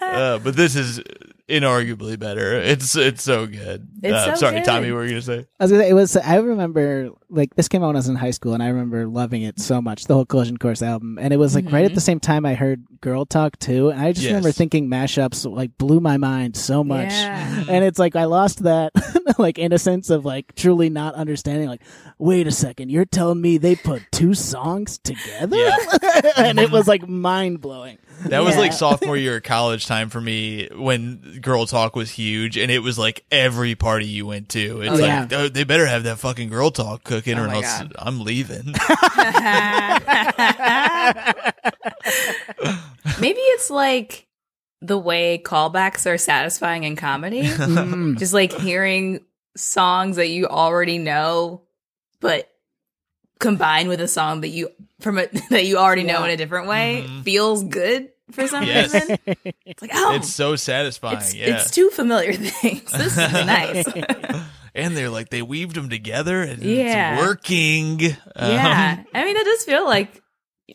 uh, 0.00 0.38
but 0.38 0.56
this 0.56 0.76
is 0.76 1.00
inarguably 1.48 2.18
better. 2.18 2.54
It's 2.60 2.96
it's 2.96 3.22
so 3.22 3.46
good. 3.46 3.88
It's 4.02 4.14
uh, 4.14 4.34
so 4.34 4.40
sorry, 4.40 4.56
good. 4.56 4.64
Tommy. 4.64 4.90
What 4.90 4.98
were 4.98 5.04
you 5.04 5.10
gonna 5.10 5.22
say? 5.22 5.46
I 5.60 5.64
was 5.64 5.70
gonna 5.70 5.84
say, 5.84 5.90
it 5.90 5.94
was. 5.94 6.16
I 6.16 6.36
remember 6.36 7.10
like 7.30 7.54
this 7.56 7.68
came 7.68 7.82
out 7.82 7.88
when 7.88 7.96
I 7.96 7.98
was 7.98 8.08
in 8.08 8.16
high 8.16 8.30
school, 8.30 8.54
and 8.54 8.62
I 8.62 8.68
remember 8.68 9.06
loving 9.06 9.42
it 9.42 9.60
so 9.60 9.80
much. 9.82 10.04
The 10.04 10.14
whole 10.14 10.24
Collision 10.26 10.56
Course 10.56 10.82
album, 10.82 11.18
and 11.20 11.32
it 11.32 11.36
was 11.36 11.54
like 11.54 11.70
right 11.70 11.84
at 11.84 11.94
the 11.94 12.00
same 12.00 12.20
time 12.20 12.46
I 12.46 12.54
heard 12.54 12.84
Girl 13.00 13.26
Talk 13.26 13.58
too, 13.58 13.90
and 13.90 14.00
I 14.00 14.12
just 14.12 14.24
Yes. 14.24 14.30
remember 14.30 14.52
thinking 14.52 14.88
mashups 14.88 15.50
like 15.50 15.76
blew 15.78 16.00
my 16.00 16.16
mind 16.16 16.53
so 16.54 16.84
much. 16.84 17.10
Yeah. 17.10 17.64
And 17.68 17.84
it's 17.84 17.98
like 17.98 18.16
I 18.16 18.24
lost 18.24 18.62
that 18.64 18.92
like 19.38 19.58
innocence 19.58 20.10
of 20.10 20.24
like 20.24 20.54
truly 20.54 20.90
not 20.90 21.14
understanding. 21.14 21.68
Like, 21.68 21.82
wait 22.18 22.46
a 22.46 22.50
second, 22.52 22.90
you're 22.90 23.04
telling 23.04 23.40
me 23.40 23.58
they 23.58 23.76
put 23.76 24.02
two 24.12 24.34
songs 24.34 24.98
together? 24.98 25.56
Yeah. 25.56 25.76
and 26.36 26.58
it 26.58 26.70
was 26.70 26.86
like 26.88 27.06
mind 27.08 27.60
blowing. 27.60 27.98
That 28.26 28.44
was 28.44 28.56
like 28.56 28.72
sophomore 28.72 29.16
year 29.16 29.38
of 29.38 29.42
college 29.42 29.86
time 29.86 30.08
for 30.08 30.20
me 30.20 30.68
when 30.72 31.40
Girl 31.42 31.66
Talk 31.66 31.96
was 31.96 32.12
huge, 32.12 32.56
and 32.56 32.70
it 32.70 32.78
was 32.78 32.96
like 32.96 33.24
every 33.32 33.74
party 33.74 34.06
you 34.06 34.24
went 34.26 34.50
to. 34.50 34.82
It's 34.82 34.90
Oh, 34.90 34.94
like 34.94 35.02
yeah. 35.02 35.28
oh, 35.32 35.48
they 35.48 35.64
better 35.64 35.84
have 35.86 36.04
that 36.04 36.20
fucking 36.20 36.48
Girl 36.48 36.70
Talk 36.70 37.02
cooking, 37.02 37.38
Oh 37.38 37.44
or 37.44 37.48
else 37.48 37.80
God. 37.80 37.92
I'm 37.98 38.20
leaving. 38.20 38.66
Maybe 43.20 43.40
it's 43.40 43.70
like 43.70 44.26
the 44.86 44.98
way 44.98 45.40
callbacks 45.44 46.04
are 46.10 46.18
satisfying 46.18 46.84
in 46.84 46.96
comedy. 46.96 47.42
Mm. 47.48 48.18
Just 48.18 48.34
like 48.34 48.52
hearing 48.52 49.20
songs 49.56 50.16
that 50.16 50.28
you 50.28 50.46
already 50.46 50.98
know, 50.98 51.62
but 52.20 52.50
combined 53.40 53.88
with 53.88 54.00
a 54.00 54.08
song 54.08 54.40
that 54.42 54.48
you 54.48 54.70
from 55.00 55.18
a, 55.18 55.26
that 55.50 55.64
you 55.66 55.78
already 55.78 56.02
know 56.02 56.20
Yeah. 56.20 56.24
in 56.26 56.30
a 56.30 56.36
different 56.36 56.68
way 56.68 57.04
Mhm. 57.06 57.22
feels 57.24 57.64
good 57.64 58.10
for 58.30 58.46
some 58.46 58.64
Yes. 58.64 58.92
reason. 58.94 59.18
It's 59.66 59.82
like 59.82 59.90
oh, 59.94 60.14
it's 60.14 60.32
so 60.32 60.56
satisfying. 60.56 61.18
it's, 61.18 61.34
yeah. 61.34 61.46
it's 61.56 61.70
two 61.70 61.90
familiar 61.90 62.32
things. 62.60 62.90
This 62.92 63.16
is 63.18 63.32
nice. 63.32 63.86
and 64.74 64.96
they're 64.96 65.10
like 65.10 65.28
they 65.30 65.42
weaved 65.42 65.76
them 65.76 65.88
together 65.90 66.42
and 66.42 66.62
Yeah. 66.62 67.14
it's 67.18 67.26
working. 67.26 68.00
Um, 68.36 68.50
yeah, 68.52 69.02
I 69.14 69.24
mean, 69.24 69.36
it 69.36 69.44
does 69.44 69.64
feel 69.64 69.84
like 69.86 70.22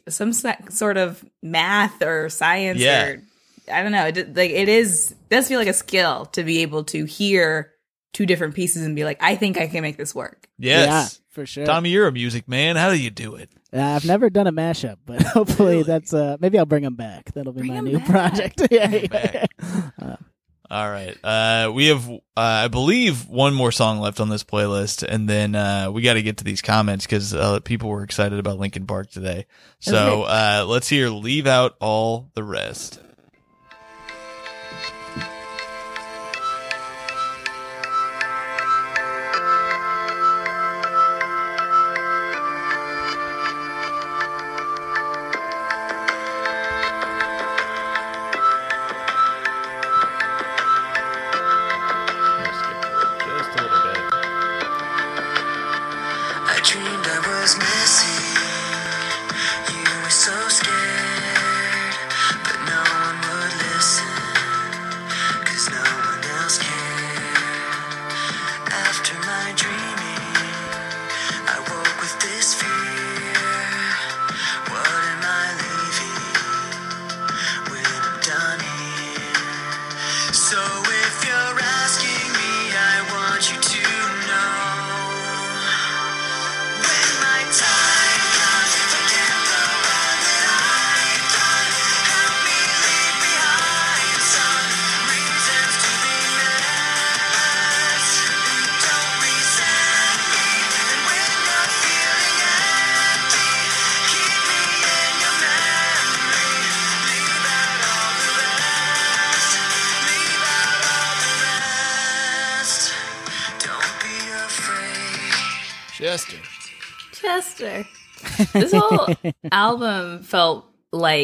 some 0.07 0.33
se- 0.33 0.65
sort 0.69 0.97
of 0.97 1.23
math 1.41 2.01
or 2.01 2.29
science 2.29 2.79
Yeah. 2.79 3.05
or 3.05 3.23
I 3.71 3.83
don't 3.83 3.91
know. 3.91 4.07
It, 4.07 4.35
like 4.35 4.51
it 4.51 4.69
is 4.69 5.13
does 5.29 5.47
feel 5.47 5.59
like 5.59 5.67
a 5.67 5.73
skill 5.73 6.25
to 6.27 6.43
be 6.43 6.61
able 6.61 6.83
to 6.85 7.05
hear 7.05 7.71
two 8.13 8.25
different 8.25 8.55
pieces 8.55 8.83
and 8.83 8.95
be 8.95 9.03
like, 9.03 9.17
I 9.21 9.35
think 9.35 9.57
I 9.59 9.67
can 9.67 9.81
make 9.81 9.97
this 9.97 10.15
work. 10.15 10.47
yes. 10.57 10.87
Yeah, 10.87 11.07
for 11.29 11.45
sure. 11.45 11.65
Tommy, 11.65 11.89
you're 11.91 12.07
a 12.07 12.11
music 12.11 12.47
man. 12.47 12.75
How 12.75 12.89
do 12.89 12.99
you 12.99 13.11
do 13.11 13.35
it? 13.35 13.49
Uh, 13.71 13.81
I've 13.81 14.05
never 14.05 14.29
done 14.31 14.47
a 14.47 14.51
mashup, 14.51 14.97
but 15.05 15.21
hopefully 15.37 15.83
that's 15.83 16.13
uh 16.13 16.37
maybe 16.39 16.57
I'll 16.57 16.65
bring 16.65 16.83
them 16.83 16.95
back. 16.95 17.31
That'll 17.33 17.53
be 17.53 17.59
Bring 17.61 17.71
my 17.73 17.77
'em 17.77 17.85
new 17.85 17.99
back. 17.99 18.07
project. 18.07 18.61
yeah, 18.71 18.89
yeah. 18.89 19.07
back. 19.07 19.49
All 20.71 20.87
right. 20.87 21.17
Uh, 21.23 21.71
we 21.73 21.87
have, 21.87 22.07
uh, 22.07 22.19
I 22.37 22.67
believe, 22.67 23.27
one 23.27 23.55
more 23.55 23.71
song 23.71 23.99
left 24.01 24.19
on 24.19 24.29
this 24.29 24.43
playlist, 24.43 25.01
and 25.01 25.27
then 25.27 25.55
uh, 25.55 25.89
we 25.91 26.03
got 26.03 26.13
to 26.13 26.21
get 26.21 26.37
to 26.37 26.43
these 26.43 26.61
comments 26.61 27.07
because 27.07 27.33
uh, 27.33 27.59
people 27.61 27.89
were 27.89 28.03
excited 28.03 28.37
about 28.37 28.59
Linkin 28.59 28.85
Park 28.85 29.09
today. 29.09 29.47
So 29.79 30.23
uh, 30.23 30.65
let's 30.67 30.87
hear 30.87 31.09
"Leave 31.09 31.47
Out 31.47 31.75
All 31.79 32.29
the 32.35 32.43
Rest." 32.43 32.99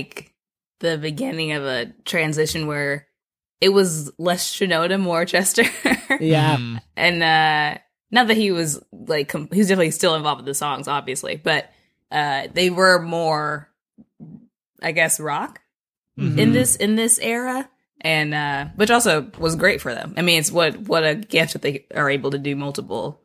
Like 0.06 0.34
the 0.80 0.98
beginning 0.98 1.52
of 1.54 1.64
a 1.64 1.88
transition 2.06 2.68
where 2.68 3.08
it 3.62 3.70
was 3.70 4.12
less 4.20 4.54
Shinoda, 4.54 5.00
more 5.00 5.26
Chester. 5.26 5.64
Yeah. 6.20 6.58
Mm. 6.58 6.82
and 6.96 7.24
uh 7.24 7.78
not 8.12 8.28
that 8.28 8.38
he 8.38 8.52
was 8.52 8.82
like 8.92 9.28
com- 9.30 9.50
he 9.52 9.58
was 9.60 9.68
definitely 9.68 9.92
still 9.92 10.16
involved 10.16 10.40
with 10.40 10.46
the 10.46 10.54
songs 10.54 10.88
obviously 10.88 11.36
but 11.36 11.70
uh 12.12 12.48
they 12.54 12.70
were 12.70 13.02
more 13.02 13.70
i 14.82 14.92
guess 14.92 15.20
rock 15.20 15.60
Mhm. 16.18 16.38
in 16.40 16.52
this 16.54 16.76
in 16.78 16.96
this 16.96 17.18
era 17.20 17.68
and 18.02 18.34
uh 18.34 18.68
which 18.76 18.92
also 18.92 19.30
was 19.40 19.56
great 19.58 19.82
for 19.82 19.94
them 19.94 20.14
i 20.16 20.22
mean 20.22 20.40
it's 20.40 20.52
what 20.52 20.78
what 20.88 21.04
a 21.04 21.16
gift 21.16 21.54
that 21.54 21.62
they 21.64 21.86
are 21.94 22.10
able 22.10 22.32
to 22.32 22.38
do 22.38 22.56
multiple 22.56 23.20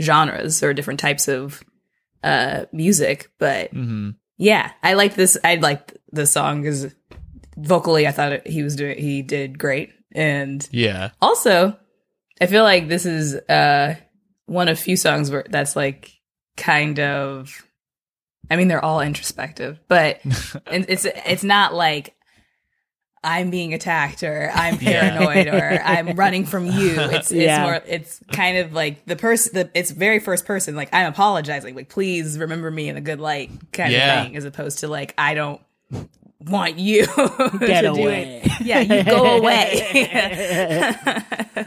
genres 0.00 0.62
or 0.62 0.74
different 0.74 0.98
types 1.00 1.28
of 1.28 1.62
uh 2.24 2.64
music 2.72 3.30
but 3.38 3.72
Mhm. 3.72 4.16
Yeah 4.38 4.72
i 4.82 4.94
like 4.94 5.14
this 5.14 5.36
i 5.44 5.54
like 5.56 5.96
the 6.12 6.26
song 6.26 6.62
because 6.62 6.94
vocally 7.56 8.06
i 8.06 8.10
thought 8.12 8.32
it, 8.32 8.46
he 8.46 8.62
was 8.62 8.76
doing 8.76 8.98
he 8.98 9.22
did 9.22 9.58
great 9.58 9.92
and 10.12 10.66
Yeah. 10.72 11.10
also, 11.20 11.76
I 12.40 12.46
feel 12.46 12.62
like 12.64 12.88
this 12.88 13.04
is 13.06 13.34
uh 13.34 13.96
one 14.46 14.68
of 14.68 14.78
few 14.78 14.96
songs 14.96 15.30
where 15.30 15.44
that's 15.48 15.76
like 15.76 16.10
kind 16.56 16.98
of 17.00 17.66
I 18.50 18.56
mean 18.56 18.68
they're 18.68 18.84
all 18.84 19.00
introspective, 19.02 19.78
but 19.88 20.20
it's 20.70 21.04
it's 21.04 21.44
not 21.44 21.74
like 21.74 22.14
I'm 23.24 23.50
being 23.50 23.74
attacked 23.74 24.22
or 24.22 24.50
I'm 24.54 24.74
Yeah. 24.80 25.16
paranoid 25.16 25.48
or 25.48 25.80
I'm 25.82 26.10
running 26.16 26.44
from 26.44 26.66
you. 26.66 26.94
It's 26.98 27.30
it's 27.30 27.32
Yeah. 27.32 27.62
more 27.62 27.82
it's 27.86 28.20
kind 28.32 28.58
of 28.58 28.72
like 28.72 29.04
the 29.06 29.16
person 29.16 29.54
the 29.54 29.70
it's 29.74 29.90
very 29.90 30.20
first 30.20 30.44
person 30.46 30.76
like 30.76 30.88
I'm 30.92 31.06
apologizing 31.08 31.74
like 31.74 31.88
please 31.88 32.38
remember 32.38 32.70
me 32.70 32.88
in 32.88 32.96
a 32.96 33.00
good 33.00 33.20
light 33.20 33.50
kind 33.72 33.92
Yeah. 33.92 34.20
of 34.20 34.26
thing 34.26 34.36
as 34.36 34.44
opposed 34.44 34.78
to 34.80 34.88
like 34.88 35.14
I 35.18 35.34
don't 35.34 35.60
want 36.40 36.78
you 36.78 37.06
Get 37.60 37.82
to 37.82 37.92
do 37.94 38.02
away. 38.02 38.42
it. 38.44 38.52
Yeah, 38.60 38.80
you 38.80 39.02
go 39.04 39.36
away. 39.38 40.08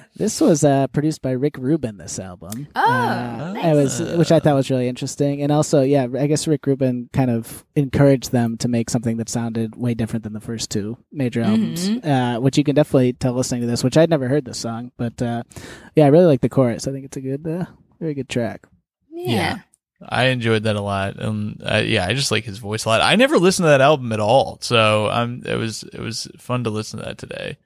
This 0.16 0.42
was 0.42 0.66
uh, 0.66 0.88
produced 0.88 1.22
by 1.22 1.32
Rick 1.32 1.58
Rubin. 1.58 1.96
This 1.98 2.20
album, 2.20 2.68
Oh, 2.76 2.82
uh, 2.84 3.54
nice. 3.54 3.66
it 3.66 3.74
was, 3.74 4.18
which 4.18 4.32
I 4.34 4.42
thought 4.42 4.54
was 4.56 4.70
really 4.70 4.90
interesting, 4.90 5.42
and 5.42 5.50
also, 5.50 5.82
yeah, 5.82 6.08
I 6.18 6.28
guess 6.28 6.46
Rick 6.46 6.68
Rubin 6.68 7.10
kind 7.14 7.32
of 7.32 7.64
encouraged 7.78 8.34
them 8.34 8.58
to 8.58 8.68
make 8.68 8.90
something 8.90 9.16
that 9.16 9.30
sounded 9.30 9.78
way 9.78 9.94
different 9.94 10.24
than 10.24 10.34
the 10.34 10.42
first 10.42 10.70
two 10.72 10.98
major 11.10 11.42
albums, 11.42 11.88
uh, 12.04 12.38
which 12.42 12.58
you 12.58 12.66
can 12.66 12.76
definitely 12.76 13.14
tell 13.14 13.32
listening 13.34 13.62
to 13.62 13.68
this. 13.68 13.82
Which 13.82 13.96
I'd 13.96 14.10
never 14.10 14.28
heard 14.28 14.44
this 14.44 14.58
song, 14.60 14.92
but 14.98 15.22
uh, 15.22 15.44
yeah, 15.96 16.04
I 16.04 16.10
really 16.10 16.26
like 16.26 16.42
the 16.42 16.50
chorus. 16.50 16.86
I 16.86 16.92
think 16.92 17.06
it's 17.06 17.16
a 17.18 17.22
good, 17.22 17.48
uh, 17.48 17.66
very 18.02 18.14
good 18.14 18.28
track. 18.28 18.68
yeah. 19.10 19.60
I 20.02 20.26
enjoyed 20.26 20.64
that 20.64 20.76
a 20.76 20.82
lot. 20.82 21.22
Um, 21.22 21.58
uh, 21.64 21.82
yeah, 21.86 22.06
I 22.06 22.14
just 22.14 22.32
like 22.32 22.46
his 22.46 22.58
voice 22.58 22.86
a 22.86 22.90
lot. 22.90 23.02
I 23.02 23.16
never 23.16 23.38
listened 23.38 23.66
to 23.66 23.70
that 23.70 23.82
album 23.82 24.12
at 24.14 24.20
all, 24.20 24.58
so 24.62 25.10
um, 25.10 25.44
it 25.46 25.56
was 25.56 25.84
it 25.84 26.00
was 26.00 26.28
fun 26.38 26.64
to 26.64 26.70
listen 26.70 27.00
to 27.00 27.06
that 27.06 27.18
today. 27.18 27.58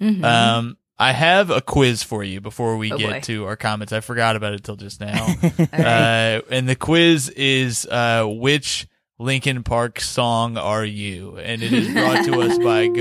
Mhm. 0.00 0.24
Um, 0.24 0.76
I 0.98 1.12
have 1.12 1.50
a 1.50 1.60
quiz 1.62 2.02
for 2.02 2.22
you 2.22 2.40
before 2.40 2.76
we 2.76 2.92
Oh, 2.92 2.98
get 2.98 3.10
boy. 3.10 3.20
to 3.22 3.46
our 3.46 3.56
comments. 3.56 3.92
I 3.92 4.00
forgot 4.00 4.36
about 4.36 4.52
it 4.54 4.62
till 4.64 4.76
just 4.76 5.00
now. 5.00 5.34
Uh, 5.72 6.40
and 6.50 6.68
the 6.68 6.76
quiz 6.76 7.28
is 7.30 7.86
uh, 7.86 8.24
which 8.26 8.86
Linkin 9.18 9.62
Park 9.64 9.98
song 10.00 10.56
are 10.58 10.84
you? 10.84 11.38
And 11.38 11.62
it 11.62 11.72
is 11.72 11.88
brought 11.92 12.24
to 12.26 12.40
us 12.42 12.58
by 12.58 12.86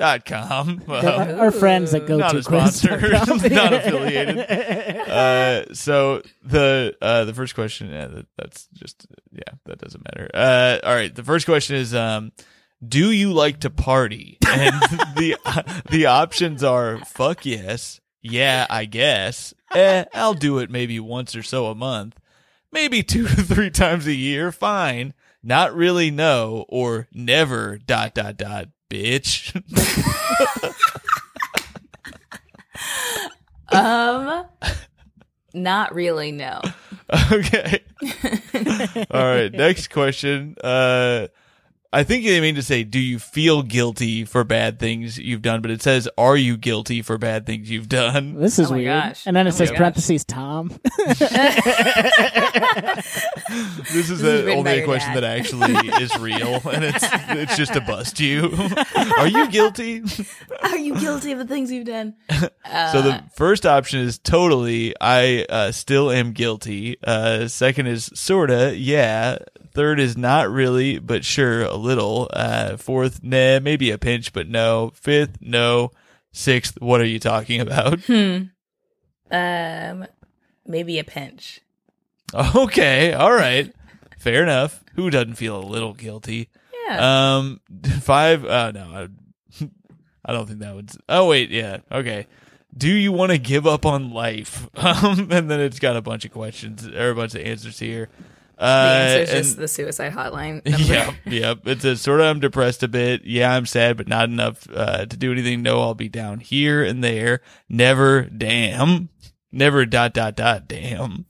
GoToQuiz.com. 0.00 0.82
our, 0.88 1.44
our 1.44 1.50
friends 1.50 1.92
that 1.92 2.06
go 2.06 2.16
not 2.16 2.32
to 2.32 2.38
a 2.38 2.42
sponsor, 2.42 2.98
not 3.10 3.28
affiliated. 3.72 4.38
Uh, 4.38 5.72
so 5.74 6.22
the 6.42 6.96
uh, 7.00 7.24
the 7.24 7.34
first 7.34 7.54
question, 7.54 7.90
yeah, 7.90 8.06
that, 8.06 8.26
that's 8.36 8.68
just 8.74 9.06
yeah, 9.32 9.54
that 9.66 9.78
doesn't 9.78 10.04
matter. 10.04 10.30
Uh, 10.32 10.78
all 10.84 10.94
right, 10.94 11.14
the 11.14 11.24
first 11.24 11.46
question 11.46 11.76
is, 11.76 11.94
um, 11.94 12.32
do 12.86 13.10
you 13.10 13.32
like 13.32 13.60
to 13.60 13.70
party? 13.70 14.38
And 14.50 14.82
the 15.16 15.36
the 15.90 16.06
options 16.06 16.64
are 16.64 16.98
fuck 17.04 17.46
yes, 17.46 18.00
yeah, 18.20 18.66
I 18.68 18.84
guess, 18.84 19.54
eh, 19.72 20.04
I'll 20.12 20.34
do 20.34 20.58
it 20.58 20.70
maybe 20.70 20.98
once 20.98 21.36
or 21.36 21.44
so 21.44 21.66
a 21.66 21.74
month, 21.76 22.18
maybe 22.72 23.04
two 23.04 23.28
to 23.28 23.42
three 23.42 23.70
times 23.70 24.08
a 24.08 24.12
year, 24.12 24.50
fine, 24.50 25.14
not 25.40 25.72
really, 25.72 26.10
no, 26.10 26.64
or 26.68 27.06
never. 27.12 27.78
Dot 27.78 28.12
dot 28.12 28.38
dot, 28.38 28.70
bitch. 28.90 29.54
um, 33.72 34.44
not 35.54 35.94
really. 35.94 36.32
No. 36.32 36.60
Okay. 37.32 37.80
All 39.10 39.24
right. 39.24 39.52
Next 39.52 39.88
question. 39.90 40.54
Uh, 40.62 41.26
I 41.92 42.04
think 42.04 42.24
they 42.24 42.40
mean 42.40 42.54
to 42.54 42.62
say, 42.62 42.84
do 42.84 43.00
you 43.00 43.18
feel 43.18 43.62
guilty 43.64 44.24
for 44.24 44.44
bad 44.44 44.78
things 44.78 45.18
you've 45.18 45.42
done? 45.42 45.60
But 45.60 45.72
it 45.72 45.82
says, 45.82 46.08
are 46.16 46.36
you 46.36 46.56
guilty 46.56 47.02
for 47.02 47.18
bad 47.18 47.46
things 47.46 47.68
you've 47.68 47.88
done? 47.88 48.34
This 48.40 48.60
is 48.60 48.70
Oh 48.70 48.74
weird. 48.74 48.86
gosh. 48.86 49.26
And 49.26 49.34
then 49.34 49.48
it 49.48 49.54
Oh 49.54 49.56
says 49.56 49.70
gosh. 49.70 49.78
parentheses 49.78 50.24
Tom. 50.24 50.78
This 53.92 54.08
is 54.10 54.20
This 54.20 54.44
the 54.44 54.52
only 54.54 54.76
your 54.76 54.84
question 54.84 55.14
dad. 55.14 55.22
that 55.24 55.38
actually 55.38 55.72
is 56.02 56.16
real, 56.18 56.60
and 56.72 56.84
it's 56.84 57.04
it's 57.30 57.56
just 57.56 57.72
to 57.74 57.80
bust 57.80 58.20
you. 58.20 58.50
are 59.18 59.26
you 59.26 59.48
guilty? 59.50 60.02
Are 60.62 60.76
you 60.76 60.94
guilty 60.98 61.32
of 61.32 61.38
the 61.38 61.46
things 61.46 61.72
you've 61.72 61.86
done? 61.86 62.14
so 62.30 63.02
the 63.02 63.22
first 63.34 63.66
option 63.66 64.00
is 64.00 64.18
totally. 64.18 64.94
I 65.00 65.44
uh, 65.48 65.72
still 65.72 66.10
am 66.10 66.32
guilty. 66.32 66.98
Uh, 67.02 67.48
second 67.48 67.86
is 67.88 68.10
sorta. 68.14 68.76
Yeah. 68.76 69.38
Third 69.72 70.00
is 70.00 70.16
not 70.16 70.50
really, 70.50 70.98
but 70.98 71.24
sure, 71.24 71.62
a 71.62 71.76
little. 71.76 72.28
Uh, 72.32 72.76
fourth, 72.76 73.22
nah, 73.22 73.60
maybe 73.60 73.90
a 73.90 73.98
pinch, 73.98 74.32
but 74.32 74.48
no. 74.48 74.92
Fifth, 74.94 75.38
no. 75.40 75.92
Sixth, 76.32 76.80
what 76.80 77.00
are 77.00 77.06
you 77.06 77.18
talking 77.18 77.60
about? 77.60 78.08
Um, 79.30 80.06
maybe 80.66 80.98
a 80.98 81.04
pinch. 81.04 81.60
okay, 82.54 83.12
all 83.12 83.32
right, 83.32 83.72
fair 84.18 84.42
enough. 84.42 84.84
Who 84.94 85.10
doesn't 85.10 85.34
feel 85.34 85.58
a 85.58 85.64
little 85.64 85.94
guilty? 85.94 86.48
Yeah. 86.86 87.36
Um, 87.36 87.60
five. 88.00 88.44
Uh, 88.44 88.72
no, 88.72 89.08
I, 89.60 89.64
I 90.24 90.32
don't 90.32 90.46
think 90.46 90.60
that 90.60 90.74
would. 90.74 90.90
Oh 91.08 91.28
wait, 91.28 91.50
yeah, 91.50 91.78
okay. 91.90 92.26
Do 92.76 92.88
you 92.88 93.10
want 93.10 93.32
to 93.32 93.38
give 93.38 93.66
up 93.66 93.84
on 93.84 94.12
life? 94.12 94.68
Um, 94.76 95.28
and 95.32 95.50
then 95.50 95.60
it's 95.60 95.80
got 95.80 95.96
a 95.96 96.02
bunch 96.02 96.24
of 96.24 96.30
questions 96.30 96.86
or 96.86 97.10
a 97.10 97.14
bunch 97.14 97.34
of 97.34 97.40
answers 97.42 97.80
here. 97.80 98.08
The 98.60 98.64
Uh, 98.66 99.16
and- 99.20 99.28
just 99.28 99.56
the 99.56 99.66
suicide 99.68 100.12
hotline. 100.12 100.64
Number. 100.70 100.84
Yep, 100.86 101.14
yep. 101.26 101.66
It 101.66 101.82
says 101.82 102.00
sort 102.00 102.20
of 102.20 102.26
I'm 102.26 102.40
depressed 102.40 102.82
a 102.82 102.88
bit. 102.88 103.24
Yeah, 103.24 103.52
I'm 103.54 103.66
sad, 103.66 103.96
but 103.96 104.06
not 104.08 104.28
enough 104.28 104.68
uh, 104.72 105.06
to 105.06 105.16
do 105.16 105.32
anything. 105.32 105.62
No, 105.62 105.80
I'll 105.80 105.94
be 105.94 106.08
down 106.08 106.40
here 106.40 106.82
and 106.84 107.02
there. 107.02 107.40
Never, 107.68 108.22
damn. 108.22 109.08
Never 109.50 109.84
dot 109.86 110.12
dot 110.14 110.36
dot 110.36 110.68
damn. 110.68 111.24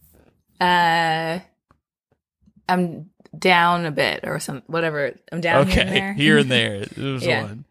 Uh, 0.60 1.38
I'm 2.68 3.10
down 3.38 3.86
a 3.86 3.90
bit 3.90 4.20
or 4.24 4.38
some 4.40 4.62
whatever. 4.66 5.14
I'm 5.32 5.40
down 5.40 5.68
okay, 5.68 5.72
here 5.72 5.86
and 5.86 5.94
there. 5.94 6.12
here 6.14 6.38
and 6.38 6.50
there. 6.50 6.74
It 6.82 6.96
was 7.12 7.24
Yeah. 7.24 7.42
one. 7.44 7.64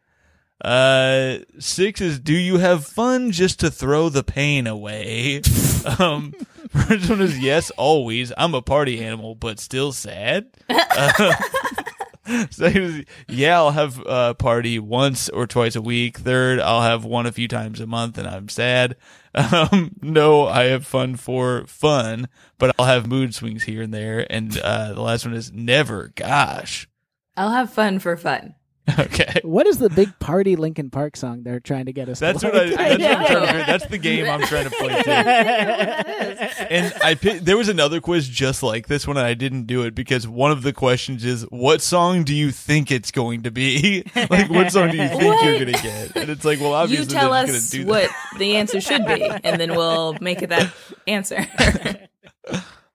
Uh, 0.62 1.38
six 1.60 2.01
is 2.01 2.20
do 2.20 2.34
you 2.34 2.57
have 2.57 2.86
fun 2.86 3.32
just 3.32 3.60
to 3.62 3.72
throw 3.72 4.10
the 4.10 4.24
pain 4.24 4.68
away? 4.68 5.41
um, 5.99 6.34
first 6.70 7.09
one 7.09 7.22
is 7.22 7.39
yes, 7.39 7.72
always. 7.72 8.32
I'm 8.38 8.53
a 8.53 8.61
party 8.61 9.03
animal, 9.03 9.36
but 9.36 9.59
still 9.59 9.91
sad. 9.91 10.47
Uh, 10.70 11.36
second 12.51 13.05
yeah, 13.28 13.57
I'll 13.57 13.72
have 13.72 14.01
a 14.05 14.36
party 14.36 14.80
once 14.80 15.30
or 15.30 15.47
twice 15.47 15.76
a 15.76 15.82
week. 15.82 16.17
Third, 16.20 16.59
I'll 16.59 16.82
have 16.82 17.05
one 17.05 17.26
a 17.26 17.32
few 17.32 17.47
times 17.47 17.80
a 17.80 17.88
month, 17.88 18.17
and 18.17 18.28
I'm 18.28 18.49
sad. 18.49 18.95
Um, 19.34 19.95
no, 20.01 20.47
I 20.47 20.65
have 20.65 20.86
fun 20.86 21.15
for 21.15 21.65
fun, 21.65 22.28
but 22.57 22.76
I'll 22.78 22.86
have 22.86 23.07
mood 23.07 23.34
swings 23.34 23.63
here 23.63 23.82
and 23.82 23.93
there. 23.93 24.26
And 24.30 24.57
uh, 24.59 24.93
the 24.93 25.01
last 25.01 25.26
one 25.26 25.34
is 25.34 25.51
never. 25.51 26.11
Gosh. 26.15 26.88
I'll 27.36 27.51
have 27.51 27.72
fun 27.72 27.99
for 27.99 28.17
fun. 28.17 28.55
Okay. 29.00 29.42
What 29.44 29.68
is 29.68 29.78
the 29.78 29.90
big 29.90 30.18
party 30.20 30.56
Linkin 30.56 30.90
Park 30.90 31.16
song 31.16 31.44
they're 31.44 31.60
trying 31.60 31.86
to 31.86 31.94
get 31.94 32.10
us? 32.10 32.20
That's 32.20 32.42
to 32.42 32.48
what 32.48 32.56
I. 32.56 32.66
like? 32.66 32.78
That's, 33.00 33.02
what 33.02 33.12
I'm 33.12 33.26
trying 33.26 33.60
to 33.60 33.72
that's 33.72 33.86
the 33.88 33.98
game 33.98 34.30
I'm 34.30 34.42
trying 34.42 34.70
to 34.70 34.76
play 34.76 35.02
too. 35.04 35.12
And 36.70 36.94
I 37.04 37.16
picked, 37.16 37.46
there 37.46 37.58
was 37.58 37.70
another 37.70 38.00
quiz 38.02 38.28
just 38.28 38.62
like 38.62 38.88
this 38.88 39.08
one, 39.08 39.18
and 39.18 39.26
I 39.26 39.34
didn't 39.34 39.64
do 39.64 39.84
it 39.84 39.96
because 39.96 40.28
one 40.28 40.52
of 40.52 40.62
the 40.62 40.74
questions 40.74 41.26
is, 41.26 41.44
"What 41.50 41.82
song 41.82 42.24
do 42.24 42.36
you 42.36 42.52
think 42.52 42.92
it's 42.92 43.12
going 43.12 43.44
to 43.44 43.52
be? 43.52 44.04
like, 44.30 44.50
what 44.50 44.72
song 44.72 44.92
do 44.92 44.98
you 44.98 45.08
think 45.08 45.22
you're 45.44 45.60
going 45.60 45.74
to 45.74 45.82
get?" 45.82 46.16
And 46.16 46.30
it's 46.30 46.46
like, 46.46 46.60
well, 46.60 46.74
obviously, 46.74 47.16
You 47.16 47.20
obviously 47.20 47.20
tell 47.20 47.32
they're 47.32 47.44
us 47.44 47.50
going 47.50 47.62
to 47.62 47.72
do 47.72 47.86
what 47.86 48.10
the 48.38 48.58
answer 48.58 48.82
should 48.82 49.06
be, 49.06 49.24
and 49.44 49.60
then 49.60 49.76
we'll 49.76 50.16
make 50.22 50.42
it 50.42 50.50
that 50.50 50.72
answer. 51.08 51.48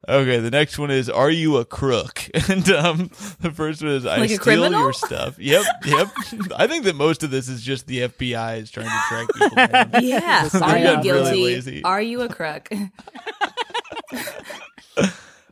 Okay, 0.08 0.38
the 0.38 0.50
next 0.50 0.78
one 0.78 0.90
is, 0.90 1.08
"Are 1.08 1.30
you 1.30 1.56
a 1.56 1.64
crook?" 1.64 2.28
And 2.48 2.68
um, 2.70 3.10
the 3.40 3.50
first 3.50 3.82
one 3.82 3.92
is, 3.92 4.04
"I 4.06 4.18
Like 4.18 4.30
steal 4.30 4.70
your 4.70 4.92
stuff." 4.92 5.38
Yep, 5.38 5.64
yep. 5.86 6.08
I 6.56 6.66
think 6.66 6.84
that 6.84 6.94
most 6.96 7.22
of 7.22 7.30
this 7.30 7.48
is 7.48 7.62
just 7.62 7.86
the 7.86 8.00
FBI 8.08 8.58
is 8.60 8.70
trying 8.70 8.86
to 8.88 9.02
track 9.08 9.28
people 9.34 9.66
down. 9.66 10.04
yeah. 10.04 10.48
Are 10.60 10.78
you 10.78 10.84
really 10.84 11.02
guilty? 11.02 11.44
lazy. 11.44 11.82
Are 11.84 12.02
you 12.02 12.20
a 12.22 12.28
crook? 12.28 12.68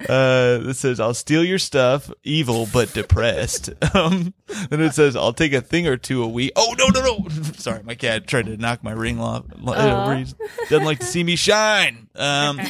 Uh, 0.08 0.58
it 0.62 0.74
says, 0.74 0.98
I'll 0.98 1.14
steal 1.14 1.44
your 1.44 1.60
stuff, 1.60 2.10
evil 2.24 2.66
but 2.72 2.92
depressed. 2.92 3.70
Um, 3.94 4.34
then 4.68 4.80
it 4.80 4.94
says, 4.94 5.14
I'll 5.14 5.32
take 5.32 5.52
a 5.52 5.60
thing 5.60 5.86
or 5.86 5.96
two 5.96 6.24
a 6.24 6.28
week. 6.28 6.50
Oh, 6.56 6.74
no, 6.76 6.88
no, 6.88 7.00
no. 7.00 7.28
Sorry, 7.52 7.82
my 7.84 7.94
cat 7.94 8.26
tried 8.26 8.46
to 8.46 8.56
knock 8.56 8.82
my 8.82 8.90
ring 8.90 9.20
off. 9.20 9.44
Uh, 9.64 10.24
doesn't 10.68 10.84
like 10.84 10.98
to 11.00 11.06
see 11.06 11.22
me 11.22 11.36
shine. 11.36 12.08
Um, 12.16 12.60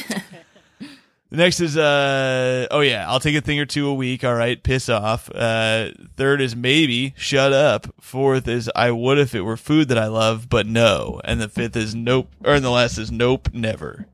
the 1.33 1.37
next 1.37 1.59
is, 1.61 1.75
uh, 1.77 2.67
oh 2.69 2.81
yeah, 2.81 3.09
I'll 3.09 3.19
take 3.19 3.35
a 3.35 3.41
thing 3.41 3.59
or 3.59 3.65
two 3.65 3.87
a 3.87 3.93
week. 3.95 4.23
All 4.23 4.35
right, 4.35 4.61
piss 4.61 4.87
off. 4.87 5.31
Uh, 5.33 5.89
third 6.15 6.41
is 6.41 6.55
maybe, 6.55 7.15
shut 7.17 7.51
up. 7.51 7.87
Fourth 7.99 8.47
is, 8.47 8.69
I 8.75 8.91
would 8.91 9.17
if 9.17 9.33
it 9.33 9.41
were 9.41 9.57
food 9.57 9.87
that 9.87 9.97
I 9.97 10.05
love, 10.05 10.47
but 10.47 10.67
no. 10.67 11.19
And 11.23 11.41
the 11.41 11.49
fifth 11.49 11.75
is 11.75 11.95
nope, 11.95 12.29
or 12.45 12.59
the 12.59 12.69
last 12.69 12.99
is 12.99 13.11
nope, 13.11 13.49
never. 13.51 14.05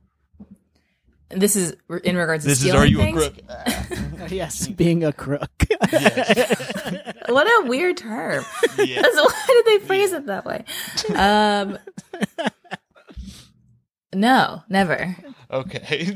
This 1.27 1.57
is 1.57 1.75
in 2.05 2.15
regards 2.15 2.45
to 2.45 2.49
This 2.49 2.63
is, 2.63 2.73
are 2.73 2.85
you 2.85 2.97
things? 2.99 3.21
a 3.21 3.29
crook? 3.31 4.29
yes, 4.31 4.67
being 4.69 5.03
a 5.03 5.11
crook. 5.11 5.51
What 7.29 7.45
a 7.45 7.67
weird 7.67 7.97
term. 7.97 8.43
Yeah. 8.79 9.01
That's- 9.03 9.15
Why 9.15 9.43
did 9.47 9.65
they 9.65 9.85
phrase 9.85 10.13
it 10.13 10.25
that 10.25 10.45
way? 10.45 10.63
Um, 11.13 11.77
no, 14.13 14.63
never. 14.69 15.15
Okay. 15.51 16.15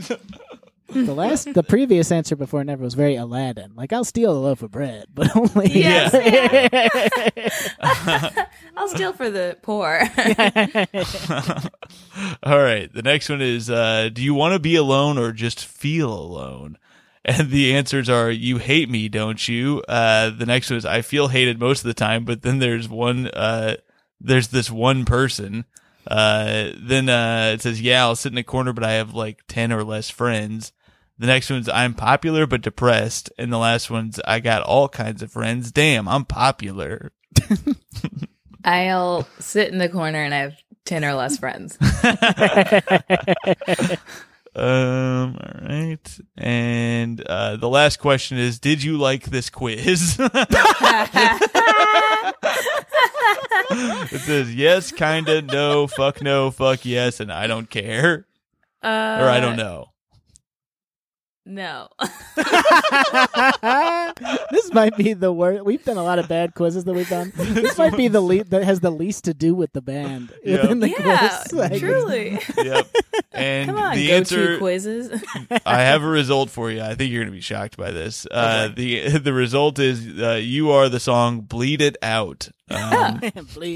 The 0.93 1.13
last, 1.13 1.53
the 1.53 1.63
previous 1.63 2.11
answer 2.11 2.35
before 2.35 2.63
never 2.63 2.83
was 2.83 2.93
very 2.93 3.15
Aladdin. 3.15 3.73
Like 3.75 3.93
I'll 3.93 4.03
steal 4.03 4.31
a 4.31 4.39
loaf 4.39 4.61
of 4.61 4.71
bread, 4.71 5.05
but 5.13 5.35
only. 5.55 5.71
Yes. 5.71 6.13
I'll 8.77 8.87
steal 8.87 9.13
for 9.13 9.29
the 9.29 9.57
poor. 9.61 9.99
All 12.43 12.59
right. 12.59 12.91
The 12.93 13.01
next 13.03 13.29
one 13.29 13.41
is 13.41 13.69
uh, 13.69 14.09
Do 14.11 14.23
you 14.23 14.33
want 14.33 14.53
to 14.53 14.59
be 14.59 14.75
alone 14.75 15.17
or 15.17 15.31
just 15.31 15.65
feel 15.65 16.13
alone? 16.13 16.77
And 17.25 17.51
the 17.51 17.75
answers 17.75 18.09
are 18.09 18.29
You 18.29 18.57
hate 18.57 18.89
me, 18.89 19.09
don't 19.09 19.47
you? 19.47 19.83
Uh, 19.87 20.29
the 20.29 20.45
next 20.45 20.69
one 20.69 20.77
is 20.77 20.85
I 20.85 21.01
feel 21.01 21.29
hated 21.29 21.59
most 21.59 21.79
of 21.79 21.85
the 21.85 21.93
time, 21.93 22.25
but 22.25 22.41
then 22.41 22.59
there's 22.59 22.89
one, 22.89 23.27
uh, 23.27 23.77
there's 24.19 24.49
this 24.49 24.69
one 24.69 25.05
person. 25.05 25.65
Uh, 26.05 26.71
then 26.77 27.07
uh, 27.07 27.51
it 27.53 27.61
says, 27.61 27.81
Yeah, 27.81 28.03
I'll 28.03 28.15
sit 28.15 28.31
in 28.31 28.37
a 28.37 28.43
corner, 28.43 28.73
but 28.73 28.83
I 28.83 28.93
have 28.93 29.13
like 29.13 29.41
10 29.47 29.71
or 29.71 29.83
less 29.83 30.09
friends. 30.09 30.73
The 31.17 31.27
next 31.27 31.49
one's 31.49 31.69
I'm 31.69 31.93
popular 31.93 32.45
but 32.45 32.61
depressed. 32.61 33.31
And 33.37 33.51
the 33.51 33.57
last 33.57 33.89
one's 33.89 34.19
I 34.25 34.39
got 34.39 34.63
all 34.63 34.89
kinds 34.89 35.21
of 35.21 35.31
friends. 35.31 35.71
Damn, 35.71 36.07
I'm 36.07 36.25
popular. 36.25 37.11
I'll 38.65 39.27
sit 39.39 39.71
in 39.71 39.77
the 39.77 39.89
corner 39.89 40.23
and 40.23 40.33
I 40.33 40.39
have 40.39 40.55
10 40.85 41.05
or 41.05 41.13
less 41.13 41.37
friends. 41.37 41.77
Um, 44.55 45.35
all 45.41 45.67
right. 45.67 46.19
And 46.37 47.19
uh, 47.21 47.57
the 47.57 47.69
last 47.69 47.97
question 47.97 48.37
is 48.37 48.59
Did 48.59 48.83
you 48.83 48.97
like 48.97 49.23
this 49.23 49.49
quiz? 49.49 50.17
it 50.19 50.31
says 54.21 54.53
yes, 54.53 54.91
kinda, 54.91 55.41
no, 55.41 55.87
fuck 55.87 56.21
no, 56.21 56.51
fuck 56.51 56.85
yes, 56.85 57.19
and 57.19 57.33
I 57.33 57.47
don't 57.47 57.67
care. 57.69 58.27
Uh, 58.83 59.17
Or 59.21 59.29
I 59.29 59.39
don't 59.39 59.57
know. 59.57 59.92
No. 61.45 61.89
this 64.51 64.73
might 64.73 64.95
be 64.95 65.11
the 65.13 65.31
worst. 65.33 65.65
We've 65.65 65.83
done 65.83 65.97
a 65.97 66.03
lot 66.03 66.17
of 66.19 66.29
bad 66.29 66.53
quizzes 66.55 66.85
that 66.85 66.93
we've 66.93 67.09
done. 67.09 67.33
This 67.53 67.77
might 67.77 67.95
be 67.97 68.07
the 68.07 68.21
le- 68.21 68.43
that 68.45 68.63
has 68.63 68.79
the 68.79 68.89
least 68.91 69.25
to 69.25 69.33
do 69.33 69.53
with 69.53 69.73
the 69.73 69.81
band 69.81 70.31
Yep. 70.43 70.61
within 70.61 70.79
the 70.79 70.89
yeah, 70.89 71.27
quiz. 71.43 71.53
Like, 71.53 71.79
truly. 71.79 72.39
Yep. 72.57 72.87
And 73.33 73.69
Come 73.69 73.77
on, 73.77 73.95
the 73.95 74.13
answer 74.13 74.53
to 74.53 74.57
quizzes. 74.57 75.21
I 75.65 75.81
have 75.81 76.03
a 76.03 76.07
result 76.07 76.49
for 76.49 76.71
you. 76.71 76.81
I 76.81 76.95
think 76.95 77.11
you're 77.11 77.21
going 77.23 77.31
to 77.31 77.35
be 77.35 77.41
shocked 77.41 77.75
by 77.77 77.91
this. 77.91 78.25
Uh, 78.29 78.69
the 78.73 79.17
the 79.17 79.33
result 79.33 79.79
is 79.79 80.07
uh, 80.21 80.39
you 80.41 80.71
are 80.71 80.87
the 80.89 80.99
song 80.99 81.41
"Bleed 81.41 81.81
It 81.81 81.97
Out." 82.01 82.49
Um, 82.73 83.19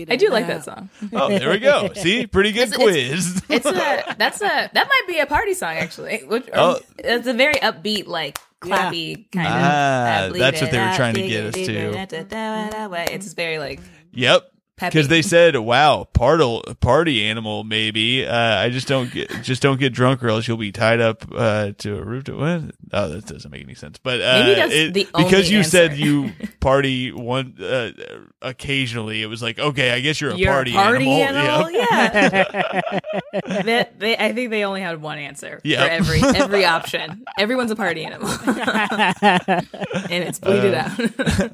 I 0.10 0.16
do 0.16 0.30
like 0.30 0.46
out. 0.46 0.48
that 0.48 0.64
song. 0.66 0.90
oh, 1.14 1.30
there 1.30 1.50
we 1.50 1.60
go. 1.60 1.90
See, 1.96 2.28
pretty 2.28 2.52
good 2.52 2.70
It's- 2.70 2.76
quiz. 2.82 3.42
It's 3.50 3.66
a 3.66 4.16
that's 4.18 4.42
a 4.42 4.70
that 4.74 4.88
might 4.88 5.04
be 5.08 5.20
a 5.20 5.26
party 5.26 5.54
song 5.54 5.76
actually. 5.78 6.20
Which, 6.26 6.48
Oh. 6.54 6.80
it's 6.98 7.28
a 7.28 7.34
very 7.34 7.56
upbeat, 7.56 8.08
like 8.08 8.40
clappy 8.62 9.30
kind 9.32 9.48
of. 9.48 9.54
Ah, 9.54 9.66
uh, 9.66 10.30
that's 10.34 10.62
what 10.62 10.72
they 10.72 10.80
were 10.80 10.94
trying 10.96 11.16
to 11.16 11.28
get 11.28 11.46
us 11.46 11.54
to. 11.54 13.08
It's 13.12 13.34
very 13.34 13.60
like 13.60 13.80
Yep. 14.14 14.52
Peppy. 14.78 14.92
Because 14.94 15.08
they 15.10 15.22
said, 15.22 15.56
"Wow, 15.58 16.06
party 16.14 16.62
party 16.80 17.26
animal, 17.26 17.64
maybe." 17.64 18.26
Uh, 18.26 18.36
I 18.58 18.70
just 18.70 18.88
don't 18.88 19.12
get 19.12 19.30
just 19.44 19.62
don't 19.62 19.80
get 19.80 19.92
drunk, 19.94 20.24
or 20.24 20.30
else 20.30 20.48
you'll 20.48 20.58
be 20.58 20.72
tied 20.72 21.02
up 21.02 21.26
uh, 21.36 21.72
to 21.80 21.98
a 21.98 22.04
roof. 22.04 22.26
To, 22.26 22.36
what? 22.38 22.76
Oh, 22.94 23.10
that 23.10 23.26
doesn't 23.26 23.52
make 23.52 23.64
any 23.64 23.76
sense. 23.76 23.98
But 23.98 24.22
uh, 24.22 24.44
Maybe 24.44 24.56
that's 24.56 24.74
it- 24.74 24.94
the 24.94 25.04
because 25.18 25.34
only 25.46 25.50
you 25.50 25.64
said 25.64 25.98
you 25.98 26.32
party 26.60 27.12
one 27.12 27.56
uh, 27.62 27.92
occasionally. 28.42 29.22
It 29.22 29.28
was 29.28 29.42
like, 29.44 29.60
okay, 29.60 29.92
I 29.92 30.00
guess 30.00 30.22
you're 30.22 30.32
a 30.32 30.36
You're 30.36 30.52
party, 30.54 30.72
a 30.72 30.76
party 30.76 31.10
animal. 31.10 31.66
animal. 31.68 31.72
Yep. 31.78 31.88
Yeah. 32.54 33.00
That- 33.64 34.00
they, 34.00 34.16
I 34.18 34.34
think 34.34 34.50
they 34.52 34.64
only 34.64 34.82
had 34.82 35.02
one 35.02 35.18
answer 35.18 35.60
Yep. 35.64 35.80
for 35.80 35.90
every 35.92 36.22
every 36.24 36.66
option. 36.66 37.26
Everyone's 37.38 37.72
a 37.72 37.76
party 37.76 38.06
animal, 38.06 38.30
and 38.30 40.24
it's 40.24 40.40
bleed 40.40 40.64
it 40.64 40.74
Uh, 40.74 40.78
out. 41.44 41.52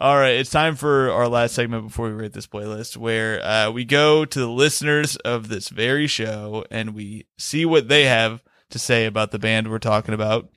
All 0.00 0.16
right, 0.16 0.36
it's 0.36 0.50
time 0.50 0.76
for 0.76 1.10
our 1.10 1.26
last 1.26 1.56
segment 1.56 1.88
before 1.88 2.06
we 2.06 2.12
rate 2.12 2.32
this 2.32 2.46
playlist, 2.46 2.96
where 2.96 3.44
uh, 3.44 3.72
we 3.72 3.84
go 3.84 4.24
to 4.24 4.38
the 4.38 4.48
listeners 4.48 5.16
of 5.16 5.48
this 5.48 5.70
very 5.70 6.06
show 6.06 6.64
and 6.70 6.94
we 6.94 7.26
see 7.36 7.66
what 7.66 7.88
they 7.88 8.04
have 8.04 8.44
to 8.70 8.78
say 8.78 9.06
about 9.06 9.32
the 9.32 9.40
band 9.40 9.68
we're 9.68 9.80
talking 9.80 10.14
about. 10.14 10.50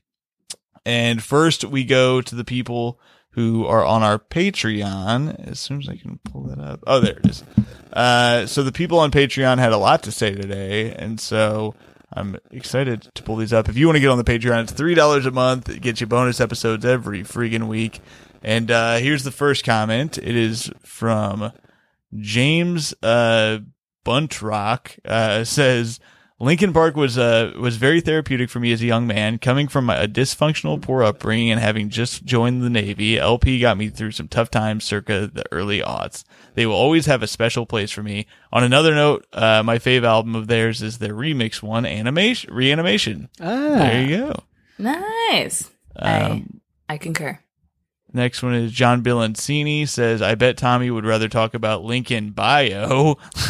And 0.86 1.24
first, 1.24 1.64
we 1.64 1.86
go 1.86 2.22
to 2.22 2.36
the 2.36 2.44
people 2.44 3.00
who 3.32 3.66
are 3.66 3.84
on 3.84 4.04
our 4.04 4.20
Patreon. 4.20 5.50
As 5.50 5.60
soon 5.60 5.80
as 5.80 5.90
I 5.90 5.96
can 5.96 6.20
pull 6.24 6.44
that 6.44 6.60
up. 6.60 6.84
Oh, 6.86 7.00
there 7.00 7.18
it 7.18 7.26
is. 7.26 7.44
Uh, 7.92 8.46
so 8.46 8.62
the 8.62 8.72
people 8.72 9.00
on 9.00 9.10
Patreon 9.10 9.58
had 9.58 9.72
a 9.72 9.78
lot 9.78 10.04
to 10.04 10.12
say 10.12 10.36
today, 10.36 10.94
and 10.94 11.20
so 11.20 11.74
I'm 12.14 12.38
excited 12.52 13.10
to 13.16 13.24
pull 13.24 13.38
these 13.38 13.54
up. 13.54 13.70
If 13.70 13.76
you 13.76 13.88
want 13.88 13.96
to 13.96 14.02
get 14.02 14.12
on 14.12 14.20
the 14.20 14.24
Patreon, 14.24 14.62
it's 14.62 14.72
three 14.72 14.94
dollars 14.94 15.26
a 15.26 15.32
month. 15.32 15.68
It 15.68 15.82
gets 15.82 16.00
you 16.00 16.06
bonus 16.06 16.40
episodes 16.40 16.86
every 16.86 17.22
freaking 17.24 17.68
week. 17.68 18.02
And 18.42 18.72
uh, 18.72 18.98
here's 18.98 19.24
the 19.24 19.32
first 19.32 19.64
comment. 19.64 20.18
It 20.18 20.36
is 20.36 20.72
from 20.84 21.52
James 22.16 22.94
uh, 23.04 23.60
Buntrock. 24.06 24.98
Uh, 25.06 25.44
says 25.44 26.00
Linkin 26.40 26.74
Park 26.74 26.96
was 26.96 27.18
uh, 27.20 27.54
was 27.60 27.78
very 27.78 28.02
therapeutic 28.02 28.50
for 28.50 28.60
me 28.60 28.72
as 28.72 28.82
a 28.82 28.86
young 28.88 29.06
man. 29.06 29.38
Coming 29.38 29.68
from 29.68 29.90
a 29.92 30.08
dysfunctional, 30.08 30.82
poor 30.82 31.04
upbringing 31.04 31.52
and 31.52 31.60
having 31.60 31.90
just 31.90 32.26
joined 32.26 32.64
the 32.64 32.70
Navy, 32.70 33.20
LP 33.20 33.60
got 33.60 33.78
me 33.78 33.90
through 33.90 34.12
some 34.12 34.28
tough 34.28 34.50
times 34.50 34.84
circa 34.84 35.30
the 35.32 35.44
early 35.52 35.82
aughts. 35.82 36.24
They 36.56 36.66
will 36.66 36.76
always 36.76 37.06
have 37.06 37.22
a 37.22 37.28
special 37.28 37.66
place 37.68 37.92
for 37.92 38.02
me. 38.02 38.26
On 38.52 38.64
another 38.64 38.96
note, 38.96 39.26
uh, 39.34 39.62
my 39.64 39.78
fave 39.78 40.04
album 40.04 40.36
of 40.36 40.48
theirs 40.48 40.82
is 40.82 40.98
their 40.98 41.14
remix 41.14 41.62
one, 41.62 41.86
Animation 41.86 42.54
Reanimation. 42.54 43.30
Ah, 43.40 43.46
There 43.78 44.02
you 44.04 44.18
go. 44.18 44.44
nice. 44.80 45.70
Um, 45.96 46.62
I 46.90 46.94
I 46.96 46.98
concur. 46.98 47.40
Next 48.14 48.44
one 48.44 48.54
is 48.54 48.72
John 48.72 49.02
Bilancini 49.04 49.88
says, 49.88 50.22
I 50.22 50.36
bet 50.36 50.58
Tommy 50.58 50.92
would 50.92 51.06
rather 51.06 51.30
talk 51.30 51.54
about 51.54 51.84
Lincoln 51.84 52.32
Bio. 52.32 53.16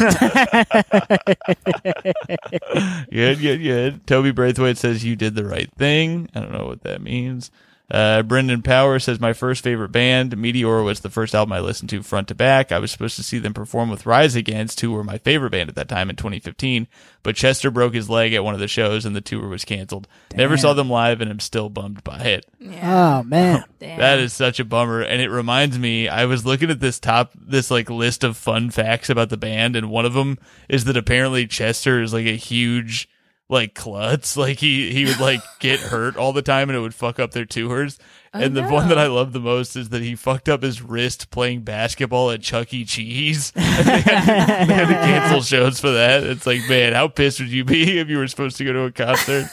good, 3.10 3.40
good, 3.40 3.58
good. 3.58 4.06
Toby 4.06 4.30
Braithwaite 4.30 4.78
says, 4.78 5.04
You 5.04 5.16
did 5.16 5.34
the 5.34 5.44
right 5.44 5.72
thing. 5.74 6.28
I 6.34 6.40
don't 6.40 6.52
know 6.52 6.66
what 6.66 6.82
that 6.82 7.02
means. 7.02 7.50
Uh, 7.92 8.22
Brendan 8.22 8.62
Power 8.62 8.98
says, 8.98 9.20
My 9.20 9.34
first 9.34 9.62
favorite 9.62 9.90
band, 9.92 10.34
Meteora, 10.34 10.82
was 10.82 11.00
the 11.00 11.10
first 11.10 11.34
album 11.34 11.52
I 11.52 11.60
listened 11.60 11.90
to 11.90 12.02
front 12.02 12.28
to 12.28 12.34
back. 12.34 12.72
I 12.72 12.78
was 12.78 12.90
supposed 12.90 13.16
to 13.16 13.22
see 13.22 13.38
them 13.38 13.52
perform 13.52 13.90
with 13.90 14.06
Rise 14.06 14.34
Against, 14.34 14.80
who 14.80 14.92
were 14.92 15.04
my 15.04 15.18
favorite 15.18 15.50
band 15.50 15.68
at 15.68 15.74
that 15.74 15.90
time 15.90 16.08
in 16.08 16.16
2015, 16.16 16.88
but 17.22 17.36
Chester 17.36 17.70
broke 17.70 17.92
his 17.92 18.08
leg 18.08 18.32
at 18.32 18.42
one 18.42 18.54
of 18.54 18.60
the 18.60 18.66
shows 18.66 19.04
and 19.04 19.14
the 19.14 19.20
tour 19.20 19.46
was 19.46 19.66
canceled. 19.66 20.08
Never 20.34 20.56
saw 20.56 20.72
them 20.72 20.88
live 20.88 21.20
and 21.20 21.30
I'm 21.30 21.38
still 21.38 21.68
bummed 21.68 22.02
by 22.02 22.20
it. 22.20 22.46
Yeah. 22.58 23.18
oh 23.18 23.22
man, 23.24 23.64
That 23.78 24.20
is 24.20 24.32
such 24.32 24.58
a 24.58 24.64
bummer, 24.64 25.02
and 25.02 25.20
it 25.20 25.28
reminds 25.28 25.78
me. 25.78 26.08
I 26.08 26.24
was 26.24 26.46
looking 26.46 26.70
at 26.70 26.80
this 26.80 26.98
top, 26.98 27.32
this 27.36 27.70
like 27.70 27.90
list 27.90 28.24
of 28.24 28.38
fun 28.38 28.70
facts 28.70 29.10
about 29.10 29.28
the 29.28 29.36
band, 29.36 29.76
and 29.76 29.90
one 29.90 30.06
of 30.06 30.14
them 30.14 30.38
is 30.68 30.84
that 30.84 30.96
apparently 30.96 31.46
Chester 31.46 32.00
is 32.00 32.14
like 32.14 32.26
a 32.26 32.36
huge 32.36 33.08
like 33.52 33.74
klutz. 33.74 34.36
Like 34.36 34.58
he 34.58 34.90
he 34.92 35.04
would 35.04 35.20
like 35.20 35.40
get 35.60 35.78
hurt 35.78 36.16
all 36.16 36.32
the 36.32 36.42
time, 36.42 36.68
and 36.68 36.76
it 36.76 36.80
would 36.80 36.94
fuck 36.94 37.20
up 37.20 37.32
their 37.32 37.44
tours. 37.44 37.98
Oh, 38.34 38.40
and 38.40 38.56
the 38.56 38.62
one 38.62 38.88
that 38.88 38.96
I 38.96 39.08
love 39.08 39.34
the 39.34 39.40
most 39.40 39.76
is 39.76 39.90
that 39.90 40.00
he 40.00 40.14
fucked 40.14 40.48
up 40.48 40.62
his 40.62 40.80
wrist 40.80 41.30
playing 41.30 41.60
basketball 41.60 42.30
at 42.30 42.40
Chuck 42.40 42.72
E. 42.72 42.84
Cheese. 42.84 43.52
And 43.72 43.86
they, 43.86 44.00
had, 44.00 44.68
they 44.68 44.74
had 44.74 44.88
to 44.88 44.94
cancel 44.94 45.42
shows 45.42 45.80
for 45.80 45.90
that. 45.90 46.24
It's 46.24 46.46
like, 46.46 46.60
man, 46.68 46.92
how 46.92 47.08
pissed 47.08 47.40
would 47.40 47.48
you 47.50 47.64
be 47.64 47.98
if 47.98 48.08
you 48.08 48.18
were 48.18 48.28
supposed 48.28 48.56
to 48.58 48.64
go 48.64 48.72
to 48.72 48.82
a 48.84 48.92
concert? 48.92 49.48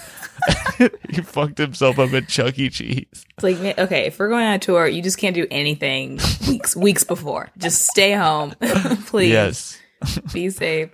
he 1.10 1.22
fucked 1.22 1.58
himself 1.58 2.00
up 2.00 2.14
at 2.14 2.28
Chuck 2.28 2.58
E. 2.58 2.70
Cheese. 2.70 3.08
It's 3.12 3.44
like, 3.44 3.78
okay, 3.78 4.06
if 4.06 4.18
we're 4.20 4.30
going 4.30 4.46
on 4.46 4.54
a 4.54 4.60
tour, 4.60 4.88
you 4.88 5.02
just 5.02 5.18
can't 5.18 5.36
do 5.36 5.46
anything 5.52 6.20
weeks 6.48 6.76
weeks 6.76 7.04
before. 7.04 7.50
Just 7.58 7.88
stay 7.88 8.14
home, 8.14 8.56
please. 9.08 9.32
Yes. 9.32 9.80
Be 10.34 10.50
safe. 10.50 10.90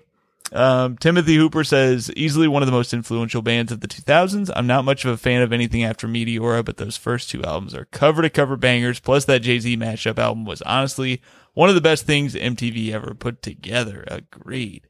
Um, 0.51 0.97
Timothy 0.97 1.35
Hooper 1.35 1.63
says 1.63 2.11
easily 2.15 2.47
one 2.47 2.61
of 2.61 2.67
the 2.67 2.71
most 2.71 2.93
influential 2.93 3.41
bands 3.41 3.71
of 3.71 3.81
the 3.81 3.87
2000s. 3.87 4.51
I'm 4.55 4.67
not 4.67 4.85
much 4.85 5.03
of 5.03 5.11
a 5.11 5.17
fan 5.17 5.41
of 5.41 5.51
anything 5.51 5.83
after 5.83 6.07
Meteora, 6.07 6.63
but 6.63 6.77
those 6.77 6.97
first 6.97 7.29
two 7.29 7.43
albums 7.43 7.73
are 7.73 7.85
cover 7.85 8.21
to 8.21 8.29
cover 8.29 8.55
bangers. 8.55 8.99
Plus 8.99 9.25
that 9.25 9.41
Jay 9.41 9.59
Z 9.59 9.75
mashup 9.77 10.19
album 10.19 10.45
was 10.45 10.61
honestly 10.61 11.21
one 11.53 11.69
of 11.69 11.75
the 11.75 11.81
best 11.81 12.05
things 12.05 12.35
MTV 12.35 12.91
ever 12.91 13.13
put 13.15 13.41
together. 13.41 14.03
Agreed. 14.07 14.87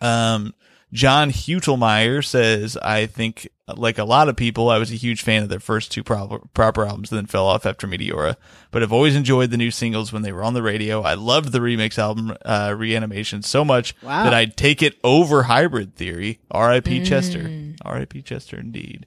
Um, 0.00 0.54
John 0.92 1.30
Hutelmeyer 1.30 2.24
says, 2.24 2.76
I 2.78 3.06
think, 3.06 3.48
like 3.74 3.98
a 3.98 4.04
lot 4.04 4.28
of 4.28 4.36
people, 4.36 4.70
I 4.70 4.78
was 4.78 4.92
a 4.92 4.96
huge 4.96 5.22
fan 5.22 5.42
of 5.42 5.48
their 5.48 5.58
first 5.58 5.90
two 5.90 6.04
proper, 6.04 6.38
proper 6.54 6.84
albums 6.86 7.10
and 7.10 7.18
then 7.18 7.26
fell 7.26 7.46
off 7.46 7.66
after 7.66 7.88
Meteora, 7.88 8.36
but 8.70 8.82
I've 8.82 8.92
always 8.92 9.16
enjoyed 9.16 9.50
the 9.50 9.56
new 9.56 9.72
singles 9.72 10.12
when 10.12 10.22
they 10.22 10.30
were 10.30 10.44
on 10.44 10.54
the 10.54 10.62
radio. 10.62 11.02
I 11.02 11.14
loved 11.14 11.50
the 11.50 11.58
remix 11.58 11.98
album, 11.98 12.36
uh, 12.44 12.74
Reanimation 12.76 13.42
so 13.42 13.64
much 13.64 13.94
Wow. 14.02 14.22
that 14.24 14.32
I'd 14.34 14.56
take 14.56 14.82
it 14.82 14.94
over 15.02 15.44
Hybrid 15.44 15.96
Theory. 15.96 16.38
R.I.P. 16.50 17.04
Chester. 17.04 17.72
R.I.P. 17.84 18.22
Chester 18.22 18.56
indeed. 18.58 19.06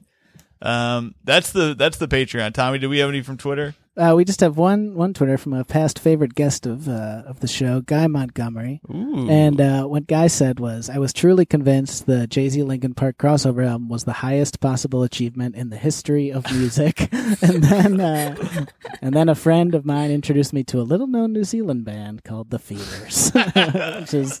Um, 0.60 1.14
that's 1.24 1.52
the, 1.52 1.74
that's 1.74 1.96
the 1.96 2.08
Patreon. 2.08 2.52
Tommy, 2.52 2.78
do 2.78 2.90
we 2.90 2.98
have 2.98 3.08
any 3.08 3.22
from 3.22 3.38
Twitter? 3.38 3.74
Uh, 3.96 4.14
we 4.16 4.24
just 4.24 4.40
have 4.40 4.56
one 4.56 4.94
one 4.94 5.12
Twitter 5.12 5.36
from 5.36 5.52
a 5.52 5.64
past 5.64 5.98
favorite 5.98 6.34
guest 6.34 6.64
of 6.64 6.88
uh, 6.88 7.22
of 7.26 7.40
the 7.40 7.48
show, 7.48 7.80
Guy 7.80 8.06
Montgomery. 8.06 8.80
Ooh. 8.88 9.28
And 9.28 9.60
uh, 9.60 9.84
what 9.84 10.06
Guy 10.06 10.28
said 10.28 10.60
was, 10.60 10.88
I 10.88 10.98
was 10.98 11.12
truly 11.12 11.44
convinced 11.44 12.06
the 12.06 12.28
Jay 12.28 12.48
Z 12.48 12.62
Linkin 12.62 12.94
Park 12.94 13.18
crossover 13.18 13.66
album 13.66 13.88
was 13.88 14.04
the 14.04 14.12
highest 14.12 14.60
possible 14.60 15.02
achievement 15.02 15.56
in 15.56 15.70
the 15.70 15.76
history 15.76 16.30
of 16.30 16.44
music. 16.52 17.12
and 17.12 17.64
then, 17.64 18.00
uh, 18.00 18.66
and 19.02 19.12
then 19.12 19.28
a 19.28 19.34
friend 19.34 19.74
of 19.74 19.84
mine 19.84 20.12
introduced 20.12 20.52
me 20.52 20.62
to 20.64 20.80
a 20.80 20.82
little 20.82 21.08
known 21.08 21.32
New 21.32 21.44
Zealand 21.44 21.84
band 21.84 22.22
called 22.22 22.50
The 22.50 22.60
Feelers, 22.60 23.32
which 24.00 24.14
is 24.14 24.40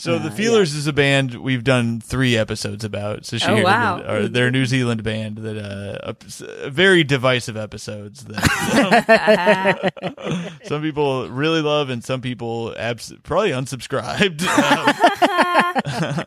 So 0.00 0.14
Uh, 0.14 0.18
the 0.20 0.30
Feelers 0.30 0.74
is 0.74 0.86
a 0.86 0.92
band 0.92 1.34
we've 1.34 1.64
done 1.64 2.00
three 2.00 2.36
episodes 2.36 2.84
about. 2.84 3.26
So 3.26 3.36
she 3.36 3.48
Oh, 3.50 3.64
wow. 3.64 4.00
or 4.00 4.28
they're 4.28 4.46
a 4.46 4.50
New 4.52 4.64
Zealand 4.64 5.02
band 5.02 5.38
that 5.38 5.56
uh, 5.58 6.12
uh, 6.12 6.70
very 6.70 7.02
divisive 7.02 7.56
episodes 7.56 8.24
that 8.26 9.90
um, 10.30 10.50
some 10.64 10.82
people 10.82 11.28
really 11.28 11.62
love 11.62 11.90
and 11.90 12.04
some 12.04 12.20
people 12.20 12.74
abs- 12.78 13.12
probably 13.24 13.50
unsubscribed. 13.50 14.46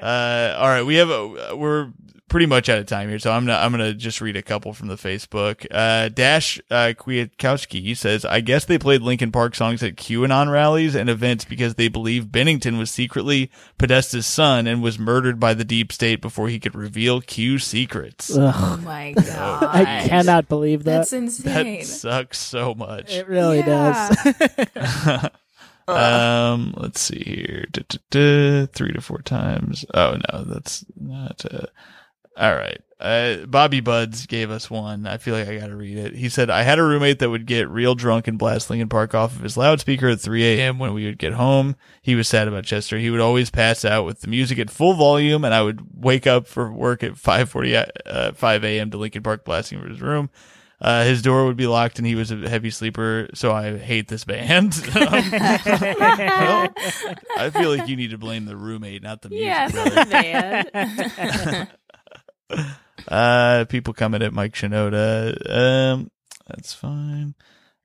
Um, 0.00 0.06
uh, 0.06 0.54
all 0.58 0.68
right, 0.68 0.82
we 0.82 0.94
have 0.96 1.10
a, 1.10 1.54
we're 1.56 1.90
pretty 2.30 2.46
much 2.46 2.70
out 2.70 2.78
of 2.78 2.86
time 2.86 3.10
here, 3.10 3.18
so 3.18 3.30
I'm 3.30 3.44
not, 3.44 3.62
I'm 3.62 3.70
gonna 3.72 3.92
just 3.92 4.22
read 4.22 4.36
a 4.36 4.42
couple 4.42 4.72
from 4.72 4.88
the 4.88 4.94
Facebook. 4.94 5.66
Uh, 5.70 6.08
Dash 6.08 6.58
uh, 6.70 6.94
Kwiatkowski 6.96 7.94
says, 7.94 8.24
"I 8.24 8.40
guess 8.40 8.64
they 8.64 8.78
played 8.78 9.02
Linkin 9.02 9.30
Park 9.32 9.54
songs 9.54 9.82
at 9.82 9.96
QAnon 9.96 10.50
rallies 10.50 10.94
and 10.94 11.10
events 11.10 11.44
because 11.44 11.74
they 11.74 11.88
believe 11.88 12.32
Bennington 12.32 12.78
was 12.78 12.90
secretly 12.90 13.50
Podesta's 13.78 14.26
son 14.26 14.66
and 14.66 14.82
was 14.82 14.98
murdered 14.98 15.38
by 15.38 15.52
the 15.52 15.64
deep 15.64 15.92
state 15.92 16.22
before 16.22 16.48
he 16.48 16.58
could 16.58 16.74
reveal 16.74 17.20
Q 17.20 17.58
secrets." 17.58 18.34
ugh, 18.34 18.54
Oh 18.56 18.76
my 18.84 19.12
god. 19.16 19.62
I 19.64 20.06
cannot 20.08 20.48
believe 20.48 20.84
that. 20.84 20.98
That's 20.98 21.12
insane. 21.12 21.80
That 21.80 21.86
sucks 21.86 22.38
so 22.38 22.74
much. 22.74 23.12
it 23.12 23.28
really 23.28 23.58
Yeah. 23.58 24.08
does. 24.76 25.30
Um, 25.88 26.72
let's 26.76 27.00
see 27.00 27.22
here. 27.24 27.64
Duh, 27.72 27.82
duh, 27.88 27.98
duh, 28.10 28.66
three 28.66 28.92
to 28.92 29.00
four 29.00 29.22
times. 29.22 29.84
Oh 29.92 30.18
no, 30.32 30.44
that's 30.44 30.84
not. 30.96 31.44
Uh, 31.50 31.66
all 32.40 32.54
right. 32.56 32.80
Uh, 32.98 33.46
Bobby 33.46 33.80
Buds 33.80 34.26
gave 34.26 34.50
us 34.50 34.68
one. 34.70 35.06
I 35.06 35.16
feel 35.16 35.34
like 35.34 35.48
I 35.48 35.56
got 35.58 35.68
to 35.68 35.76
read 35.76 35.96
it. 35.96 36.14
He 36.14 36.28
said, 36.28 36.50
I 36.50 36.62
had 36.64 36.78
a 36.78 36.82
roommate 36.82 37.18
that 37.20 37.30
would 37.30 37.46
get 37.46 37.68
real 37.70 37.94
drunk 37.94 38.28
and 38.28 38.38
blast 38.38 38.68
Linkin 38.68 38.90
Park 38.90 39.14
off 39.14 39.34
of 39.34 39.42
his 39.42 39.56
loudspeaker 39.56 40.08
at 40.08 40.20
3 40.20 40.44
a.m. 40.44 40.78
when 40.78 40.92
we 40.92 41.06
would 41.06 41.18
get 41.18 41.32
home. 41.32 41.76
He 42.02 42.14
was 42.14 42.28
sad 42.28 42.46
about 42.46 42.64
Chester. 42.64 42.98
He 42.98 43.08
would 43.08 43.20
always 43.20 43.48
pass 43.50 43.86
out 43.86 44.04
with 44.04 44.20
the 44.20 44.28
music 44.28 44.58
at 44.58 44.68
full 44.68 44.92
volume 44.94 45.44
and 45.46 45.54
I 45.54 45.62
would 45.62 45.80
wake 45.94 46.26
up 46.26 46.46
for 46.46 46.70
work 46.70 47.02
at 47.02 47.16
540, 47.16 47.76
uh, 48.04 48.32
5 48.32 48.64
a.m. 48.64 48.90
to 48.90 48.98
Linkin 48.98 49.22
Park 49.22 49.46
blasting 49.46 49.80
from 49.80 49.88
his 49.88 50.02
room. 50.02 50.28
Uh, 50.78 51.04
his 51.04 51.20
door 51.20 51.44
would 51.46 51.56
be 51.58 51.66
locked 51.66 51.98
and 51.98 52.06
he 52.06 52.14
was 52.14 52.30
a 52.30 52.48
heavy 52.48 52.70
sleeper. 52.70 53.28
So 53.34 53.52
I 53.52 53.76
hate 53.78 54.08
this 54.08 54.24
band. 54.24 54.74
Um, 55.00 55.30
well, 55.30 56.68
I 57.36 57.50
feel 57.50 57.74
like 57.74 57.88
you 57.88 57.96
need 57.96 58.10
to 58.10 58.18
blame 58.18 58.44
the 58.44 58.56
roommate, 58.56 59.02
not 59.02 59.22
the 59.22 59.30
music. 59.30 59.46
Yes, 59.46 59.72
brother. 59.72 60.10
man. 60.10 61.68
Uh, 63.08 63.64
people 63.64 63.94
coming 63.94 64.22
at 64.22 64.32
Mike 64.32 64.52
Shinoda. 64.52 65.34
Um, 65.50 66.10
that's 66.46 66.74
fine. 66.74 67.34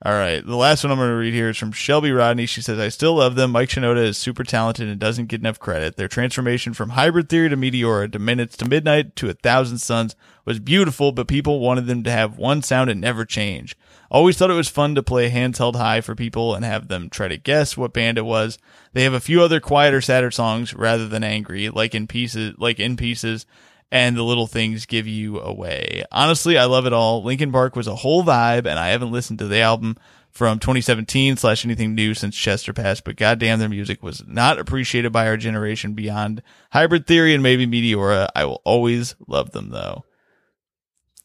All 0.03 0.13
right. 0.13 0.45
The 0.45 0.55
last 0.55 0.84
one 0.84 0.91
I'm 0.91 0.99
going 0.99 1.09
to 1.09 1.16
read 1.16 1.34
here 1.34 1.49
is 1.49 1.57
from 1.57 1.72
Shelby 1.72 2.11
Rodney. 2.11 2.45
She 2.45 2.61
says, 2.61 2.78
I 2.78 2.89
still 2.89 3.16
love 3.16 3.36
them. 3.36 3.51
Mike 3.51 3.70
Shinoda 3.70 4.03
is 4.03 4.18
super 4.18 4.43
talented 4.43 4.89
and 4.89 4.99
doesn't 4.99 5.28
get 5.28 5.39
enough 5.39 5.57
credit. 5.57 5.95
Their 5.95 6.09
transformation 6.09 6.74
from 6.74 6.89
hybrid 6.89 7.30
theory 7.30 7.49
to 7.49 7.57
Meteora 7.57 8.11
to 8.11 8.20
minutes 8.20 8.57
to 8.57 8.68
midnight 8.68 9.16
to 9.16 9.30
a 9.30 9.34
thousand 9.34 9.78
suns 9.78 10.16
was 10.43 10.59
beautiful, 10.59 11.11
but 11.11 11.28
people 11.28 11.59
wanted 11.59 11.88
them 11.88 12.03
to 12.03 12.11
have 12.11 12.38
one 12.38 12.61
sound 12.61 12.89
and 12.89 12.99
never 12.99 13.26
change. 13.26 13.76
Always 14.11 14.38
thought 14.38 14.51
it 14.51 14.55
was 14.55 14.70
fun 14.70 14.95
to 14.95 15.01
play 15.01 15.30
hands 15.30 15.57
held 15.57 15.78
high 15.78 16.01
for 16.01 16.13
people 16.13 16.53
and 16.53 16.63
have 16.63 16.88
them 16.88 17.09
try 17.09 17.28
to 17.28 17.38
guess 17.38 17.76
what 17.78 17.93
band 17.93 18.18
it 18.18 18.26
was. 18.26 18.59
They 18.93 19.03
have 19.03 19.13
a 19.13 19.20
few 19.20 19.41
other 19.41 19.59
quieter, 19.59 20.01
sadder 20.01 20.30
songs 20.30 20.74
rather 20.74 21.07
than 21.07 21.24
angry, 21.24 21.70
like 21.70 21.95
in 21.95 22.05
pieces, 22.05 22.53
like 22.57 22.80
in 22.80 22.97
pieces 22.97 23.45
and 23.91 24.15
the 24.17 24.23
little 24.23 24.47
things 24.47 24.86
give 24.86 25.07
you 25.07 25.39
away. 25.39 26.03
Honestly, 26.11 26.57
I 26.57 26.65
love 26.65 26.86
it 26.86 26.93
all. 26.93 27.23
Linkin 27.23 27.51
Park 27.51 27.75
was 27.75 27.88
a 27.88 27.95
whole 27.95 28.23
vibe, 28.23 28.65
and 28.65 28.79
I 28.79 28.89
haven't 28.89 29.11
listened 29.11 29.39
to 29.39 29.47
the 29.47 29.59
album 29.59 29.95
from 30.31 30.59
2017 30.59 31.38
slash 31.38 31.63
anything 31.63 31.95
new 31.95 32.13
since 32.13 32.36
Chester 32.36 32.73
passed, 32.73 33.05
but 33.05 33.15
goddamn, 33.15 33.59
their 33.59 33.69
music 33.69 34.03
was 34.03 34.21
not 34.27 34.59
appreciated 34.59 35.13
by 35.13 35.27
our 35.27 35.38
generation 35.38 35.93
beyond 35.93 36.41
Hybrid 36.73 37.07
Theory 37.07 37.33
and 37.33 37.41
maybe 37.41 37.65
Meteora. 37.65 38.27
I 38.36 38.43
will 38.43 38.61
always 38.65 39.15
love 39.27 39.51
them 39.51 39.69
though. 39.69 40.03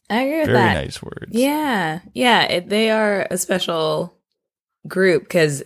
I 0.09 0.21
agree 0.21 0.39
with 0.39 0.47
Very 0.47 0.57
that. 0.59 0.73
nice 0.85 1.01
words. 1.03 1.31
Yeah, 1.31 1.99
yeah, 2.13 2.43
it, 2.43 2.69
they 2.69 2.89
are 2.89 3.27
a 3.29 3.37
special 3.37 4.13
group 4.87 5.23
because 5.23 5.63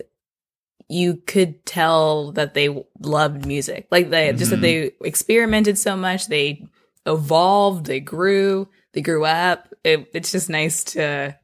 you 0.88 1.16
could 1.26 1.64
tell 1.66 2.32
that 2.32 2.54
they 2.54 2.84
loved 3.00 3.44
music, 3.46 3.86
like 3.90 4.10
they 4.10 4.32
just 4.32 4.50
that 4.50 4.58
Mhm. 4.58 4.62
they 4.62 4.90
experimented 5.04 5.78
so 5.78 5.96
much, 5.96 6.26
they 6.28 6.64
evolved, 7.06 7.86
they 7.86 8.00
grew, 8.00 8.68
they 8.92 9.00
grew 9.00 9.24
up. 9.24 9.72
It, 9.84 10.08
it's 10.12 10.32
just 10.32 10.50
nice 10.50 10.84
to 10.84 11.36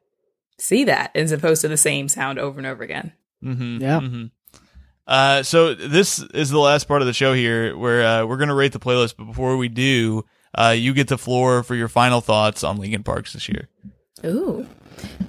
see 0.58 0.84
that 0.84 1.12
as 1.14 1.32
opposed 1.32 1.62
to 1.62 1.68
the 1.68 1.76
same 1.76 2.08
sound 2.08 2.38
over 2.38 2.58
and 2.58 2.66
over 2.66 2.82
again. 2.82 3.12
Mm-hmm. 3.44 3.78
Yeah. 3.80 4.00
hmm 4.00 4.24
Uh, 5.06 5.42
so 5.42 5.74
this 5.74 6.18
is 6.34 6.50
the 6.50 6.58
last 6.58 6.86
part 6.88 7.02
of 7.02 7.06
the 7.06 7.12
show 7.12 7.32
here 7.34 7.76
where, 7.76 8.06
uh, 8.06 8.26
we're 8.26 8.36
going 8.36 8.48
to 8.48 8.54
rate 8.54 8.72
the 8.72 8.80
playlist. 8.80 9.14
But 9.16 9.24
before 9.24 9.56
we 9.56 9.68
do, 9.68 10.24
uh, 10.54 10.74
you 10.76 10.92
get 10.94 11.08
the 11.08 11.18
floor 11.18 11.62
for 11.62 11.74
your 11.74 11.88
final 11.88 12.20
thoughts 12.20 12.62
on 12.62 12.76
Linkin 12.76 13.02
Parks 13.02 13.32
this 13.32 13.48
year. 13.48 13.68
Ooh. 14.24 14.66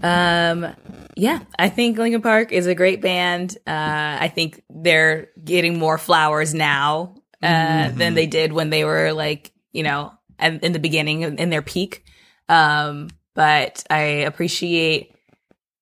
Um 0.04 0.68
yeah, 1.16 1.40
I 1.58 1.70
think 1.70 1.98
Linkin 1.98 2.22
Park 2.22 2.52
is 2.52 2.68
a 2.68 2.76
great 2.76 3.02
band. 3.02 3.58
Uh 3.66 4.18
I 4.20 4.28
think 4.28 4.62
they're 4.70 5.30
getting 5.44 5.80
more 5.80 5.98
flowers 5.98 6.54
now 6.54 7.16
uh 7.42 7.90
than 7.90 8.14
they 8.14 8.28
did 8.28 8.52
when 8.52 8.70
they 8.70 8.84
were 8.84 9.14
like, 9.14 9.52
you 9.72 9.82
know, 9.84 10.12
at, 10.12 10.14
in 10.44 10.72
the 10.72 10.80
beginning 10.80 11.22
in 11.22 11.50
their 11.50 11.62
peak. 11.62 12.06
Um 12.50 13.10
but 13.34 13.84
I 13.89 14.02
appreciate 14.28 15.16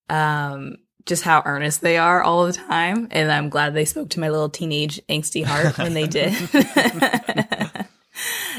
um 0.09 0.77
just 1.05 1.23
how 1.23 1.41
earnest 1.45 1.81
they 1.81 1.97
are 1.97 2.21
all 2.21 2.45
the 2.45 2.53
time 2.53 3.07
and 3.11 3.31
I'm 3.31 3.49
glad 3.49 3.73
they 3.73 3.85
spoke 3.85 4.09
to 4.11 4.19
my 4.19 4.29
little 4.29 4.49
teenage 4.49 5.01
angsty 5.09 5.43
heart 5.43 5.77
when 5.77 5.93
they 5.93 6.07
did. 6.07 6.33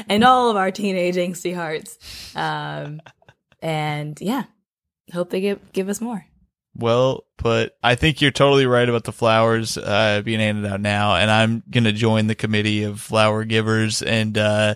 and 0.09 0.23
all 0.23 0.49
of 0.49 0.57
our 0.57 0.71
teenage 0.71 1.15
angsty 1.15 1.55
hearts. 1.55 1.97
Um 2.35 3.01
and 3.61 4.19
yeah, 4.19 4.43
hope 5.13 5.29
they 5.29 5.41
give 5.41 5.73
give 5.73 5.89
us 5.89 6.01
more. 6.01 6.25
Well 6.75 7.25
put. 7.37 7.73
I 7.83 7.95
think 7.95 8.21
you're 8.21 8.31
totally 8.31 8.65
right 8.65 8.89
about 8.89 9.03
the 9.03 9.11
flowers 9.11 9.77
uh, 9.77 10.21
being 10.23 10.39
handed 10.39 10.65
out 10.65 10.81
now, 10.81 11.15
and 11.15 11.29
I'm 11.29 11.61
gonna 11.69 11.91
join 11.91 12.25
the 12.27 12.35
committee 12.35 12.83
of 12.83 12.99
flower 12.99 13.43
givers, 13.43 14.01
and 14.01 14.35
uh, 14.37 14.75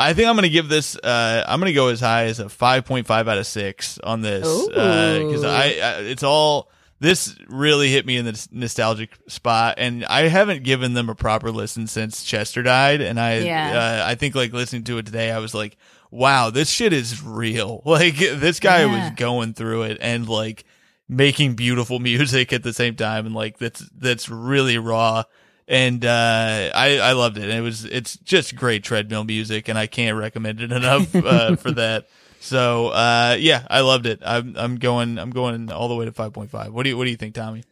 I 0.00 0.12
think 0.14 0.28
I'm 0.28 0.36
gonna 0.36 0.48
give 0.48 0.68
this. 0.68 0.96
Uh, 0.96 1.44
I'm 1.46 1.58
gonna 1.60 1.72
go 1.72 1.88
as 1.88 2.00
high 2.00 2.26
as 2.26 2.38
a 2.38 2.44
5.5 2.44 3.10
out 3.10 3.36
of 3.38 3.46
six 3.46 3.98
on 3.98 4.20
this 4.22 4.42
because 4.68 5.44
Ooh. 5.44 5.48
I, 5.48 5.64
I 5.82 5.92
it's 6.02 6.22
all. 6.22 6.70
This 7.00 7.36
really 7.48 7.90
hit 7.90 8.06
me 8.06 8.16
in 8.16 8.24
the 8.24 8.48
nostalgic 8.50 9.16
spot, 9.28 9.74
and 9.78 10.04
I 10.04 10.22
haven't 10.28 10.64
given 10.64 10.94
them 10.94 11.08
a 11.08 11.14
proper 11.14 11.52
listen 11.52 11.86
since 11.86 12.24
Chester 12.24 12.62
died. 12.64 13.00
And 13.00 13.20
I, 13.20 13.38
Yeah. 13.38 14.02
uh, 14.04 14.08
I 14.10 14.16
think 14.16 14.34
like 14.34 14.52
listening 14.52 14.82
to 14.84 14.98
it 14.98 15.06
today, 15.06 15.30
I 15.30 15.38
was 15.38 15.54
like, 15.54 15.76
"Wow, 16.10 16.50
this 16.50 16.68
shit 16.68 16.92
is 16.92 17.22
real." 17.22 17.82
Like 17.86 18.16
this 18.16 18.58
guy 18.58 18.80
Yeah. 18.84 19.02
was 19.02 19.10
going 19.16 19.54
through 19.54 19.82
it, 19.82 19.98
and 20.00 20.28
like 20.28 20.64
making 21.08 21.54
beautiful 21.54 21.98
music 22.00 22.52
at 22.52 22.62
the 22.64 22.72
same 22.72 22.94
time 22.96 23.26
and 23.26 23.34
like 23.34 23.58
that's 23.58 23.80
that's 23.96 24.28
really 24.28 24.76
raw 24.76 25.22
and 25.68 26.04
uh 26.04 26.70
i 26.74 26.98
i 26.98 27.12
loved 27.12 27.36
it 27.38 27.48
it 27.50 27.60
was 27.60 27.84
it's 27.84 28.16
just 28.18 28.56
great 28.56 28.82
treadmill 28.82 29.24
music 29.24 29.68
and 29.68 29.78
i 29.78 29.86
can't 29.86 30.16
recommend 30.16 30.60
it 30.60 30.72
enough 30.80 31.14
uh 31.14 31.54
for 31.56 31.70
that 31.72 32.08
so 32.40 32.88
uh 32.88 33.36
yeah 33.38 33.66
i 33.70 33.80
loved 33.80 34.06
it 34.06 34.20
i'm 34.24 34.54
i'm 34.56 34.76
going 34.76 35.18
i'm 35.18 35.30
going 35.30 35.70
all 35.70 35.88
the 35.88 35.94
way 35.94 36.04
to 36.06 36.12
5.5 36.12 36.70
what 36.70 36.82
do 36.84 36.88
you 36.90 36.96
what 36.96 37.04
do 37.04 37.10
you 37.10 37.16
think 37.16 37.34
tommy 37.34 37.62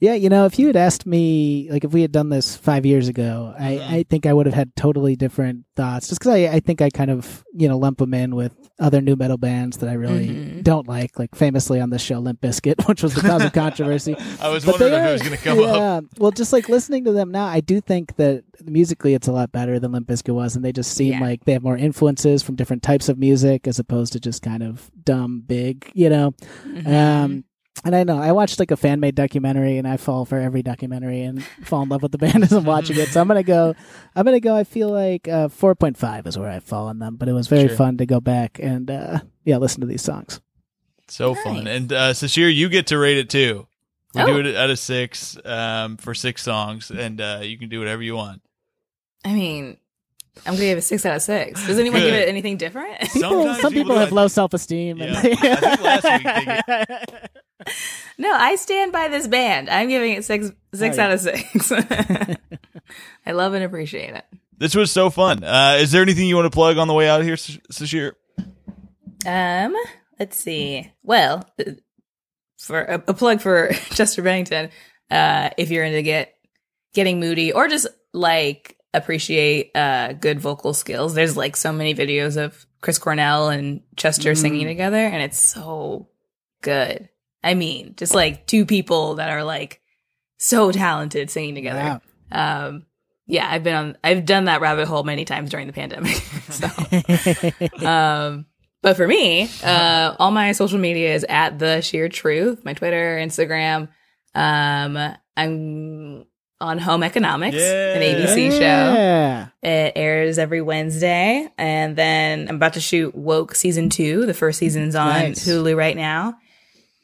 Yeah, 0.00 0.14
you 0.14 0.28
know, 0.30 0.46
if 0.46 0.58
you 0.58 0.66
had 0.66 0.74
asked 0.74 1.06
me, 1.06 1.68
like, 1.70 1.84
if 1.84 1.92
we 1.92 2.02
had 2.02 2.10
done 2.10 2.28
this 2.28 2.56
five 2.56 2.84
years 2.84 3.06
ago, 3.06 3.54
I, 3.56 3.70
Mhm. 3.78 3.88
I 3.88 4.02
think 4.02 4.26
I 4.26 4.32
would 4.32 4.46
have 4.46 4.54
had 4.54 4.74
totally 4.74 5.14
different 5.14 5.62
thoughts. 5.76 6.08
Just 6.08 6.18
because 6.20 6.34
I, 6.34 6.56
I 6.56 6.58
think 6.58 6.82
I 6.82 6.90
kind 6.90 7.08
of, 7.08 7.44
you 7.54 7.68
know, 7.68 7.78
lump 7.78 7.98
them 7.98 8.12
in 8.12 8.34
with 8.34 8.50
other 8.78 9.00
nu 9.00 9.14
metal 9.16 9.36
bands 9.36 9.76
that 9.78 9.88
I 9.88 9.92
really 9.94 10.28
Mhm. 10.28 10.64
don't 10.64 10.88
like, 10.88 11.18
like 11.18 11.34
famously 11.34 11.80
on 11.80 11.90
this 11.90 12.02
show, 12.02 12.18
Limp 12.18 12.40
Bizkit, 12.40 12.84
which 12.88 13.02
was 13.02 13.14
the 13.14 13.20
cause 13.20 13.44
of 13.44 13.52
controversy. 13.52 14.16
I 14.40 14.48
was 14.48 14.64
But 14.64 14.72
wondering 14.80 14.92
they 14.92 14.98
if 15.04 15.08
it 15.08 15.12
was 15.12 15.22
going 15.22 15.36
to 15.38 15.44
come 15.44 15.58
up. 15.60 15.76
yeah. 15.76 16.00
Well, 16.18 16.30
just 16.30 16.52
like 16.52 16.68
listening 16.68 17.04
to 17.04 17.12
them 17.12 17.30
now, 17.30 17.44
I 17.46 17.60
do 17.60 17.80
think 17.80 18.16
that 18.16 18.44
musically 18.64 19.14
it's 19.14 19.28
a 19.28 19.32
lot 19.32 19.52
better 19.52 19.78
than 19.78 19.92
Limp 19.92 20.08
Bizkit 20.08 20.34
was, 20.34 20.56
and 20.56 20.64
they 20.64 20.72
just 20.72 20.92
seem 20.92 21.12
Yeah. 21.12 21.20
like 21.20 21.44
they 21.44 21.52
have 21.52 21.62
more 21.62 21.76
influences 21.76 22.42
from 22.42 22.56
different 22.56 22.82
types 22.82 23.08
of 23.08 23.18
music 23.18 23.66
as 23.68 23.78
opposed 23.78 24.12
to 24.14 24.20
just 24.20 24.42
kind 24.42 24.62
of 24.62 24.90
dumb, 25.04 25.42
big, 25.46 25.90
you 25.94 26.08
know. 26.08 26.32
Mhm. 26.66 26.86
Um, 26.88 27.44
and 27.84 27.96
I 27.96 28.04
know 28.04 28.18
I 28.18 28.32
watched 28.32 28.58
like 28.58 28.70
a 28.70 28.76
fan 28.76 29.00
made 29.00 29.14
documentary, 29.14 29.78
and 29.78 29.86
I 29.88 29.96
fall 29.96 30.24
for 30.24 30.38
every 30.38 30.62
documentary 30.62 31.22
and 31.22 31.42
fall 31.64 31.82
in 31.82 31.88
love 31.88 32.02
with 32.02 32.12
the 32.12 32.18
band 32.18 32.42
as 32.44 32.52
I'm 32.52 32.64
watching 32.74 32.96
it. 32.98 33.08
So 33.08 33.20
I'm 33.20 33.28
gonna 33.28 33.42
go. 33.42 33.74
I'm 34.14 34.24
gonna 34.24 34.40
go. 34.40 34.54
I 34.54 34.64
feel 34.64 34.90
like 34.90 35.26
uh, 35.28 35.48
4.5 35.48 36.26
is 36.26 36.38
where 36.38 36.50
I 36.50 36.60
fall 36.60 36.88
on 36.88 36.98
them, 36.98 37.16
but 37.16 37.28
it 37.28 37.32
was 37.32 37.48
very 37.48 37.68
Sure. 37.68 37.76
fun 37.76 37.96
to 37.98 38.06
go 38.06 38.20
back 38.20 38.58
and 38.62 38.90
uh, 38.90 39.20
yeah, 39.44 39.56
listen 39.58 39.80
to 39.80 39.86
these 39.86 40.02
songs. 40.02 40.40
So 41.08 41.32
Nice. 41.34 41.42
fun. 41.44 41.66
And 41.66 41.92
uh, 41.92 42.12
Sashir, 42.12 42.54
you 42.54 42.68
get 42.68 42.86
to 42.88 42.98
rate 42.98 43.18
it 43.18 43.28
too. 43.30 43.66
We 44.14 44.20
Oh. 44.22 44.26
do 44.26 44.38
it 44.48 44.54
out 44.56 44.68
of 44.70 44.78
six 44.78 45.38
um, 45.44 45.96
for 45.96 46.14
six 46.14 46.42
songs, 46.42 46.90
and 46.90 47.20
uh, 47.20 47.40
you 47.42 47.58
can 47.58 47.68
do 47.70 47.78
whatever 47.78 48.02
you 48.02 48.14
want. 48.14 48.42
I 49.24 49.32
mean, 49.32 49.78
I'm 50.46 50.54
gonna 50.54 50.58
give 50.66 50.76
it 50.76 50.80
a 50.80 50.82
six 50.82 51.04
out 51.06 51.16
of 51.16 51.22
six. 51.22 51.66
Does 51.66 51.78
anyone 51.78 52.00
Good. 52.00 52.06
give 52.10 52.14
it 52.20 52.28
anything 52.28 52.56
different? 52.58 52.98
People, 53.12 53.54
some 53.54 53.72
people 53.72 53.72
people 53.72 53.98
have 53.98 54.12
low 54.12 54.28
self 54.28 54.52
esteem. 54.54 54.98
Yeah. 54.98 55.12
I 55.16 55.22
think 55.22 55.40
last 55.82 57.08
week 57.08 57.30
no, 58.18 58.32
I 58.32 58.56
stand 58.56 58.92
by 58.92 59.08
this 59.08 59.26
band. 59.26 59.68
I'm 59.70 59.88
giving 59.88 60.12
it 60.12 60.24
six 60.24 60.50
six 60.74 60.98
Oh, 60.98 61.00
yeah. 61.00 61.06
out 61.06 61.12
of 61.12 61.20
six. 61.20 61.72
I 63.26 63.32
love 63.32 63.54
and 63.54 63.64
appreciate 63.64 64.14
it. 64.14 64.24
This 64.58 64.74
was 64.74 64.90
so 64.92 65.10
fun. 65.10 65.42
Uh, 65.44 65.78
is 65.80 65.90
there 65.92 66.02
anything 66.02 66.26
you 66.28 66.36
want 66.36 66.46
to 66.46 66.54
plug 66.54 66.78
on 66.78 66.86
the 66.88 66.94
way 66.94 67.08
out 67.08 67.22
here, 67.22 67.36
Sash- 67.36 67.58
Sashir? 67.70 68.12
Um, 69.26 69.74
let's 70.18 70.36
see. 70.36 70.90
Well, 71.02 71.48
for 72.58 72.80
a, 72.82 72.94
a 73.08 73.14
plug 73.14 73.40
for 73.40 73.68
Chester 73.90 74.22
Bennington, 74.22 74.70
uh, 75.10 75.50
if 75.56 75.70
you're 75.70 75.84
into 75.84 76.02
get 76.02 76.34
getting 76.94 77.20
moody 77.20 77.52
or 77.52 77.68
just 77.68 77.86
like 78.12 78.76
appreciate 78.94 79.70
uh 79.74 80.12
good 80.12 80.38
vocal 80.40 80.74
skills, 80.74 81.14
there's 81.14 81.36
like 81.36 81.56
so 81.56 81.72
many 81.72 81.94
videos 81.94 82.36
of 82.36 82.66
Chris 82.82 82.98
Cornell 82.98 83.48
and 83.48 83.80
Chester 83.96 84.32
Mm. 84.32 84.36
singing 84.38 84.66
together, 84.66 84.96
and 84.98 85.22
it's 85.22 85.40
so 85.40 86.08
good. 86.60 87.08
I 87.44 87.54
mean, 87.54 87.94
just 87.96 88.14
like 88.14 88.46
two 88.46 88.66
people 88.66 89.16
that 89.16 89.30
are 89.30 89.44
like 89.44 89.80
so 90.38 90.72
talented 90.72 91.30
singing 91.30 91.54
together. 91.54 92.00
Wow. 92.32 92.66
Um, 92.66 92.86
yeah, 93.26 93.48
I've 93.50 93.62
been 93.62 93.74
on, 93.74 93.96
I've 94.02 94.24
done 94.24 94.44
that 94.44 94.60
rabbit 94.60 94.86
hole 94.88 95.04
many 95.04 95.24
times 95.24 95.50
during 95.50 95.66
the 95.66 95.72
pandemic. 95.72 96.14
so, 96.50 97.86
um, 97.86 98.46
but 98.82 98.96
for 98.96 99.06
me, 99.06 99.48
uh, 99.62 100.14
all 100.18 100.30
my 100.32 100.52
social 100.52 100.78
media 100.78 101.14
is 101.14 101.24
at 101.28 101.58
the 101.58 101.80
sheer 101.82 102.08
truth. 102.08 102.64
My 102.64 102.74
Twitter, 102.74 103.16
Instagram. 103.18 103.88
Um, 104.34 105.14
I'm 105.36 106.24
on 106.60 106.78
Home 106.78 107.02
Economics, 107.02 107.56
an 107.56 108.02
Yeah. 108.02 108.26
ABC 108.26 108.50
show. 108.50 109.48
It 109.68 109.92
airs 109.96 110.38
every 110.38 110.62
Wednesday, 110.62 111.48
and 111.58 111.96
then 111.96 112.48
I'm 112.48 112.56
about 112.56 112.74
to 112.74 112.80
shoot 112.80 113.14
Woke 113.14 113.54
season 113.54 113.88
two. 113.90 114.26
The 114.26 114.34
first 114.34 114.58
season's 114.58 114.94
on 114.94 115.08
Nice. 115.08 115.46
Hulu 115.46 115.76
right 115.76 115.96
now, 115.96 116.34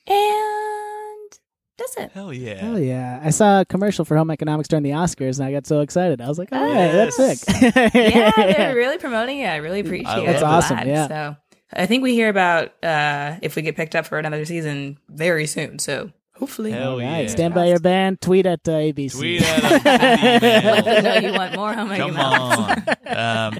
and 0.08 1.38
that's 1.78 1.96
it. 1.96 2.10
Hell 2.12 2.32
yeah. 2.32 2.54
Hell 2.54 2.78
yeah! 2.78 3.20
I 3.22 3.30
saw 3.30 3.60
a 3.60 3.64
commercial 3.64 4.04
for 4.04 4.16
home 4.16 4.30
economics 4.30 4.68
during 4.68 4.82
the 4.82 4.90
Oscars, 4.90 5.38
and 5.38 5.46
I 5.46 5.52
got 5.52 5.66
so 5.66 5.80
excited. 5.80 6.20
I 6.20 6.28
was 6.28 6.38
like, 6.38 6.48
"All 6.52 6.60
right, 6.62 6.90
that's 6.92 7.18
Yes. 7.18 7.40
sick." 7.40 7.70
yeah, 7.94 8.30
they're 8.36 8.74
really 8.74 8.98
promoting 8.98 9.38
it. 9.40 9.46
I 9.46 9.56
really 9.56 9.80
appreciate 9.80 10.08
I 10.08 10.18
it. 10.20 10.24
love 10.24 10.26
That's 10.26 10.42
it. 10.42 10.46
awesome, 10.46 10.76
Glad. 10.78 10.86
yeah. 10.88 11.08
So 11.08 11.36
I 11.72 11.86
think 11.86 12.02
we 12.02 12.14
hear 12.14 12.28
about 12.30 12.72
uh 12.84 13.36
if 13.42 13.54
we 13.56 13.62
get 13.62 13.76
picked 13.76 13.94
up 13.94 14.06
for 14.06 14.18
another 14.18 14.44
season 14.44 14.98
very 15.08 15.46
soon. 15.46 15.78
So 15.78 16.10
hopefully, 16.34 16.72
Hell 16.72 16.92
All 16.94 17.00
yeah. 17.00 17.12
right, 17.12 17.30
stand 17.30 17.54
by 17.54 17.66
your 17.66 17.78
band. 17.78 18.20
Tweet 18.20 18.46
at 18.46 18.66
uh, 18.66 18.72
ABC. 18.72 19.12
Tweet 19.16 19.42
at 19.42 19.82
them. 19.84 20.64
let 20.64 20.84
them 20.84 21.04
know 21.04 21.28
you 21.28 21.32
want 21.36 21.54
more 21.54 21.72
home 21.74 21.88
Come 21.90 22.10
economics. 22.16 22.82
on. 22.88 22.96
Um, 23.54 23.58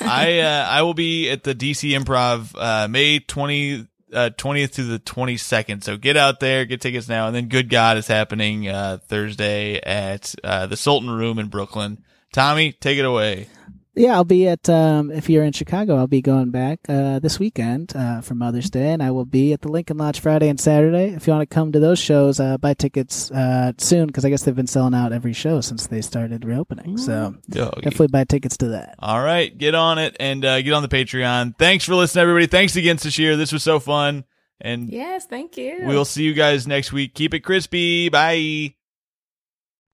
I 0.00 0.40
uh, 0.40 0.66
I 0.70 0.82
will 0.82 0.94
be 0.94 1.28
at 1.30 1.42
the 1.44 1.54
DC 1.54 1.90
Improv 1.98 2.54
uh, 2.58 2.88
May 2.88 3.18
20, 3.20 3.86
uh, 4.14 4.30
20th 4.30 4.72
to 4.74 4.84
the 4.84 4.98
22nd. 4.98 5.82
So 5.82 5.96
get 5.96 6.16
out 6.16 6.40
there, 6.40 6.64
get 6.64 6.80
tickets 6.80 7.08
now. 7.08 7.26
And 7.26 7.34
then 7.34 7.48
Good 7.48 7.68
God 7.68 7.96
is 7.96 8.06
happening 8.06 8.68
uh, 8.68 8.98
Thursday 9.06 9.80
at 9.80 10.34
uh, 10.44 10.66
the 10.66 10.76
Sultan 10.76 11.10
Room 11.10 11.38
in 11.38 11.48
Brooklyn. 11.48 12.02
Tommy, 12.32 12.72
take 12.72 12.98
it 12.98 13.04
away. 13.04 13.48
Yeah, 13.96 14.14
I'll 14.14 14.24
be 14.24 14.48
at. 14.48 14.68
Um, 14.68 15.10
if 15.12 15.30
you're 15.30 15.44
in 15.44 15.52
Chicago, 15.52 15.96
I'll 15.96 16.08
be 16.08 16.20
going 16.20 16.50
back 16.50 16.80
uh, 16.88 17.20
this 17.20 17.38
weekend 17.38 17.94
uh, 17.94 18.20
for 18.22 18.34
Mother's 18.34 18.68
Day, 18.68 18.92
and 18.92 19.00
I 19.02 19.12
will 19.12 19.24
be 19.24 19.52
at 19.52 19.60
the 19.62 19.68
Lincoln 19.68 19.98
Lodge 19.98 20.18
Friday 20.18 20.48
and 20.48 20.58
Saturday. 20.58 21.14
If 21.14 21.26
you 21.26 21.32
want 21.32 21.48
to 21.48 21.54
come 21.54 21.70
to 21.72 21.78
those 21.78 21.98
shows, 22.00 22.40
uh, 22.40 22.58
buy 22.58 22.74
tickets 22.74 23.30
uh, 23.30 23.72
soon 23.78 24.08
because 24.08 24.24
I 24.24 24.30
guess 24.30 24.42
they've 24.42 24.54
been 24.54 24.66
selling 24.66 24.94
out 24.94 25.12
every 25.12 25.32
show 25.32 25.60
since 25.60 25.86
they 25.86 26.00
started 26.02 26.44
reopening. 26.44 26.98
So 26.98 27.36
Doggy. 27.48 27.82
definitely 27.82 28.08
buy 28.08 28.24
tickets 28.24 28.56
to 28.58 28.68
that. 28.68 28.96
All 28.98 29.22
right, 29.22 29.56
get 29.56 29.76
on 29.76 29.98
it 29.98 30.16
and 30.18 30.44
uh, 30.44 30.60
get 30.62 30.72
on 30.72 30.82
the 30.82 30.88
Patreon. 30.88 31.56
Thanks 31.56 31.84
for 31.84 31.94
listening, 31.94 32.22
everybody. 32.22 32.46
Thanks 32.46 32.74
again, 32.74 32.96
Sashir. 32.96 33.36
This 33.36 33.52
was 33.52 33.62
so 33.62 33.78
fun. 33.78 34.24
And 34.60 34.88
Yes, 34.88 35.26
thank 35.26 35.56
you. 35.56 35.80
we'll 35.82 36.04
see 36.04 36.22
you 36.24 36.32
guys 36.34 36.66
next 36.66 36.92
week. 36.92 37.14
Keep 37.14 37.34
it 37.34 37.40
crispy. 37.40 38.08
Bye. 38.08 38.74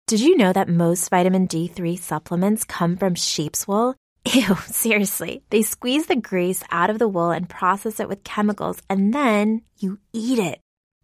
Did 0.10 0.22
you 0.22 0.38
know 0.38 0.52
that 0.54 0.68
most 0.68 1.08
vitamin 1.12 1.48
D3 1.48 1.96
supplements 2.00 2.64
come 2.64 2.98
from 2.98 3.14
sheep's 3.14 3.68
wool? 3.68 3.94
Ew, 4.34 4.56
seriously. 4.66 5.44
They 5.52 5.62
squeeze 5.62 6.08
the 6.08 6.16
grease 6.16 6.64
out 6.72 6.90
of 6.90 6.98
the 6.98 7.08
wool 7.08 7.30
and 7.30 7.48
process 7.48 8.00
it 8.00 8.10
with 8.10 8.24
chemicals, 8.24 8.82
and 8.90 9.14
then 9.14 9.62
you 9.78 10.00
eat 10.12 10.40
it. 10.40 10.62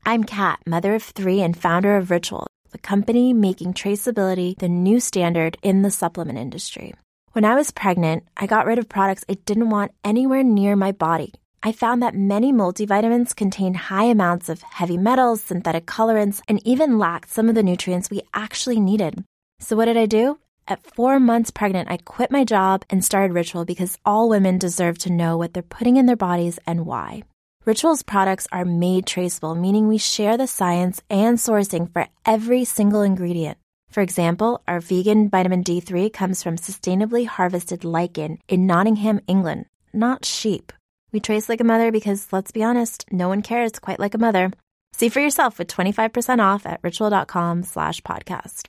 I'm 0.08 0.24
Kat, 0.24 0.60
mother 0.66 0.95
of 0.95 1.03
three 1.03 1.41
and 1.41 1.56
founder 1.56 1.97
of 1.97 2.10
Ritual, 2.10 2.47
the 2.72 2.80
company 2.80 3.32
making 3.32 3.76
traceability 3.76 4.58
the 4.58 4.70
new 4.70 4.99
standard 4.99 5.60
in 5.62 5.84
the 5.84 5.91
supplement 5.91 6.39
industry. 6.39 6.95
When 7.34 7.45
I 7.45 7.53
was 7.53 7.70
pregnant, 7.70 8.24
I 8.36 8.47
got 8.47 8.66
rid 8.66 8.80
of 8.80 8.89
products 8.89 9.24
I 9.30 9.36
didn't 9.36 9.70
want 9.70 9.91
anywhere 10.03 10.41
near 10.41 10.76
my 10.76 10.93
body. 10.93 11.32
I 11.66 11.72
found 11.72 12.03
that 12.03 12.13
many 12.13 12.53
multivitamins 12.53 13.36
contain 13.36 13.74
high 13.74 14.05
amounts 14.05 14.49
of 14.49 14.61
heavy 14.61 14.97
metals, 14.97 15.41
synthetic 15.41 15.88
colorants, 15.88 16.39
and 16.47 16.61
even 16.63 16.99
lacked 16.99 17.32
some 17.32 17.49
of 17.49 17.55
the 17.55 17.63
nutrients 17.63 18.11
we 18.11 18.22
actually 18.36 18.80
needed. 18.80 19.24
So 19.59 19.76
what 19.76 19.86
did 19.86 19.97
I 19.97 20.05
do? 20.05 20.38
At 20.68 20.84
four 20.84 21.20
months 21.20 21.49
pregnant, 21.49 21.89
I 21.89 21.97
quit 21.97 22.30
my 22.30 22.43
job 22.43 22.86
and 22.91 23.03
started 23.03 23.34
Ritual 23.34 23.66
because 23.66 23.97
all 24.05 24.30
women 24.30 24.59
deserve 24.59 24.99
to 24.99 25.11
know 25.11 25.38
what 25.38 25.55
they're 25.55 25.63
putting 25.63 25.97
in 25.97 26.05
their 26.05 26.16
bodies 26.16 26.59
and 26.68 26.86
why. 26.86 27.24
Ritual's 27.66 28.03
products 28.03 28.47
are 28.51 28.63
made 28.63 29.07
traceable, 29.07 29.55
meaning 29.55 29.88
we 29.88 29.97
share 29.97 30.38
the 30.38 30.45
science 30.45 31.01
and 31.09 31.39
sourcing 31.39 31.91
for 31.91 32.07
every 32.28 32.63
single 32.63 33.01
ingredient. 33.01 33.57
For 33.89 34.01
example, 34.01 34.61
our 34.68 34.82
vegan 34.82 35.30
vitamin 35.30 35.63
D3 35.63 36.13
comes 36.13 36.43
from 36.43 36.57
sustainably 36.57 37.26
harvested 37.26 37.84
lichen 37.84 38.38
in 38.47 38.68
Nottingham, 38.68 39.20
England, 39.26 39.66
not 39.93 40.26
sheep. 40.26 40.72
We 41.16 41.22
trace 41.22 41.47
like 41.47 41.61
a 41.61 41.72
mother 41.74 41.93
because, 41.93 42.28
let's 42.34 42.51
be 42.51 42.61
honest, 42.61 43.05
no 43.09 43.30
one 43.30 43.41
cares 43.41 43.80
quite 43.80 44.01
like 44.01 44.16
a 44.16 44.18
mother. 44.18 44.51
See 44.91 45.07
for 45.07 45.22
yourself 45.22 45.57
with 45.57 45.70
25% 45.70 46.39
off 46.53 46.66
at 46.66 46.82
ritual.com 46.84 47.63
slash 47.63 48.01
podcast. 48.01 48.68